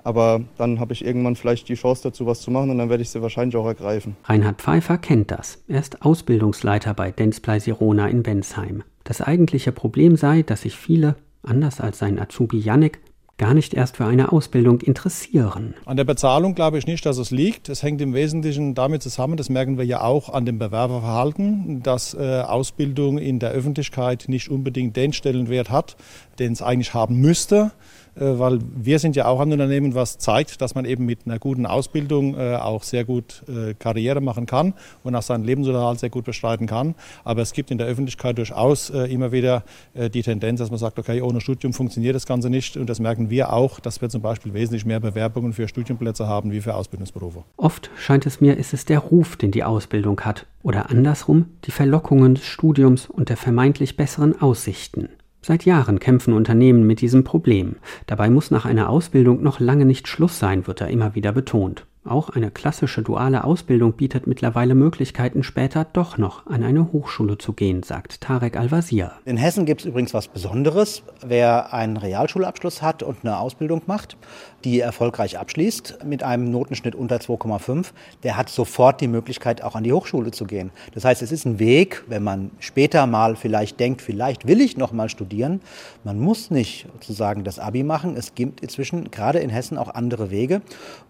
Aber 0.02 0.42
dann 0.58 0.80
habe 0.80 0.92
ich 0.92 1.04
irgendwann 1.04 1.34
vielleicht 1.34 1.68
die 1.68 1.74
Chance 1.74 2.02
dazu, 2.02 2.26
was 2.26 2.42
zu 2.42 2.50
machen 2.50 2.70
und 2.70 2.78
dann 2.78 2.90
werde 2.90 3.02
ich 3.02 3.08
sie 3.08 3.22
wahrscheinlich 3.22 3.56
auch 3.56 3.66
ergreifen. 3.66 4.16
Reinhard 4.24 4.60
Pfeiffer 4.60 4.98
kennt 4.98 5.30
das. 5.30 5.62
Er 5.66 5.80
ist 5.80 6.02
Ausbildungsleiter 6.02 6.92
bei 6.92 7.10
Denzplei 7.10 7.58
Sirona 7.58 8.08
in 8.08 8.22
Bensheim. 8.22 8.82
Das 9.04 9.22
eigentliche 9.22 9.72
Problem 9.72 10.16
sei, 10.16 10.42
dass 10.42 10.62
sich 10.62 10.76
viele, 10.76 11.16
anders 11.42 11.80
als 11.80 11.98
sein 11.98 12.18
Azubi 12.18 12.58
Yannick, 12.58 13.00
gar 13.36 13.54
nicht 13.54 13.74
erst 13.74 13.96
für 13.96 14.04
eine 14.04 14.32
Ausbildung 14.32 14.80
interessieren. 14.80 15.74
An 15.84 15.96
der 15.96 16.04
Bezahlung 16.04 16.54
glaube 16.54 16.78
ich 16.78 16.86
nicht, 16.86 17.04
dass 17.04 17.18
es 17.18 17.30
liegt. 17.30 17.68
Es 17.68 17.82
hängt 17.82 18.00
im 18.00 18.14
Wesentlichen 18.14 18.74
damit 18.74 19.02
zusammen, 19.02 19.36
das 19.36 19.48
merken 19.48 19.76
wir 19.76 19.84
ja 19.84 20.02
auch 20.02 20.28
an 20.28 20.46
dem 20.46 20.58
Bewerberverhalten, 20.58 21.82
dass 21.82 22.14
äh, 22.14 22.42
Ausbildung 22.42 23.18
in 23.18 23.38
der 23.40 23.50
Öffentlichkeit 23.50 24.26
nicht 24.28 24.50
unbedingt 24.50 24.96
den 24.96 25.12
Stellenwert 25.12 25.70
hat, 25.70 25.96
den 26.38 26.52
es 26.52 26.62
eigentlich 26.62 26.94
haben 26.94 27.20
müsste. 27.20 27.72
Äh, 28.16 28.38
weil 28.38 28.58
wir 28.74 28.98
sind 28.98 29.16
ja 29.16 29.26
auch 29.26 29.40
ein 29.40 29.52
Unternehmen, 29.52 29.94
was 29.94 30.18
zeigt, 30.18 30.60
dass 30.60 30.74
man 30.74 30.84
eben 30.84 31.04
mit 31.04 31.20
einer 31.26 31.38
guten 31.38 31.66
Ausbildung 31.66 32.38
äh, 32.38 32.56
auch 32.56 32.82
sehr 32.82 33.04
gut 33.04 33.42
äh, 33.48 33.74
Karriere 33.74 34.20
machen 34.20 34.46
kann 34.46 34.74
und 35.02 35.14
auch 35.14 35.22
seinen 35.22 35.44
Lebensunterhalt 35.44 35.98
sehr 35.98 36.10
gut 36.10 36.24
bestreiten 36.24 36.66
kann. 36.66 36.94
Aber 37.24 37.42
es 37.42 37.52
gibt 37.52 37.70
in 37.70 37.78
der 37.78 37.86
Öffentlichkeit 37.86 38.38
durchaus 38.38 38.90
immer 38.90 39.32
wieder 39.32 39.64
die 39.94 40.22
Tendenz, 40.22 40.60
dass 40.60 40.70
man 40.70 40.78
sagt, 40.78 40.98
okay, 40.98 41.20
ohne 41.20 41.40
Studium 41.40 41.72
funktioniert 41.72 42.14
das 42.14 42.26
Ganze 42.26 42.50
nicht. 42.50 42.76
Und 42.76 42.88
das 42.88 43.00
merken 43.00 43.30
wir 43.30 43.52
auch, 43.52 43.80
dass 43.80 44.00
wir 44.00 44.08
zum 44.08 44.22
Beispiel 44.22 44.54
wesentlich 44.54 44.84
mehr 44.84 45.00
Bewerbungen 45.00 45.52
für 45.52 45.68
Studienplätze 45.68 46.26
haben 46.26 46.52
wie 46.52 46.60
für 46.60 46.74
Ausbildungsberufe. 46.74 47.44
Oft 47.56 47.90
scheint 47.96 48.26
es 48.26 48.40
mir, 48.40 48.56
ist 48.56 48.74
es 48.74 48.84
der 48.84 48.98
Ruf, 48.98 49.36
den 49.36 49.50
die 49.50 49.64
Ausbildung 49.64 50.20
hat. 50.20 50.46
Oder 50.62 50.90
andersrum 50.90 51.46
die 51.64 51.70
Verlockungen 51.70 52.36
des 52.36 52.44
Studiums 52.44 53.06
und 53.06 53.28
der 53.28 53.36
vermeintlich 53.36 53.96
besseren 53.96 54.40
Aussichten. 54.40 55.08
Seit 55.46 55.66
Jahren 55.66 56.00
kämpfen 56.00 56.32
Unternehmen 56.32 56.86
mit 56.86 57.02
diesem 57.02 57.22
Problem. 57.22 57.76
Dabei 58.06 58.30
muss 58.30 58.50
nach 58.50 58.64
einer 58.64 58.88
Ausbildung 58.88 59.42
noch 59.42 59.60
lange 59.60 59.84
nicht 59.84 60.08
Schluss 60.08 60.38
sein, 60.38 60.66
wird 60.66 60.80
da 60.80 60.86
immer 60.86 61.14
wieder 61.14 61.32
betont. 61.32 61.84
Auch 62.06 62.28
eine 62.28 62.50
klassische 62.50 63.00
duale 63.00 63.44
Ausbildung 63.44 63.94
bietet 63.94 64.26
mittlerweile 64.26 64.74
Möglichkeiten, 64.74 65.42
später 65.42 65.86
doch 65.90 66.18
noch 66.18 66.46
an 66.46 66.62
eine 66.62 66.92
Hochschule 66.92 67.38
zu 67.38 67.54
gehen, 67.54 67.82
sagt 67.82 68.20
Tarek 68.20 68.58
Al-Wazir. 68.58 69.12
In 69.24 69.38
Hessen 69.38 69.64
gibt 69.64 69.80
es 69.80 69.86
übrigens 69.86 70.12
was 70.12 70.28
Besonderes. 70.28 71.02
Wer 71.24 71.72
einen 71.72 71.96
Realschulabschluss 71.96 72.82
hat 72.82 73.02
und 73.02 73.20
eine 73.22 73.38
Ausbildung 73.38 73.80
macht, 73.86 74.18
die 74.64 74.80
erfolgreich 74.80 75.38
abschließt 75.38 76.00
mit 76.04 76.22
einem 76.22 76.50
Notenschnitt 76.50 76.94
unter 76.94 77.16
2,5, 77.16 77.92
der 78.22 78.36
hat 78.36 78.50
sofort 78.50 79.00
die 79.00 79.08
Möglichkeit, 79.08 79.62
auch 79.62 79.74
an 79.74 79.84
die 79.84 79.92
Hochschule 79.94 80.30
zu 80.30 80.44
gehen. 80.44 80.72
Das 80.92 81.06
heißt, 81.06 81.22
es 81.22 81.32
ist 81.32 81.46
ein 81.46 81.58
Weg, 81.58 82.04
wenn 82.06 82.22
man 82.22 82.50
später 82.58 83.06
mal 83.06 83.34
vielleicht 83.34 83.80
denkt, 83.80 84.02
vielleicht 84.02 84.46
will 84.46 84.60
ich 84.60 84.76
noch 84.76 84.92
mal 84.92 85.08
studieren. 85.08 85.62
Man 86.04 86.20
muss 86.20 86.50
nicht 86.50 86.86
sozusagen 87.00 87.44
das 87.44 87.58
Abi 87.58 87.82
machen. 87.82 88.14
Es 88.14 88.34
gibt 88.34 88.60
inzwischen 88.60 89.10
gerade 89.10 89.38
in 89.38 89.48
Hessen 89.48 89.78
auch 89.78 89.94
andere 89.94 90.30
Wege. 90.30 90.60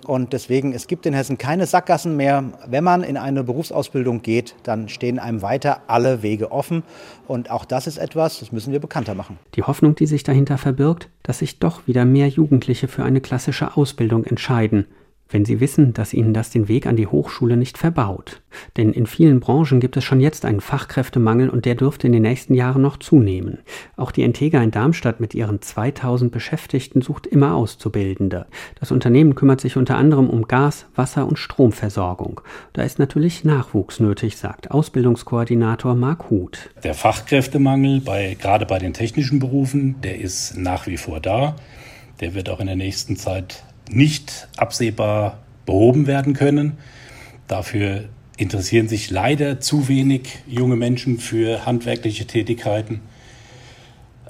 Und 0.06 0.32
deswegen, 0.32 0.72
es 0.84 0.88
gibt 0.88 1.06
in 1.06 1.14
Hessen 1.14 1.38
keine 1.38 1.64
Sackgassen 1.64 2.14
mehr. 2.14 2.44
Wenn 2.66 2.84
man 2.84 3.02
in 3.02 3.16
eine 3.16 3.42
Berufsausbildung 3.42 4.20
geht, 4.20 4.54
dann 4.64 4.90
stehen 4.90 5.18
einem 5.18 5.40
weiter 5.40 5.80
alle 5.86 6.22
Wege 6.22 6.52
offen. 6.52 6.82
Und 7.26 7.50
auch 7.50 7.64
das 7.64 7.86
ist 7.86 7.96
etwas, 7.96 8.40
das 8.40 8.52
müssen 8.52 8.70
wir 8.70 8.80
bekannter 8.80 9.14
machen. 9.14 9.38
Die 9.54 9.62
Hoffnung, 9.62 9.94
die 9.94 10.04
sich 10.04 10.24
dahinter 10.24 10.58
verbirgt, 10.58 11.08
dass 11.22 11.38
sich 11.38 11.58
doch 11.58 11.86
wieder 11.86 12.04
mehr 12.04 12.28
Jugendliche 12.28 12.86
für 12.86 13.02
eine 13.02 13.22
klassische 13.22 13.78
Ausbildung 13.78 14.24
entscheiden, 14.24 14.84
wenn 15.28 15.44
sie 15.44 15.60
wissen, 15.60 15.92
dass 15.92 16.14
ihnen 16.14 16.34
das 16.34 16.50
den 16.50 16.68
Weg 16.68 16.86
an 16.86 16.96
die 16.96 17.06
Hochschule 17.06 17.56
nicht 17.56 17.78
verbaut. 17.78 18.42
Denn 18.76 18.92
in 18.92 19.06
vielen 19.06 19.40
Branchen 19.40 19.80
gibt 19.80 19.96
es 19.96 20.04
schon 20.04 20.20
jetzt 20.20 20.44
einen 20.44 20.60
Fachkräftemangel 20.60 21.48
und 21.48 21.64
der 21.64 21.74
dürfte 21.74 22.06
in 22.06 22.12
den 22.12 22.22
nächsten 22.22 22.54
Jahren 22.54 22.82
noch 22.82 22.98
zunehmen. 22.98 23.58
Auch 23.96 24.12
die 24.12 24.22
Entega 24.22 24.62
in 24.62 24.70
Darmstadt 24.70 25.20
mit 25.20 25.34
ihren 25.34 25.60
2000 25.60 26.30
Beschäftigten 26.30 27.02
sucht 27.02 27.26
immer 27.26 27.54
Auszubildende. 27.54 28.46
Das 28.78 28.92
Unternehmen 28.92 29.34
kümmert 29.34 29.60
sich 29.60 29.76
unter 29.76 29.96
anderem 29.96 30.30
um 30.30 30.46
Gas, 30.46 30.86
Wasser 30.94 31.26
und 31.26 31.38
Stromversorgung. 31.38 32.40
Da 32.72 32.82
ist 32.82 32.98
natürlich 32.98 33.44
Nachwuchs 33.44 34.00
nötig, 34.00 34.36
sagt 34.36 34.70
Ausbildungskoordinator 34.70 35.94
Marc 35.94 36.30
Huth. 36.30 36.70
Der 36.82 36.94
Fachkräftemangel 36.94 38.00
bei, 38.00 38.36
gerade 38.40 38.66
bei 38.66 38.78
den 38.78 38.92
technischen 38.92 39.38
Berufen, 39.38 40.00
der 40.02 40.20
ist 40.20 40.56
nach 40.56 40.86
wie 40.86 40.96
vor 40.96 41.20
da. 41.20 41.56
Der 42.20 42.34
wird 42.34 42.48
auch 42.48 42.60
in 42.60 42.66
der 42.66 42.76
nächsten 42.76 43.16
Zeit 43.16 43.64
nicht 43.90 44.48
absehbar 44.56 45.38
behoben 45.66 46.06
werden 46.06 46.34
können. 46.34 46.78
Dafür 47.48 48.04
interessieren 48.36 48.88
sich 48.88 49.10
leider 49.10 49.60
zu 49.60 49.88
wenig 49.88 50.38
junge 50.46 50.76
Menschen 50.76 51.18
für 51.18 51.66
handwerkliche 51.66 52.26
Tätigkeiten. 52.26 53.00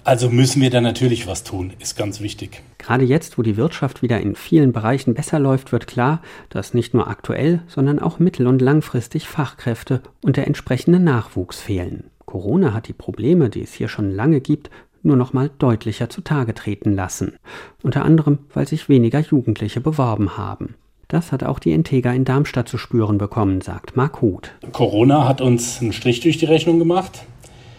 Also 0.07 0.29
müssen 0.29 0.61
wir 0.61 0.69
da 0.69 0.83
natürlich 0.83 1.27
was 1.27 1.45
tun, 1.45 1.73
ist 1.79 1.97
ganz 1.97 2.21
wichtig. 2.21 2.63
Gerade 2.77 3.05
jetzt, 3.05 3.39
wo 3.39 3.43
die 3.43 3.57
Wirtschaft 3.57 4.03
wieder 4.03 4.21
in 4.21 4.35
vielen 4.35 4.73
Bereichen 4.73 5.15
besser 5.15 5.39
läuft, 5.39 5.73
wird 5.73 5.87
klar, 5.87 6.21
dass 6.51 6.75
nicht 6.75 6.93
nur 6.93 7.09
aktuell, 7.09 7.63
sondern 7.69 7.99
auch 7.99 8.19
mittel- 8.19 8.47
und 8.47 8.61
langfristig 8.61 9.27
Fachkräfte 9.27 10.03
und 10.23 10.37
der 10.37 10.47
entsprechende 10.47 11.01
Nachwuchs 11.01 11.59
fehlen. 11.59 12.11
Corona 12.27 12.75
hat 12.75 12.89
die 12.89 12.93
Probleme, 12.93 13.49
die 13.49 13.63
es 13.63 13.73
hier 13.73 13.89
schon 13.89 14.11
lange 14.11 14.43
gibt, 14.43 14.69
nur 15.05 15.17
noch 15.17 15.33
mal 15.33 15.51
deutlicher 15.59 16.09
zutage 16.09 16.55
treten 16.55 16.95
lassen. 16.95 17.35
Unter 17.83 18.05
anderem, 18.05 18.39
weil 18.53 18.67
sich 18.67 18.89
weniger 18.89 19.21
Jugendliche 19.21 19.81
beworben 19.81 20.37
haben. 20.37 20.75
Das 21.09 21.33
hat 21.33 21.45
auch 21.45 21.59
die 21.59 21.73
Integra 21.73 22.13
in 22.13 22.25
Darmstadt 22.25 22.69
zu 22.69 22.79
spüren 22.79 23.19
bekommen, 23.19 23.61
sagt 23.61 23.97
Marc 23.97 24.21
Huth. 24.21 24.51
Corona 24.73 25.29
hat 25.29 25.41
uns 25.41 25.81
einen 25.81 25.93
Strich 25.93 26.21
durch 26.21 26.39
die 26.39 26.47
Rechnung 26.47 26.79
gemacht. 26.79 27.27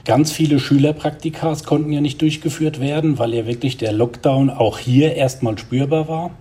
Ganz 0.06 0.32
viele 0.32 0.60
Schülerpraktikas 0.60 1.64
konnten 1.64 1.92
ja 1.92 2.00
nicht 2.00 2.22
durchgeführt 2.22 2.80
werden, 2.80 3.18
weil 3.18 3.34
ja 3.34 3.48
wirklich 3.48 3.78
der 3.78 3.92
Lockdown 3.92 4.52
auch 4.52 4.78
hier 4.78 5.16
erstmal 5.16 5.58
spürbar 5.58 6.08
war. 6.08 6.32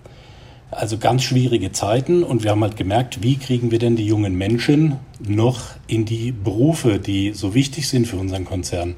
Also 0.69 0.97
ganz 0.97 1.23
schwierige 1.23 1.71
Zeiten 1.71 2.23
und 2.23 2.43
wir 2.43 2.51
haben 2.51 2.61
halt 2.61 2.77
gemerkt, 2.77 3.23
wie 3.23 3.37
kriegen 3.37 3.71
wir 3.71 3.79
denn 3.79 3.95
die 3.95 4.05
jungen 4.05 4.35
Menschen 4.35 4.97
noch 5.25 5.61
in 5.87 6.05
die 6.05 6.31
Berufe, 6.31 6.99
die 6.99 7.31
so 7.31 7.55
wichtig 7.55 7.87
sind 7.87 8.07
für 8.07 8.17
unseren 8.17 8.45
Konzern. 8.45 8.95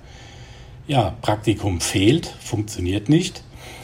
Ja, 0.88 1.16
Praktikum 1.22 1.82
fehlt, 1.82 2.34
funktioniert 2.40 3.10
nicht. 3.10 3.44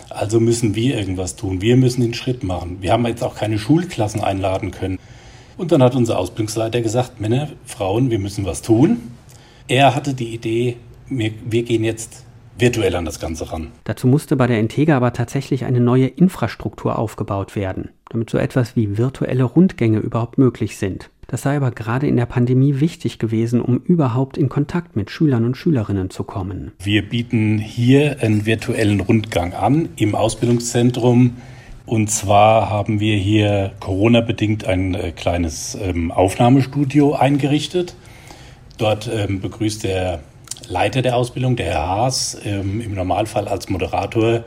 Also 0.09 0.39
müssen 0.39 0.73
wir 0.73 0.97
irgendwas 0.97 1.35
tun. 1.35 1.61
Wir 1.61 1.75
müssen 1.75 1.99
den 1.99 2.13
Schritt 2.13 2.43
machen. 2.43 2.77
Wir 2.79 2.93
haben 2.93 3.05
jetzt 3.05 3.23
auch 3.23 3.35
keine 3.35 3.59
Schulklassen 3.59 4.21
einladen 4.21 4.71
können. 4.71 4.99
Und 5.57 5.73
dann 5.73 5.83
hat 5.83 5.95
unser 5.95 6.17
Ausbildungsleiter 6.17 6.81
gesagt, 6.81 7.19
Männer, 7.19 7.49
Frauen, 7.65 8.09
wir 8.09 8.19
müssen 8.19 8.45
was 8.45 8.61
tun. 8.61 9.11
Er 9.67 9.95
hatte 9.95 10.13
die 10.13 10.33
Idee, 10.33 10.77
wir, 11.09 11.33
wir 11.43 11.63
gehen 11.63 11.83
jetzt 11.83 12.23
virtuell 12.57 12.95
an 12.95 13.05
das 13.05 13.19
Ganze 13.19 13.51
ran. 13.51 13.69
Dazu 13.83 14.07
musste 14.07 14.35
bei 14.35 14.47
der 14.47 14.59
Integra 14.59 14.97
aber 14.97 15.13
tatsächlich 15.13 15.65
eine 15.65 15.79
neue 15.79 16.07
Infrastruktur 16.07 16.97
aufgebaut 16.97 17.55
werden, 17.55 17.89
damit 18.09 18.29
so 18.29 18.37
etwas 18.37 18.75
wie 18.75 18.97
virtuelle 18.97 19.43
Rundgänge 19.43 19.99
überhaupt 19.99 20.37
möglich 20.37 20.77
sind. 20.77 21.09
Das 21.27 21.41
sei 21.41 21.55
aber 21.57 21.71
gerade 21.71 22.07
in 22.07 22.17
der 22.17 22.25
Pandemie 22.25 22.79
wichtig 22.79 23.17
gewesen, 23.17 23.61
um 23.61 23.77
überhaupt 23.77 24.37
in 24.37 24.49
Kontakt 24.49 24.95
mit 24.95 25.09
Schülern 25.09 25.45
und 25.45 25.57
Schülerinnen 25.57 26.09
zu 26.09 26.23
kommen. 26.23 26.73
Wir 26.83 27.01
bieten 27.07 27.57
hier 27.57 28.17
einen 28.21 28.45
virtuellen 28.45 28.99
Rundgang 28.99 29.53
an 29.53 29.89
im 29.95 30.15
Ausbildungszentrum. 30.15 31.37
Und 31.85 32.09
zwar 32.11 32.69
haben 32.69 32.99
wir 32.99 33.17
hier 33.17 33.71
Corona-bedingt 33.79 34.65
ein 34.65 34.93
äh, 34.93 35.11
kleines 35.11 35.77
ähm, 35.81 36.11
Aufnahmestudio 36.11 37.13
eingerichtet. 37.13 37.95
Dort 38.77 39.09
ähm, 39.11 39.41
begrüßt 39.41 39.83
der 39.83 40.19
Leiter 40.73 41.03
der 41.03 41.15
Ausbildung, 41.15 41.55
der 41.55 41.67
Herr 41.67 41.87
Haas, 41.87 42.35
ähm, 42.43 42.81
im 42.81 42.95
Normalfall 42.95 43.47
als 43.47 43.69
Moderator 43.69 44.43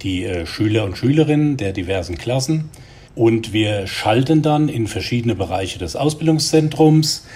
die 0.00 0.24
äh, 0.24 0.46
Schüler 0.46 0.84
und 0.84 0.96
Schülerinnen 0.96 1.58
der 1.58 1.72
diversen 1.72 2.16
Klassen. 2.16 2.70
Und 3.14 3.52
wir 3.52 3.86
schalten 3.86 4.40
dann 4.40 4.70
in 4.70 4.86
verschiedene 4.86 5.34
Bereiche 5.34 5.78
des 5.78 5.94
Ausbildungszentrums, 5.94 7.26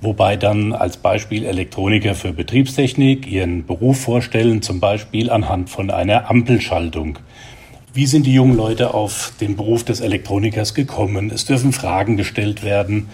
wobei 0.00 0.36
dann 0.36 0.72
als 0.72 0.96
Beispiel 0.96 1.44
Elektroniker 1.44 2.14
für 2.14 2.32
Betriebstechnik 2.32 3.26
ihren 3.26 3.66
Beruf 3.66 4.00
vorstellen, 4.00 4.62
zum 4.62 4.78
Beispiel 4.78 5.28
anhand 5.28 5.68
von 5.68 5.90
einer 5.90 6.30
Ampelschaltung. 6.30 7.18
Wie 7.94 8.06
sind 8.06 8.26
die 8.26 8.34
jungen 8.34 8.56
Leute 8.56 8.94
auf 8.94 9.32
den 9.40 9.56
Beruf 9.56 9.82
des 9.82 10.00
Elektronikers 10.00 10.74
gekommen? 10.74 11.30
Es 11.34 11.46
dürfen 11.46 11.72
Fragen 11.72 12.16
gestellt 12.16 12.62
werden. 12.62 13.08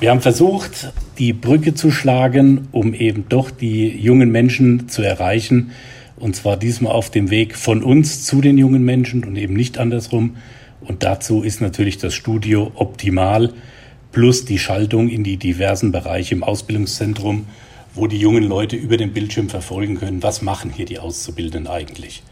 Wir 0.00 0.10
haben 0.10 0.20
versucht, 0.20 0.92
die 1.18 1.32
Brücke 1.32 1.74
zu 1.74 1.90
schlagen, 1.90 2.68
um 2.72 2.94
eben 2.94 3.26
doch 3.28 3.50
die 3.50 3.88
jungen 3.88 4.30
Menschen 4.30 4.88
zu 4.88 5.02
erreichen. 5.02 5.72
Und 6.16 6.36
zwar 6.36 6.56
diesmal 6.56 6.92
auf 6.92 7.10
dem 7.10 7.30
Weg 7.30 7.56
von 7.56 7.82
uns 7.82 8.24
zu 8.24 8.40
den 8.40 8.58
jungen 8.58 8.84
Menschen 8.84 9.24
und 9.24 9.36
eben 9.36 9.54
nicht 9.54 9.78
andersrum. 9.78 10.36
Und 10.80 11.02
dazu 11.02 11.42
ist 11.42 11.60
natürlich 11.60 11.98
das 11.98 12.14
Studio 12.14 12.72
optimal, 12.74 13.52
plus 14.10 14.44
die 14.44 14.58
Schaltung 14.58 15.08
in 15.08 15.24
die 15.24 15.36
diversen 15.36 15.92
Bereiche 15.92 16.34
im 16.34 16.42
Ausbildungszentrum, 16.42 17.46
wo 17.94 18.06
die 18.06 18.18
jungen 18.18 18.44
Leute 18.44 18.76
über 18.76 18.96
den 18.96 19.12
Bildschirm 19.12 19.48
verfolgen 19.48 19.98
können, 19.98 20.22
was 20.22 20.42
machen 20.42 20.72
hier 20.74 20.86
die 20.86 20.98
Auszubildenden 20.98 21.66
eigentlich. 21.66 22.22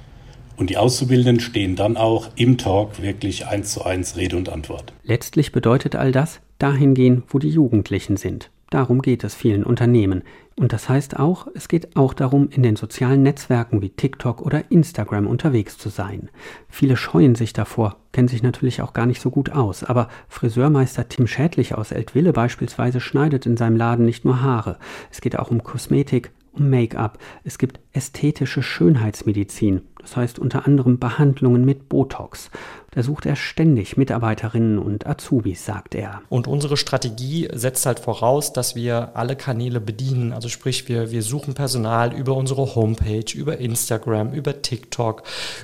Und 0.61 0.69
die 0.69 0.77
Auszubildenden 0.77 1.41
stehen 1.41 1.75
dann 1.75 1.97
auch 1.97 2.29
im 2.37 2.59
Talk 2.59 3.01
wirklich 3.01 3.47
eins 3.47 3.73
zu 3.73 3.83
eins 3.83 4.19
Rede 4.19 4.37
und 4.37 4.51
Antwort. 4.51 4.93
Letztlich 5.03 5.53
bedeutet 5.53 5.97
all 5.97 6.13
das, 6.13 6.41
dahin 6.59 6.93
gehen, 6.93 7.23
wo 7.29 7.39
die 7.39 7.49
Jugendlichen 7.49 8.19
sind. 8.19 8.51
Darum 8.69 9.01
geht 9.01 9.25
es 9.25 9.35
vielen 9.35 9.65
Unternehmen. 9.65 10.23
Und 10.57 10.75
das 10.75 10.91
heißt 10.91 11.19
auch, 11.19 11.47
es 11.55 11.69
geht 11.69 11.97
auch 11.97 12.13
darum, 12.13 12.51
in 12.51 12.63
den 12.63 12.77
sozialen 12.77 13.23
Netzwerken 13.23 13.81
wie 13.81 13.89
TikTok 13.89 14.43
oder 14.43 14.71
Instagram 14.71 15.27
unterwegs 15.27 15.79
zu 15.79 15.89
sein. 15.89 16.29
Viele 16.69 16.99
scheuen 16.99 17.37
sich 17.37 17.55
davor, 17.55 17.97
kennen 18.13 18.29
sich 18.29 18.43
natürlich 18.43 18.83
auch 18.83 18.93
gar 18.93 19.07
nicht 19.07 19.23
so 19.23 19.31
gut 19.31 19.53
aus, 19.53 19.83
aber 19.83 20.09
Friseurmeister 20.29 21.09
Tim 21.09 21.27
Schädlich 21.27 21.75
aus 21.75 21.91
Eltville 21.91 22.35
beispielsweise 22.35 23.01
schneidet 23.01 23.47
in 23.47 23.57
seinem 23.57 23.77
Laden 23.77 24.05
nicht 24.05 24.27
nur 24.27 24.43
Haare. 24.43 24.77
Es 25.11 25.23
geht 25.23 25.39
auch 25.39 25.51
um 25.51 25.65
Kosmetik, 25.65 26.33
um 26.53 26.69
Make-up. 26.69 27.19
Es 27.45 27.57
gibt 27.57 27.81
ästhetische 27.93 28.63
Schönheitsmedizin, 28.63 29.81
das 30.01 30.17
heißt 30.17 30.39
unter 30.39 30.67
anderem 30.67 30.99
Behandlungen 30.99 31.65
mit 31.65 31.89
Botox. 31.89 32.51
Da 32.93 33.05
sucht 33.05 33.25
er 33.25 33.37
ständig 33.37 33.97
Mitarbeiterinnen 33.97 34.77
und 34.81 35.07
Azubis, 35.07 35.65
sagt 35.65 35.95
er. 35.95 36.23
Und 36.29 36.49
unsere 36.49 36.77
Strategie 36.77 37.49
setzt 37.53 37.87
halt 37.87 38.01
voraus, 38.01 38.53
dass 38.53 38.75
wir 38.75 39.13
alle 39.15 39.37
Kanäle 39.37 39.81
bedienen. 39.81 40.33
Also 40.33 40.49
sprich, 40.49 40.89
wir, 40.89 41.13
wir 41.13 41.23
suchen 41.23 41.55
Personal 41.55 42.13
über 42.13 42.35
unsere 42.35 42.75
Homepage, 42.75 43.33
über 43.33 43.59
Instagram, 43.59 44.33
über 44.33 44.61
TikTok, 44.61 45.23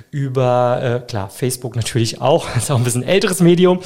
über, 0.09 0.79
äh, 0.81 0.99
klar, 1.05 1.29
Facebook 1.29 1.75
natürlich 1.75 2.21
auch, 2.21 2.47
das 2.53 2.63
ist 2.63 2.71
auch 2.71 2.77
ein 2.77 2.85
bisschen 2.85 3.03
älteres 3.03 3.41
Medium, 3.41 3.81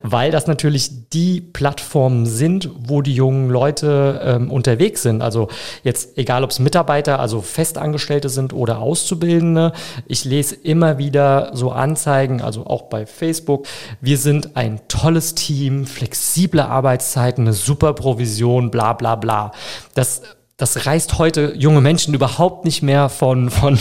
weil 0.00 0.30
das 0.30 0.46
natürlich 0.46 1.10
die 1.10 1.42
Plattformen 1.42 2.24
sind, 2.24 2.70
wo 2.78 3.02
die 3.02 3.14
jungen 3.14 3.50
Leute 3.50 4.22
ähm, 4.24 4.50
unterwegs 4.50 5.02
sind. 5.02 5.20
Also 5.20 5.48
jetzt, 5.82 6.16
egal 6.16 6.44
ob 6.44 6.50
es 6.50 6.60
Mitarbeiter, 6.60 7.20
also 7.20 7.42
Festangestellte 7.42 8.30
sind 8.30 8.54
oder 8.54 8.78
Auszubildende, 8.78 9.72
ich 10.06 10.24
lese 10.24 10.54
immer 10.54 10.98
wieder 10.98 11.50
so 11.54 11.70
Anzeigen, 11.70 12.40
also 12.40 12.66
auch 12.66 12.82
bei 12.82 13.06
Facebook. 13.06 13.66
Wir 14.00 14.18
sind 14.18 14.56
ein 14.56 14.80
tolles 14.88 15.34
Team, 15.34 15.86
flexible 15.86 16.60
Arbeitszeiten, 16.60 17.44
eine 17.44 17.52
super 17.52 17.94
Provision, 17.94 18.70
bla 18.70 18.92
bla 18.92 19.16
bla. 19.16 19.52
Das 19.94 20.22
das 20.56 20.86
reißt 20.86 21.18
heute 21.18 21.52
junge 21.54 21.82
Menschen 21.82 22.14
überhaupt 22.14 22.64
nicht 22.64 22.82
mehr 22.82 23.10
von, 23.10 23.50
von, 23.50 23.78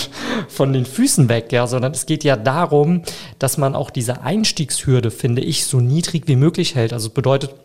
von 0.49 0.73
den 0.73 0.85
Füßen 0.85 1.29
weg, 1.29 1.53
ja, 1.53 1.67
sondern 1.67 1.93
es 1.93 2.05
geht 2.05 2.25
ja 2.25 2.35
darum, 2.35 3.03
dass 3.39 3.57
man 3.57 3.75
auch 3.75 3.89
diese 3.89 4.23
Einstiegshürde, 4.23 5.09
finde 5.09 5.41
ich, 5.41 5.65
so 5.65 5.79
niedrig 5.79 6.27
wie 6.27 6.35
möglich 6.35 6.75
hält. 6.75 6.91
Also 6.91 7.11
bedeutet, 7.11 7.55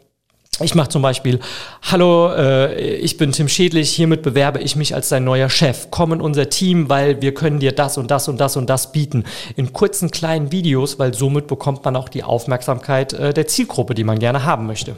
ich 0.62 0.74
mache 0.74 0.88
zum 0.88 1.02
Beispiel, 1.02 1.40
hallo, 1.82 2.32
äh, 2.32 2.94
ich 2.96 3.16
bin 3.16 3.32
Tim 3.32 3.48
Schädlich, 3.48 3.90
hiermit 3.90 4.22
bewerbe 4.22 4.60
ich 4.60 4.76
mich 4.76 4.94
als 4.94 5.08
dein 5.08 5.24
neuer 5.24 5.48
Chef. 5.48 5.88
Komm 5.90 6.12
in 6.12 6.20
unser 6.20 6.50
Team, 6.50 6.88
weil 6.88 7.22
wir 7.22 7.34
können 7.34 7.60
dir 7.60 7.72
das 7.72 7.96
und 7.96 8.10
das 8.10 8.28
und 8.28 8.38
das 8.38 8.56
und 8.56 8.68
das 8.68 8.92
bieten. 8.92 9.24
In 9.56 9.72
kurzen 9.72 10.10
kleinen 10.10 10.52
Videos, 10.52 10.98
weil 10.98 11.14
somit 11.14 11.46
bekommt 11.46 11.84
man 11.84 11.96
auch 11.96 12.08
die 12.08 12.22
Aufmerksamkeit 12.22 13.12
äh, 13.14 13.32
der 13.32 13.46
Zielgruppe, 13.46 13.94
die 13.94 14.04
man 14.04 14.18
gerne 14.18 14.44
haben 14.44 14.66
möchte. 14.66 14.96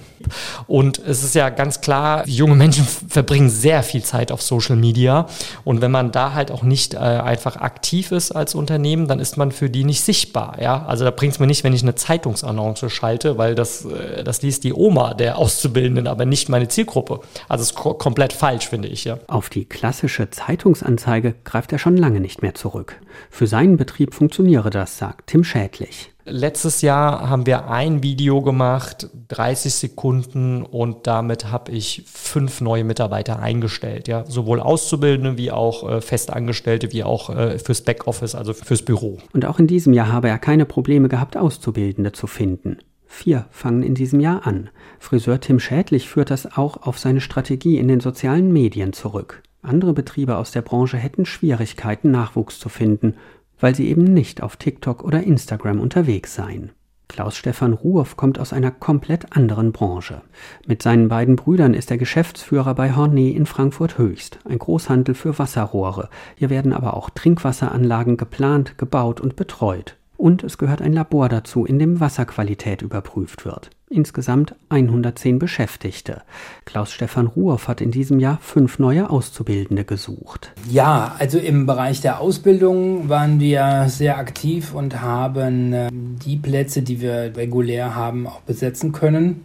Und 0.67 0.99
es 0.99 1.23
ist 1.23 1.35
ja 1.35 1.49
ganz 1.49 1.81
klar, 1.81 2.27
junge 2.27 2.57
Menschen 2.57 2.87
verbringen 3.09 3.49
sehr 3.49 3.83
viel 3.83 4.03
Zeit 4.03 4.33
auf 4.33 4.43
Social 4.43 4.77
Media. 4.77 5.27
Und 5.65 5.81
wenn 5.81 5.91
man 5.91 6.11
da 6.11 6.35
halt 6.35 6.51
auch 6.51 6.63
nicht 6.63 6.95
äh, 6.95 6.99
einfach 6.99 7.57
aktiv 7.57 8.11
ist 8.11 8.33
als 8.33 8.55
Unternehmen, 8.55 9.07
dann 9.07 9.21
ist 9.21 9.37
man 9.37 9.53
für 9.53 9.71
die 9.71 9.85
nicht 9.85 10.03
sichtbar. 10.03 10.57
Ja? 10.61 10.85
Also 10.87 11.05
da 11.05 11.11
bringt 11.11 11.35
es 11.35 11.39
mir 11.39 11.47
nicht, 11.47 11.63
wenn 11.63 11.73
ich 11.73 11.83
eine 11.83 11.95
Zeitungsannonce 11.95 12.91
schalte, 12.91 13.39
weil 13.39 13.55
das, 13.55 13.85
äh, 13.85 14.25
das 14.25 14.43
liest 14.43 14.65
die 14.65 14.73
Oma 14.73 15.15
der 15.15 15.39
aus 15.39 15.52
Auszubildenden, 15.53 16.07
aber 16.07 16.25
nicht 16.25 16.49
meine 16.49 16.69
Zielgruppe. 16.69 17.21
Also 17.47 17.63
es 17.63 17.73
ist 17.73 17.77
komplett 17.77 18.33
falsch, 18.33 18.69
finde 18.69 18.89
ich. 18.89 19.05
Ja. 19.05 19.19
Auf 19.29 19.51
die 19.51 19.67
klassische 19.67 20.31
Zeitungsanzeige 20.31 21.35
greift 21.45 21.73
er 21.73 21.79
schon 21.79 21.99
lange 21.99 22.21
nicht 22.21 22.41
mehr 22.41 22.55
zurück. 22.55 22.99
Für 23.29 23.47
seinen 23.47 23.77
Betrieb 23.77 24.15
funktioniere 24.15 24.71
das, 24.71 24.97
sagt 24.97 25.27
Tim 25.27 25.45
Schädlich. 25.45 26.11
Letztes 26.25 26.81
Jahr 26.81 27.29
haben 27.29 27.47
wir 27.47 27.69
ein 27.69 28.03
Video 28.03 28.41
gemacht, 28.41 29.11
30 29.29 29.75
Sekunden 29.75 30.63
und 30.63 31.07
damit 31.07 31.51
habe 31.51 31.73
ich 31.73 32.05
fünf 32.07 32.61
neue 32.61 32.85
Mitarbeiter 32.85 33.41
eingestellt. 33.41 34.09
Ja, 34.09 34.25
sowohl 34.27 34.61
Auszubildende 34.61 35.37
wie 35.37 35.51
auch 35.51 35.87
äh, 35.87 36.01
Festangestellte 36.01 36.93
wie 36.93 37.05
auch 37.05 37.29
äh, 37.29 37.59
fürs 37.59 37.83
Backoffice, 37.83 38.35
also 38.37 38.55
fürs 38.55 38.83
Büro. 38.83 39.19
Und 39.35 39.45
auch 39.45 39.59
in 39.59 39.67
diesem 39.67 39.93
Jahr 39.93 40.13
habe 40.13 40.29
er 40.29 40.39
keine 40.39 40.65
Probleme 40.65 41.09
gehabt, 41.09 41.37
Auszubildende 41.37 42.13
zu 42.13 42.27
finden. 42.27 42.79
Vier 43.15 43.45
fangen 43.51 43.83
in 43.83 43.95
diesem 43.95 44.21
Jahr 44.21 44.47
an. 44.47 44.71
Friseur 44.99 45.39
Tim 45.39 45.61
Schädlich 45.61 46.09
führt 46.09 46.31
das 46.31 46.57
auch 46.57 46.79
auf 46.79 46.99
seine 46.99 47.21
Strategie 47.21 47.77
in 47.77 47.87
den 47.87 48.01
sozialen 48.01 48.51
Medien 48.51 48.95
zurück. 48.95 49.43
Andere 49.61 49.93
Betriebe 49.93 50.39
aus 50.39 50.51
der 50.51 50.63
Branche 50.63 50.97
hätten 50.97 51.27
Schwierigkeiten, 51.27 52.11
Nachwuchs 52.11 52.59
zu 52.59 52.71
finden, 52.71 53.15
weil 53.61 53.75
sie 53.75 53.87
eben 53.89 54.03
nicht 54.03 54.43
auf 54.43 54.57
TikTok 54.57 55.05
oder 55.05 55.23
Instagram 55.23 55.79
unterwegs 55.79 56.35
seien. 56.35 56.73
Klaus-Stefan 57.09 57.75
Ruoff 57.75 58.17
kommt 58.17 58.39
aus 58.39 58.55
einer 58.55 58.71
komplett 58.71 59.37
anderen 59.37 59.73
Branche. 59.73 60.23
Mit 60.67 60.83
seinen 60.83 61.09
beiden 61.09 61.37
Brüdern 61.37 61.75
ist 61.75 61.91
er 61.91 61.99
Geschäftsführer 61.99 62.75
bei 62.75 62.97
Hornet 62.97 63.37
in 63.37 63.45
Frankfurt 63.45 63.99
Höchst, 63.99 64.39
ein 64.47 64.59
Großhandel 64.59 65.15
für 65.15 65.39
Wasserrohre. 65.39 66.09
Hier 66.35 66.49
werden 66.49 66.73
aber 66.73 66.97
auch 66.97 67.11
Trinkwasseranlagen 67.11 68.17
geplant, 68.17 68.79
gebaut 68.79 69.21
und 69.21 69.37
betreut 69.37 69.99
und 70.23 70.45
es 70.45 70.57
gehört 70.57 70.81
ein 70.81 70.93
Labor 70.93 71.29
dazu, 71.29 71.65
in 71.65 71.81
dem 71.81 71.99
Wasserqualität 71.99 72.81
überprüft 72.81 73.45
wird. 73.45 73.71
Insgesamt 73.91 74.55
110 74.69 75.41
Beschäftigte. 75.41 76.23
Klaus-Stefan 76.65 77.27
Ruoff 77.27 77.67
hat 77.67 77.81
in 77.81 77.91
diesem 77.91 78.21
Jahr 78.21 78.39
fünf 78.41 78.79
neue 78.79 79.11
Auszubildende 79.11 79.85
gesucht. 79.85 80.53
Ja, 80.71 81.17
also 81.19 81.39
im 81.39 81.67
Bereich 81.67 82.03
der 82.03 82.21
Ausbildung 82.21 83.09
waren 83.09 83.41
wir 83.41 83.87
sehr 83.89 84.17
aktiv 84.17 84.73
und 84.73 85.03
haben 85.03 85.73
äh, 85.73 85.89
die 85.91 86.37
Plätze, 86.37 86.83
die 86.83 87.01
wir 87.01 87.37
regulär 87.37 87.97
haben, 87.97 88.29
auch 88.29 88.43
besetzen 88.43 88.93
können. 88.93 89.45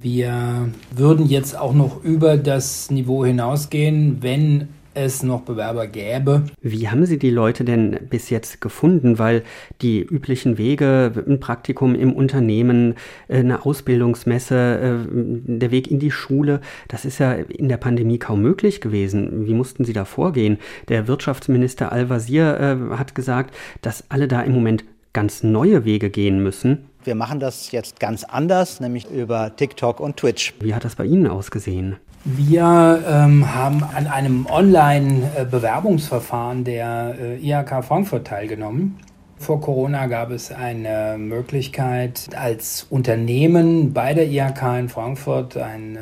Wir 0.00 0.70
würden 0.90 1.26
jetzt 1.26 1.56
auch 1.56 1.74
noch 1.74 2.02
über 2.02 2.38
das 2.38 2.90
Niveau 2.90 3.26
hinausgehen, 3.26 4.22
wenn 4.22 4.68
es 4.94 5.22
noch 5.22 5.42
Bewerber 5.42 5.86
gäbe. 5.86 6.44
Wie 6.60 6.88
haben 6.88 7.04
Sie 7.06 7.18
die 7.18 7.30
Leute 7.30 7.64
denn 7.64 7.98
bis 8.08 8.30
jetzt 8.30 8.60
gefunden? 8.60 9.18
Weil 9.18 9.42
die 9.82 10.00
üblichen 10.00 10.58
Wege, 10.58 11.12
ein 11.26 11.40
Praktikum 11.40 11.94
im 11.94 12.12
Unternehmen, 12.12 12.94
äh, 13.28 13.38
eine 13.38 13.64
Ausbildungsmesse, 13.64 14.54
äh, 14.54 15.10
der 15.12 15.70
Weg 15.70 15.90
in 15.90 15.98
die 15.98 16.10
Schule, 16.10 16.60
das 16.88 17.04
ist 17.04 17.18
ja 17.18 17.32
in 17.32 17.68
der 17.68 17.76
Pandemie 17.76 18.18
kaum 18.18 18.42
möglich 18.42 18.80
gewesen. 18.80 19.46
Wie 19.46 19.54
mussten 19.54 19.84
Sie 19.84 19.92
da 19.92 20.04
vorgehen? 20.04 20.58
Der 20.88 21.08
Wirtschaftsminister 21.08 21.92
Al-Wazir 21.92 22.60
äh, 22.60 22.96
hat 22.96 23.14
gesagt, 23.14 23.54
dass 23.82 24.04
alle 24.10 24.28
da 24.28 24.42
im 24.42 24.52
Moment 24.52 24.84
ganz 25.12 25.42
neue 25.42 25.84
Wege 25.84 26.10
gehen 26.10 26.42
müssen. 26.42 26.86
Wir 27.04 27.14
machen 27.14 27.38
das 27.38 27.70
jetzt 27.70 28.00
ganz 28.00 28.24
anders, 28.24 28.80
nämlich 28.80 29.10
über 29.10 29.54
TikTok 29.54 30.00
und 30.00 30.16
Twitch. 30.16 30.54
Wie 30.60 30.74
hat 30.74 30.84
das 30.84 30.96
bei 30.96 31.04
Ihnen 31.04 31.26
ausgesehen? 31.26 31.96
Wir 32.26 33.04
ähm, 33.06 33.54
haben 33.54 33.84
an 33.84 34.06
einem 34.06 34.46
Online-Bewerbungsverfahren 34.46 36.64
der 36.64 37.16
äh, 37.20 37.36
IHK 37.36 37.84
Frankfurt 37.84 38.26
teilgenommen. 38.26 38.98
Vor 39.36 39.60
Corona 39.60 40.06
gab 40.06 40.30
es 40.30 40.50
eine 40.50 41.16
Möglichkeit, 41.18 42.30
als 42.34 42.86
Unternehmen 42.88 43.92
bei 43.92 44.14
der 44.14 44.26
IHK 44.26 44.62
in 44.78 44.88
Frankfurt 44.88 45.58
einen, 45.58 45.96
äh, 45.96 45.98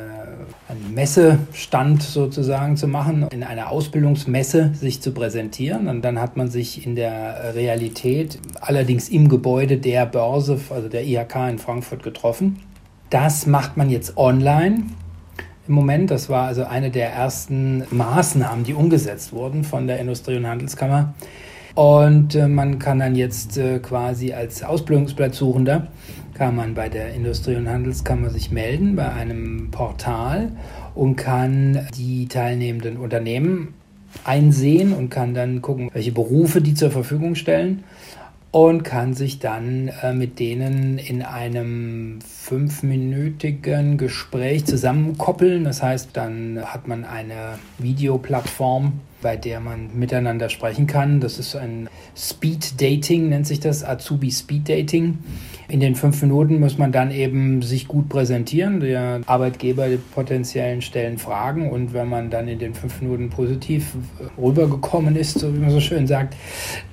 einen 0.69 0.93
Messestand 0.93 2.01
sozusagen 2.01 2.77
zu 2.77 2.87
machen, 2.87 3.27
in 3.29 3.43
einer 3.43 3.69
Ausbildungsmesse 3.69 4.71
sich 4.75 5.01
zu 5.01 5.11
präsentieren. 5.11 5.89
Und 5.89 6.03
dann 6.03 6.21
hat 6.21 6.37
man 6.37 6.49
sich 6.49 6.87
in 6.87 6.95
der 6.95 7.53
Realität, 7.53 8.39
allerdings 8.61 9.09
im 9.09 9.27
Gebäude 9.27 9.77
der 9.77 10.05
Börse, 10.05 10.57
also 10.69 10.87
der 10.87 11.03
IHK 11.03 11.49
in 11.49 11.59
Frankfurt 11.59 12.01
getroffen. 12.01 12.61
Das 13.09 13.45
macht 13.45 13.75
man 13.75 13.89
jetzt 13.89 14.15
online 14.15 14.83
im 15.67 15.73
Moment. 15.73 16.11
Das 16.11 16.29
war 16.29 16.47
also 16.47 16.65
eine 16.65 16.91
der 16.91 17.11
ersten 17.11 17.83
Maßnahmen, 17.91 18.63
die 18.63 18.73
umgesetzt 18.73 19.33
wurden 19.33 19.63
von 19.63 19.87
der 19.87 19.99
Industrie- 19.99 20.37
und 20.37 20.47
Handelskammer. 20.47 21.13
Und 21.75 22.35
äh, 22.35 22.47
man 22.47 22.77
kann 22.77 22.99
dann 22.99 23.15
jetzt 23.15 23.57
äh, 23.57 23.79
quasi 23.79 24.33
als 24.33 24.63
Ausbildungsplatzsuchender 24.63 25.87
kann 26.33 26.55
man 26.55 26.73
bei 26.73 26.89
der 26.89 27.13
Industrie- 27.13 27.55
und 27.55 27.69
Handelskammer 27.69 28.29
sich 28.29 28.51
melden 28.51 28.95
bei 28.95 29.11
einem 29.11 29.69
Portal 29.71 30.51
und 30.95 31.15
kann 31.15 31.87
die 31.95 32.27
teilnehmenden 32.27 32.97
Unternehmen 32.97 33.75
einsehen 34.23 34.93
und 34.93 35.09
kann 35.09 35.33
dann 35.33 35.61
gucken, 35.61 35.89
welche 35.93 36.11
Berufe 36.11 36.61
die 36.61 36.73
zur 36.73 36.91
Verfügung 36.91 37.35
stellen 37.35 37.83
und 38.53 38.83
kann 38.83 39.15
sich 39.15 39.39
dann 39.39 39.87
äh, 39.87 40.13
mit 40.13 40.37
denen 40.37 40.99
in 40.99 41.23
einem 41.23 42.19
fünfminütigen 42.21 43.97
Gespräch 43.97 44.65
zusammenkoppeln. 44.65 45.63
Das 45.63 45.81
heißt, 45.81 46.11
dann 46.13 46.61
hat 46.63 46.87
man 46.87 47.03
eine 47.03 47.57
Videoplattform, 47.79 48.99
bei 49.23 49.37
der 49.37 49.59
man 49.59 49.89
miteinander 49.97 50.49
sprechen 50.49 50.85
kann. 50.85 51.19
Das 51.19 51.39
ist 51.39 51.55
ein 51.55 51.89
Speed 52.15 52.79
Dating, 52.79 53.29
nennt 53.29 53.47
sich 53.47 53.59
das, 53.59 53.83
Azubi 53.83 54.29
Speed 54.29 54.69
Dating. 54.69 55.17
In 55.69 55.79
den 55.79 55.95
fünf 55.95 56.21
Minuten 56.21 56.59
muss 56.59 56.77
man 56.77 56.91
dann 56.91 57.09
eben 57.09 57.61
sich 57.63 57.87
gut 57.87 58.09
präsentieren. 58.09 58.81
Der 58.81 59.21
Arbeitgeber 59.25 59.87
die 59.87 59.97
potenziellen 59.97 60.81
stellen 60.81 61.17
Fragen 61.17 61.71
und 61.71 61.93
wenn 61.93 62.09
man 62.09 62.29
dann 62.29 62.47
in 62.47 62.59
den 62.59 62.75
fünf 62.75 63.01
Minuten 63.01 63.29
positiv 63.29 63.95
rübergekommen 64.37 65.15
ist, 65.15 65.39
so 65.39 65.53
wie 65.55 65.59
man 65.59 65.71
so 65.71 65.79
schön 65.79 66.05
sagt, 66.05 66.35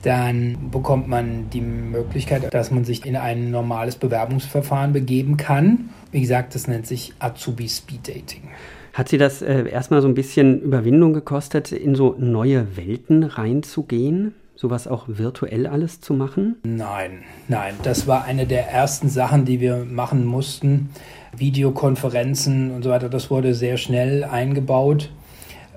dann 0.03 0.71
bekommt 0.71 1.09
man 1.09 1.51
die 1.51 1.61
Möglichkeit, 1.61 2.55
dass 2.55 2.71
man 2.71 2.85
sich 2.85 3.05
in 3.05 3.17
ein 3.17 3.51
normales 3.51 3.97
Bewerbungsverfahren 3.97 4.93
begeben 4.93 5.37
kann. 5.37 5.91
Wie 6.13 6.21
gesagt, 6.21 6.55
das 6.55 6.69
nennt 6.69 6.87
sich 6.87 7.13
Azubi 7.19 7.69
Speed 7.69 8.09
Dating. 8.09 8.43
Hat 8.93 9.09
Sie 9.09 9.19
das 9.19 9.43
äh, 9.43 9.69
erstmal 9.69 10.03
so 10.03 10.09
ein 10.09 10.15
bisschen 10.15 10.61
Überwindung 10.61 11.13
gekostet, 11.13 11.73
in 11.73 11.95
so 11.95 12.17
neue 12.19 12.77
Welten 12.77 13.25
reinzugehen? 13.25 14.35
sowas 14.61 14.87
auch 14.87 15.05
virtuell 15.09 15.67
alles 15.67 16.03
zu 16.03 16.13
machen? 16.13 16.57
Nein, 16.65 17.23
nein. 17.49 17.77
Das 17.83 18.07
war 18.07 18.25
eine 18.25 18.47
der 18.47 18.69
ersten 18.69 19.09
Sachen, 19.09 19.47
die 19.47 19.59
wir 19.59 19.87
machen 19.87 20.27
mussten. 20.27 20.91
Videokonferenzen 21.35 22.71
und 22.71 22.83
so 22.83 22.91
weiter, 22.91 23.09
das 23.09 23.31
wurde 23.31 23.55
sehr 23.55 23.79
schnell 23.79 24.23
eingebaut 24.23 25.11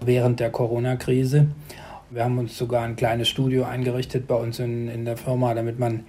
während 0.01 0.41
der 0.41 0.49
Corona-Krise. 0.49 1.47
Wir 2.09 2.25
haben 2.25 2.37
uns 2.37 2.57
sogar 2.57 2.83
ein 2.83 2.97
kleines 2.97 3.29
Studio 3.29 3.63
eingerichtet 3.63 4.27
bei 4.27 4.35
uns 4.35 4.59
in, 4.59 4.89
in 4.89 5.05
der 5.05 5.15
Firma, 5.15 5.53
damit 5.53 5.79
man 5.79 6.01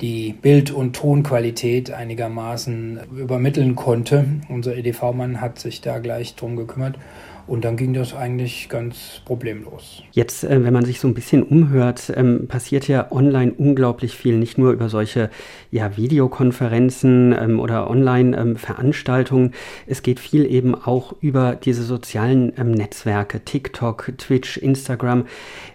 die 0.00 0.32
Bild- 0.32 0.70
und 0.70 0.94
Tonqualität 0.94 1.90
einigermaßen 1.90 3.00
übermitteln 3.16 3.76
konnte. 3.76 4.26
Unser 4.48 4.76
EDV-Mann 4.76 5.40
hat 5.40 5.58
sich 5.58 5.80
da 5.80 5.98
gleich 5.98 6.34
drum 6.34 6.56
gekümmert. 6.56 6.98
Und 7.46 7.64
dann 7.64 7.76
ging 7.76 7.94
das 7.94 8.12
eigentlich 8.12 8.68
ganz 8.68 9.20
problemlos. 9.24 10.02
Jetzt, 10.12 10.42
äh, 10.42 10.64
wenn 10.64 10.72
man 10.72 10.84
sich 10.84 10.98
so 10.98 11.06
ein 11.06 11.14
bisschen 11.14 11.44
umhört, 11.44 12.12
ähm, 12.14 12.48
passiert 12.48 12.88
ja 12.88 13.12
online 13.12 13.52
unglaublich 13.56 14.16
viel, 14.16 14.36
nicht 14.36 14.58
nur 14.58 14.72
über 14.72 14.88
solche 14.88 15.30
ja, 15.70 15.96
Videokonferenzen 15.96 17.36
ähm, 17.38 17.60
oder 17.60 17.88
Online-Veranstaltungen. 17.88 19.46
Ähm, 19.46 19.52
es 19.86 20.02
geht 20.02 20.18
viel 20.18 20.44
eben 20.44 20.74
auch 20.74 21.14
über 21.20 21.54
diese 21.54 21.84
sozialen 21.84 22.52
Netzwerke, 22.56 23.40
TikTok, 23.44 24.12
Twitch, 24.18 24.56
Instagram. 24.56 25.26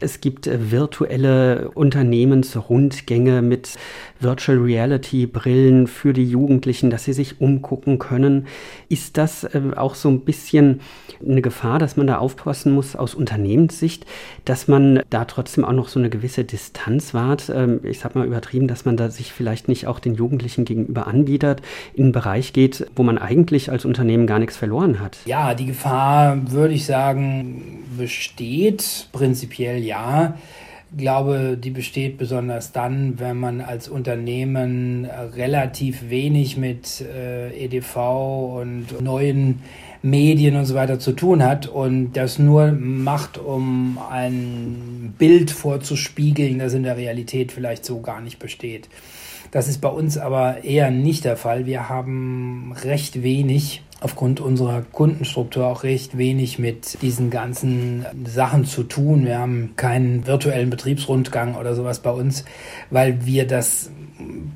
Es 0.01 0.19
gibt 0.19 0.47
äh, 0.47 0.71
virtuelle 0.71 1.71
Unternehmensrundgänge 1.73 3.41
mit 3.41 3.75
Virtual 4.19 4.57
Reality 4.57 5.25
Brillen 5.25 5.87
für 5.87 6.11
die 6.11 6.29
Jugendlichen, 6.29 6.89
dass 6.89 7.05
sie 7.05 7.13
sich 7.13 7.39
umgucken 7.39 7.97
können. 7.97 8.47
Ist 8.89 9.17
das 9.17 9.45
äh, 9.45 9.61
auch 9.75 9.95
so 9.95 10.09
ein 10.09 10.21
bisschen 10.21 10.81
eine 11.25 11.41
Gefahr, 11.41 11.60
dass 11.63 11.97
man 11.97 12.07
da 12.07 12.17
aufpassen 12.17 12.73
muss 12.73 12.95
aus 12.95 13.15
Unternehmenssicht, 13.15 14.05
dass 14.45 14.67
man 14.67 15.01
da 15.09 15.25
trotzdem 15.25 15.65
auch 15.65 15.73
noch 15.73 15.87
so 15.87 15.99
eine 15.99 16.09
gewisse 16.09 16.43
Distanz 16.43 17.13
wahrt? 17.13 17.51
Ähm, 17.53 17.81
ich 17.83 17.99
sag 17.99 18.15
mal 18.15 18.25
übertrieben, 18.25 18.67
dass 18.67 18.85
man 18.85 18.97
da 18.97 19.09
sich 19.09 19.31
vielleicht 19.31 19.67
nicht 19.67 19.87
auch 19.87 19.99
den 19.99 20.15
Jugendlichen 20.15 20.65
gegenüber 20.65 21.07
anbietet, 21.07 21.61
in 21.93 22.05
einen 22.05 22.11
Bereich 22.11 22.53
geht, 22.53 22.87
wo 22.95 23.03
man 23.03 23.17
eigentlich 23.17 23.71
als 23.71 23.85
Unternehmen 23.85 24.27
gar 24.27 24.39
nichts 24.39 24.57
verloren 24.57 24.99
hat. 24.99 25.17
Ja, 25.25 25.53
die 25.53 25.65
Gefahr, 25.65 26.51
würde 26.51 26.73
ich 26.73 26.85
sagen, 26.85 27.83
besteht. 27.97 29.07
Prinzipiell 29.11 29.83
ja 29.83 30.35
glaube, 30.95 31.57
die 31.57 31.69
besteht 31.69 32.17
besonders 32.17 32.71
dann, 32.71 33.19
wenn 33.19 33.37
man 33.37 33.61
als 33.61 33.87
Unternehmen 33.87 35.05
relativ 35.05 36.09
wenig 36.09 36.57
mit 36.57 37.01
äh, 37.01 37.65
EDV 37.65 37.95
und 38.59 39.01
neuen 39.01 39.61
Medien 40.03 40.55
und 40.55 40.65
so 40.65 40.73
weiter 40.75 40.99
zu 40.99 41.11
tun 41.11 41.43
hat 41.43 41.67
und 41.67 42.13
das 42.13 42.39
nur 42.39 42.71
macht, 42.71 43.37
um 43.37 43.99
ein 44.09 45.13
Bild 45.17 45.51
vorzuspiegeln, 45.51 46.59
das 46.59 46.73
in 46.73 46.83
der 46.83 46.97
Realität 46.97 47.51
vielleicht 47.51 47.85
so 47.85 48.01
gar 48.01 48.21
nicht 48.21 48.39
besteht. 48.39 48.89
Das 49.51 49.67
ist 49.67 49.81
bei 49.81 49.89
uns 49.89 50.17
aber 50.17 50.63
eher 50.63 50.91
nicht 50.91 51.25
der 51.25 51.37
Fall. 51.37 51.65
Wir 51.65 51.89
haben 51.89 52.73
recht 52.83 53.21
wenig 53.21 53.83
aufgrund 53.99 54.39
unserer 54.39 54.81
Kundenstruktur 54.81 55.67
auch 55.67 55.83
recht 55.83 56.17
wenig 56.17 56.57
mit 56.57 57.01
diesen 57.03 57.29
ganzen 57.29 58.05
Sachen 58.25 58.65
zu 58.65 58.83
tun. 58.83 59.25
Wir 59.25 59.37
haben 59.37 59.73
keinen 59.75 60.25
virtuellen 60.25 60.71
Betriebsrundgang 60.71 61.55
oder 61.55 61.75
sowas 61.75 61.99
bei 61.99 62.09
uns, 62.09 62.43
weil 62.89 63.25
wir 63.25 63.45
das 63.45 63.91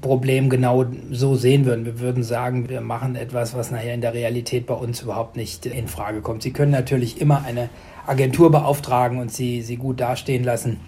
Problem 0.01 0.49
genau 0.49 0.85
so 1.11 1.35
sehen 1.35 1.65
würden. 1.65 1.85
Wir 1.85 1.99
würden 1.99 2.23
sagen, 2.23 2.69
wir 2.69 2.81
machen 2.81 3.15
etwas, 3.15 3.55
was 3.55 3.71
nachher 3.71 3.93
in 3.93 4.01
der 4.01 4.13
Realität 4.13 4.65
bei 4.65 4.73
uns 4.73 5.01
überhaupt 5.01 5.35
nicht 5.35 5.65
in 5.65 5.87
Frage 5.87 6.21
kommt. 6.21 6.43
Sie 6.43 6.51
können 6.51 6.71
natürlich 6.71 7.21
immer 7.21 7.43
eine 7.45 7.69
Agentur 8.05 8.51
beauftragen 8.51 9.19
und 9.19 9.31
sie, 9.31 9.61
sie 9.61 9.77
gut 9.77 9.99
dastehen 9.99 10.43
lassen. 10.43 10.79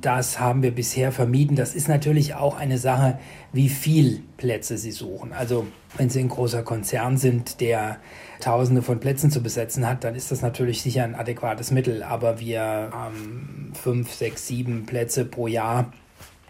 Das 0.00 0.40
haben 0.40 0.64
wir 0.64 0.72
bisher 0.72 1.12
vermieden. 1.12 1.54
Das 1.54 1.76
ist 1.76 1.88
natürlich 1.88 2.34
auch 2.34 2.56
eine 2.56 2.76
Sache, 2.76 3.18
wie 3.52 3.68
viel 3.68 4.24
Plätze 4.36 4.76
Sie 4.76 4.90
suchen. 4.90 5.32
Also 5.32 5.66
wenn 5.96 6.10
Sie 6.10 6.18
ein 6.18 6.28
großer 6.28 6.64
Konzern 6.64 7.18
sind, 7.18 7.60
der 7.60 7.98
Tausende 8.40 8.82
von 8.82 8.98
Plätzen 8.98 9.30
zu 9.30 9.44
besetzen 9.44 9.86
hat, 9.86 10.02
dann 10.02 10.16
ist 10.16 10.32
das 10.32 10.42
natürlich 10.42 10.82
sicher 10.82 11.04
ein 11.04 11.14
adäquates 11.14 11.70
Mittel. 11.70 12.02
Aber 12.02 12.40
wir 12.40 12.62
haben 12.90 13.72
fünf, 13.80 14.12
sechs, 14.12 14.48
sieben 14.48 14.86
Plätze 14.86 15.24
pro 15.24 15.46
Jahr 15.46 15.92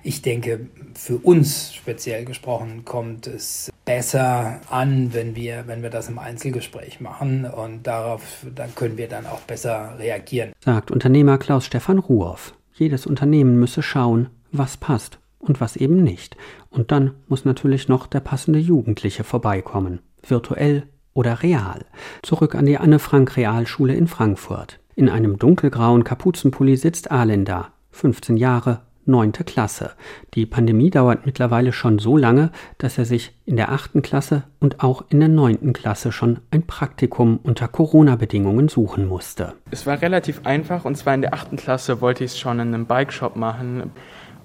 Ich 0.04 0.20
denke, 0.20 0.66
für 0.94 1.16
uns 1.18 1.72
speziell 1.72 2.24
gesprochen 2.24 2.84
kommt 2.84 3.28
es 3.28 3.70
besser 3.84 4.60
an, 4.68 5.14
wenn 5.14 5.36
wir, 5.36 5.64
wenn 5.66 5.82
wir 5.82 5.90
das 5.90 6.08
im 6.08 6.18
Einzelgespräch 6.18 7.00
machen 7.00 7.44
und 7.44 7.86
darauf, 7.86 8.44
dann 8.54 8.74
können 8.74 8.98
wir 8.98 9.08
dann 9.08 9.26
auch 9.26 9.40
besser 9.40 9.96
reagieren. 9.98 10.52
Sagt 10.60 10.90
Unternehmer 10.90 11.38
Klaus 11.38 11.66
Stefan 11.66 11.98
Ruhoff. 11.98 12.54
Jedes 12.74 13.06
Unternehmen 13.06 13.60
müsse 13.60 13.82
schauen, 13.82 14.30
was 14.50 14.76
passt 14.76 15.20
und 15.38 15.60
was 15.60 15.76
eben 15.76 16.02
nicht. 16.02 16.36
Und 16.70 16.90
dann 16.90 17.14
muss 17.28 17.44
natürlich 17.44 17.88
noch 17.88 18.08
der 18.08 18.20
passende 18.20 18.58
Jugendliche 18.58 19.22
vorbeikommen. 19.22 20.00
Virtuell 20.26 20.84
oder 21.14 21.42
real. 21.42 21.84
Zurück 22.22 22.54
an 22.54 22.66
die 22.66 22.78
Anne-Frank-Realschule 22.78 23.94
in 23.94 24.08
Frankfurt. 24.08 24.80
In 24.96 25.08
einem 25.08 25.38
dunkelgrauen 25.38 26.02
Kapuzenpulli 26.02 26.76
sitzt 26.76 27.10
Alenda, 27.10 27.68
15 27.90 28.36
Jahre, 28.36 28.82
neunte 29.04 29.44
Klasse. 29.44 29.92
Die 30.34 30.46
Pandemie 30.46 30.90
dauert 30.90 31.26
mittlerweile 31.26 31.72
schon 31.72 31.98
so 31.98 32.16
lange, 32.16 32.50
dass 32.78 32.98
er 32.98 33.04
sich 33.04 33.36
in 33.44 33.56
der 33.56 33.72
achten 33.72 34.02
Klasse 34.02 34.44
und 34.60 34.82
auch 34.82 35.04
in 35.10 35.20
der 35.20 35.28
neunten 35.28 35.72
Klasse 35.72 36.12
schon 36.12 36.40
ein 36.50 36.66
Praktikum 36.66 37.40
unter 37.42 37.68
Corona-Bedingungen 37.68 38.68
suchen 38.68 39.06
musste. 39.06 39.54
Es 39.70 39.86
war 39.86 40.00
relativ 40.02 40.44
einfach 40.44 40.84
und 40.84 40.96
zwar 40.96 41.14
in 41.14 41.22
der 41.22 41.34
achten 41.34 41.56
Klasse 41.56 42.00
wollte 42.00 42.24
ich 42.24 42.32
es 42.32 42.38
schon 42.38 42.60
in 42.60 42.74
einem 42.74 42.86
Bikeshop 42.86 43.36
machen 43.36 43.90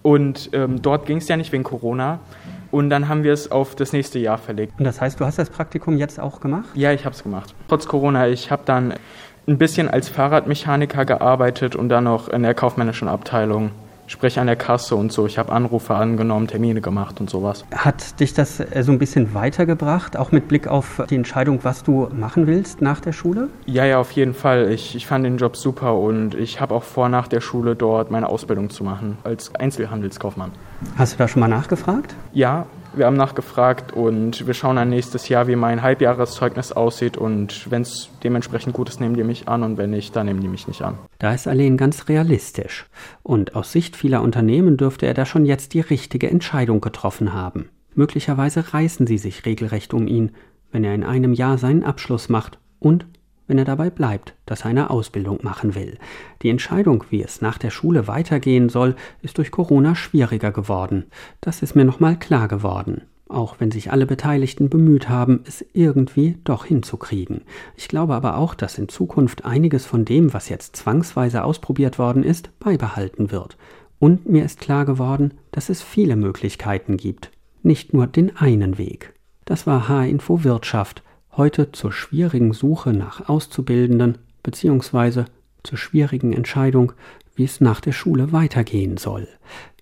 und 0.01 0.51
ähm, 0.53 0.81
dort 0.81 1.05
ging 1.05 1.17
es 1.17 1.27
ja 1.27 1.35
nicht 1.35 1.51
wegen 1.51 1.63
Corona. 1.63 2.19
Und 2.71 2.89
dann 2.89 3.07
haben 3.07 3.23
wir 3.23 3.33
es 3.33 3.51
auf 3.51 3.75
das 3.75 3.93
nächste 3.93 4.19
Jahr 4.19 4.37
verlegt. 4.37 4.73
Und 4.77 4.83
das 4.83 4.99
heißt, 4.99 5.19
du 5.19 5.25
hast 5.25 5.39
das 5.39 5.49
Praktikum 5.49 5.97
jetzt 5.97 6.19
auch 6.19 6.39
gemacht? 6.41 6.69
Ja, 6.75 6.91
ich 6.91 7.05
habe 7.05 7.15
es 7.15 7.23
gemacht. 7.23 7.55
Trotz 7.67 7.87
Corona, 7.87 8.27
ich 8.27 8.51
habe 8.51 8.63
dann 8.65 8.93
ein 9.47 9.57
bisschen 9.57 9.89
als 9.89 10.09
Fahrradmechaniker 10.09 11.05
gearbeitet 11.05 11.75
und 11.75 11.89
dann 11.89 12.03
noch 12.05 12.27
in 12.27 12.43
der 12.43 12.53
kaufmännischen 12.53 13.07
Abteilung 13.07 13.71
sprich 14.07 14.39
an 14.39 14.47
der 14.47 14.55
Kasse 14.55 14.95
und 14.95 15.11
so. 15.11 15.27
Ich 15.27 15.37
habe 15.37 15.51
Anrufe 15.51 15.93
angenommen, 15.95 16.47
Termine 16.47 16.81
gemacht 16.81 17.19
und 17.19 17.29
sowas. 17.29 17.65
Hat 17.73 18.19
dich 18.19 18.33
das 18.33 18.59
äh, 18.59 18.83
so 18.83 18.91
ein 18.91 18.99
bisschen 18.99 19.33
weitergebracht, 19.33 20.17
auch 20.17 20.31
mit 20.31 20.47
Blick 20.47 20.67
auf 20.67 21.03
die 21.09 21.15
Entscheidung, 21.15 21.59
was 21.63 21.83
du 21.83 22.07
machen 22.13 22.47
willst 22.47 22.81
nach 22.81 22.99
der 22.99 23.11
Schule? 23.11 23.49
Ja, 23.65 23.85
ja, 23.85 23.99
auf 23.99 24.11
jeden 24.11 24.33
Fall. 24.33 24.71
Ich, 24.71 24.95
ich 24.95 25.05
fand 25.05 25.25
den 25.25 25.37
Job 25.37 25.55
super 25.55 25.95
und 25.97 26.33
ich 26.33 26.59
habe 26.59 26.73
auch 26.73 26.83
vor, 26.83 27.09
nach 27.09 27.27
der 27.27 27.41
Schule 27.41 27.75
dort 27.75 28.09
meine 28.09 28.29
Ausbildung 28.29 28.69
zu 28.69 28.83
machen 28.83 29.17
als 29.23 29.53
Einzelhandelskaufmann. 29.53 30.51
Hast 30.97 31.13
du 31.13 31.17
da 31.17 31.27
schon 31.27 31.41
mal 31.41 31.47
nachgefragt? 31.47 32.15
Ja, 32.33 32.65
wir 32.97 33.05
haben 33.05 33.17
nachgefragt 33.17 33.93
und 33.93 34.47
wir 34.47 34.53
schauen 34.53 34.75
dann 34.75 34.89
nächstes 34.89 35.29
Jahr, 35.29 35.47
wie 35.47 35.55
mein 35.55 35.81
Halbjahreszeugnis 35.81 36.71
aussieht 36.71 37.17
und 37.17 37.69
wenn 37.71 37.81
es 37.81 38.09
dementsprechend 38.23 38.73
gut 38.73 38.89
ist, 38.89 38.99
nehmen 38.99 39.15
die 39.15 39.23
mich 39.23 39.47
an 39.47 39.63
und 39.63 39.77
wenn 39.77 39.89
nicht, 39.89 40.15
dann 40.15 40.25
nehmen 40.25 40.41
die 40.41 40.47
mich 40.47 40.67
nicht 40.67 40.81
an. 40.81 40.97
Da 41.19 41.33
ist 41.33 41.47
Alain 41.47 41.77
ganz 41.77 42.07
realistisch. 42.09 42.85
Und 43.23 43.55
aus 43.55 43.71
Sicht 43.71 43.95
vieler 43.95 44.21
Unternehmen 44.21 44.77
dürfte 44.77 45.05
er 45.05 45.13
da 45.13 45.25
schon 45.25 45.45
jetzt 45.45 45.73
die 45.73 45.81
richtige 45.81 46.29
Entscheidung 46.29 46.81
getroffen 46.81 47.33
haben. 47.33 47.69
Möglicherweise 47.95 48.73
reißen 48.73 49.07
sie 49.07 49.17
sich 49.17 49.45
regelrecht 49.45 49.93
um 49.93 50.07
ihn, 50.07 50.31
wenn 50.71 50.83
er 50.83 50.93
in 50.93 51.03
einem 51.03 51.33
Jahr 51.33 51.57
seinen 51.57 51.83
Abschluss 51.83 52.29
macht 52.29 52.59
und 52.79 53.07
wenn 53.47 53.57
er 53.57 53.65
dabei 53.65 53.89
bleibt, 53.89 54.35
dass 54.45 54.61
er 54.61 54.67
eine 54.67 54.89
Ausbildung 54.89 55.39
machen 55.41 55.73
will. 55.75 55.97
Die 56.41 56.49
Entscheidung, 56.49 57.05
wie 57.09 57.23
es 57.23 57.41
nach 57.41 57.57
der 57.57 57.71
Schule 57.71 58.07
weitergehen 58.07 58.69
soll, 58.69 58.95
ist 59.21 59.37
durch 59.37 59.51
Corona 59.51 59.95
schwieriger 59.95 60.51
geworden. 60.51 61.05
Das 61.41 61.61
ist 61.61 61.75
mir 61.75 61.85
nochmal 61.85 62.17
klar 62.17 62.47
geworden. 62.47 63.03
Auch 63.29 63.57
wenn 63.59 63.71
sich 63.71 63.91
alle 63.91 64.05
Beteiligten 64.05 64.69
bemüht 64.69 65.09
haben, 65.09 65.41
es 65.45 65.65
irgendwie 65.73 66.37
doch 66.45 66.65
hinzukriegen. 66.65 67.41
Ich 67.75 67.89
glaube 67.89 68.15
aber 68.15 68.37
auch, 68.37 68.53
dass 68.55 68.77
in 68.77 68.87
Zukunft 68.87 69.43
einiges 69.43 69.85
von 69.85 70.05
dem, 70.05 70.33
was 70.33 70.47
jetzt 70.47 70.77
zwangsweise 70.77 71.43
ausprobiert 71.43 71.99
worden 71.99 72.23
ist, 72.23 72.57
beibehalten 72.59 73.31
wird. 73.31 73.57
Und 73.99 74.29
mir 74.29 74.45
ist 74.45 74.61
klar 74.61 74.85
geworden, 74.85 75.33
dass 75.51 75.69
es 75.69 75.81
viele 75.81 76.15
Möglichkeiten 76.15 76.95
gibt, 76.95 77.31
nicht 77.63 77.93
nur 77.93 78.07
den 78.07 78.37
einen 78.37 78.77
Weg. 78.77 79.13
Das 79.43 79.67
war 79.67 79.89
H-Info 79.89 80.43
Wirtschaft 80.43 81.03
heute 81.37 81.71
zur 81.71 81.91
schwierigen 81.91 82.51
Suche 82.51 82.93
nach 82.93 83.29
Auszubildenden 83.29 84.17
bzw. 84.41 85.25
zur 85.63 85.77
schwierigen 85.77 86.33
Entscheidung, 86.33 86.93
wie 87.35 87.43
es 87.43 87.61
nach 87.61 87.79
der 87.79 87.91
Schule 87.91 88.31
weitergehen 88.31 88.97
soll. 88.97 89.27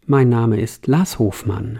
Mein 0.05 0.29
Name 0.29 0.59
ist 0.59 0.87
Lars 0.87 1.17
Hofmann. 1.17 1.79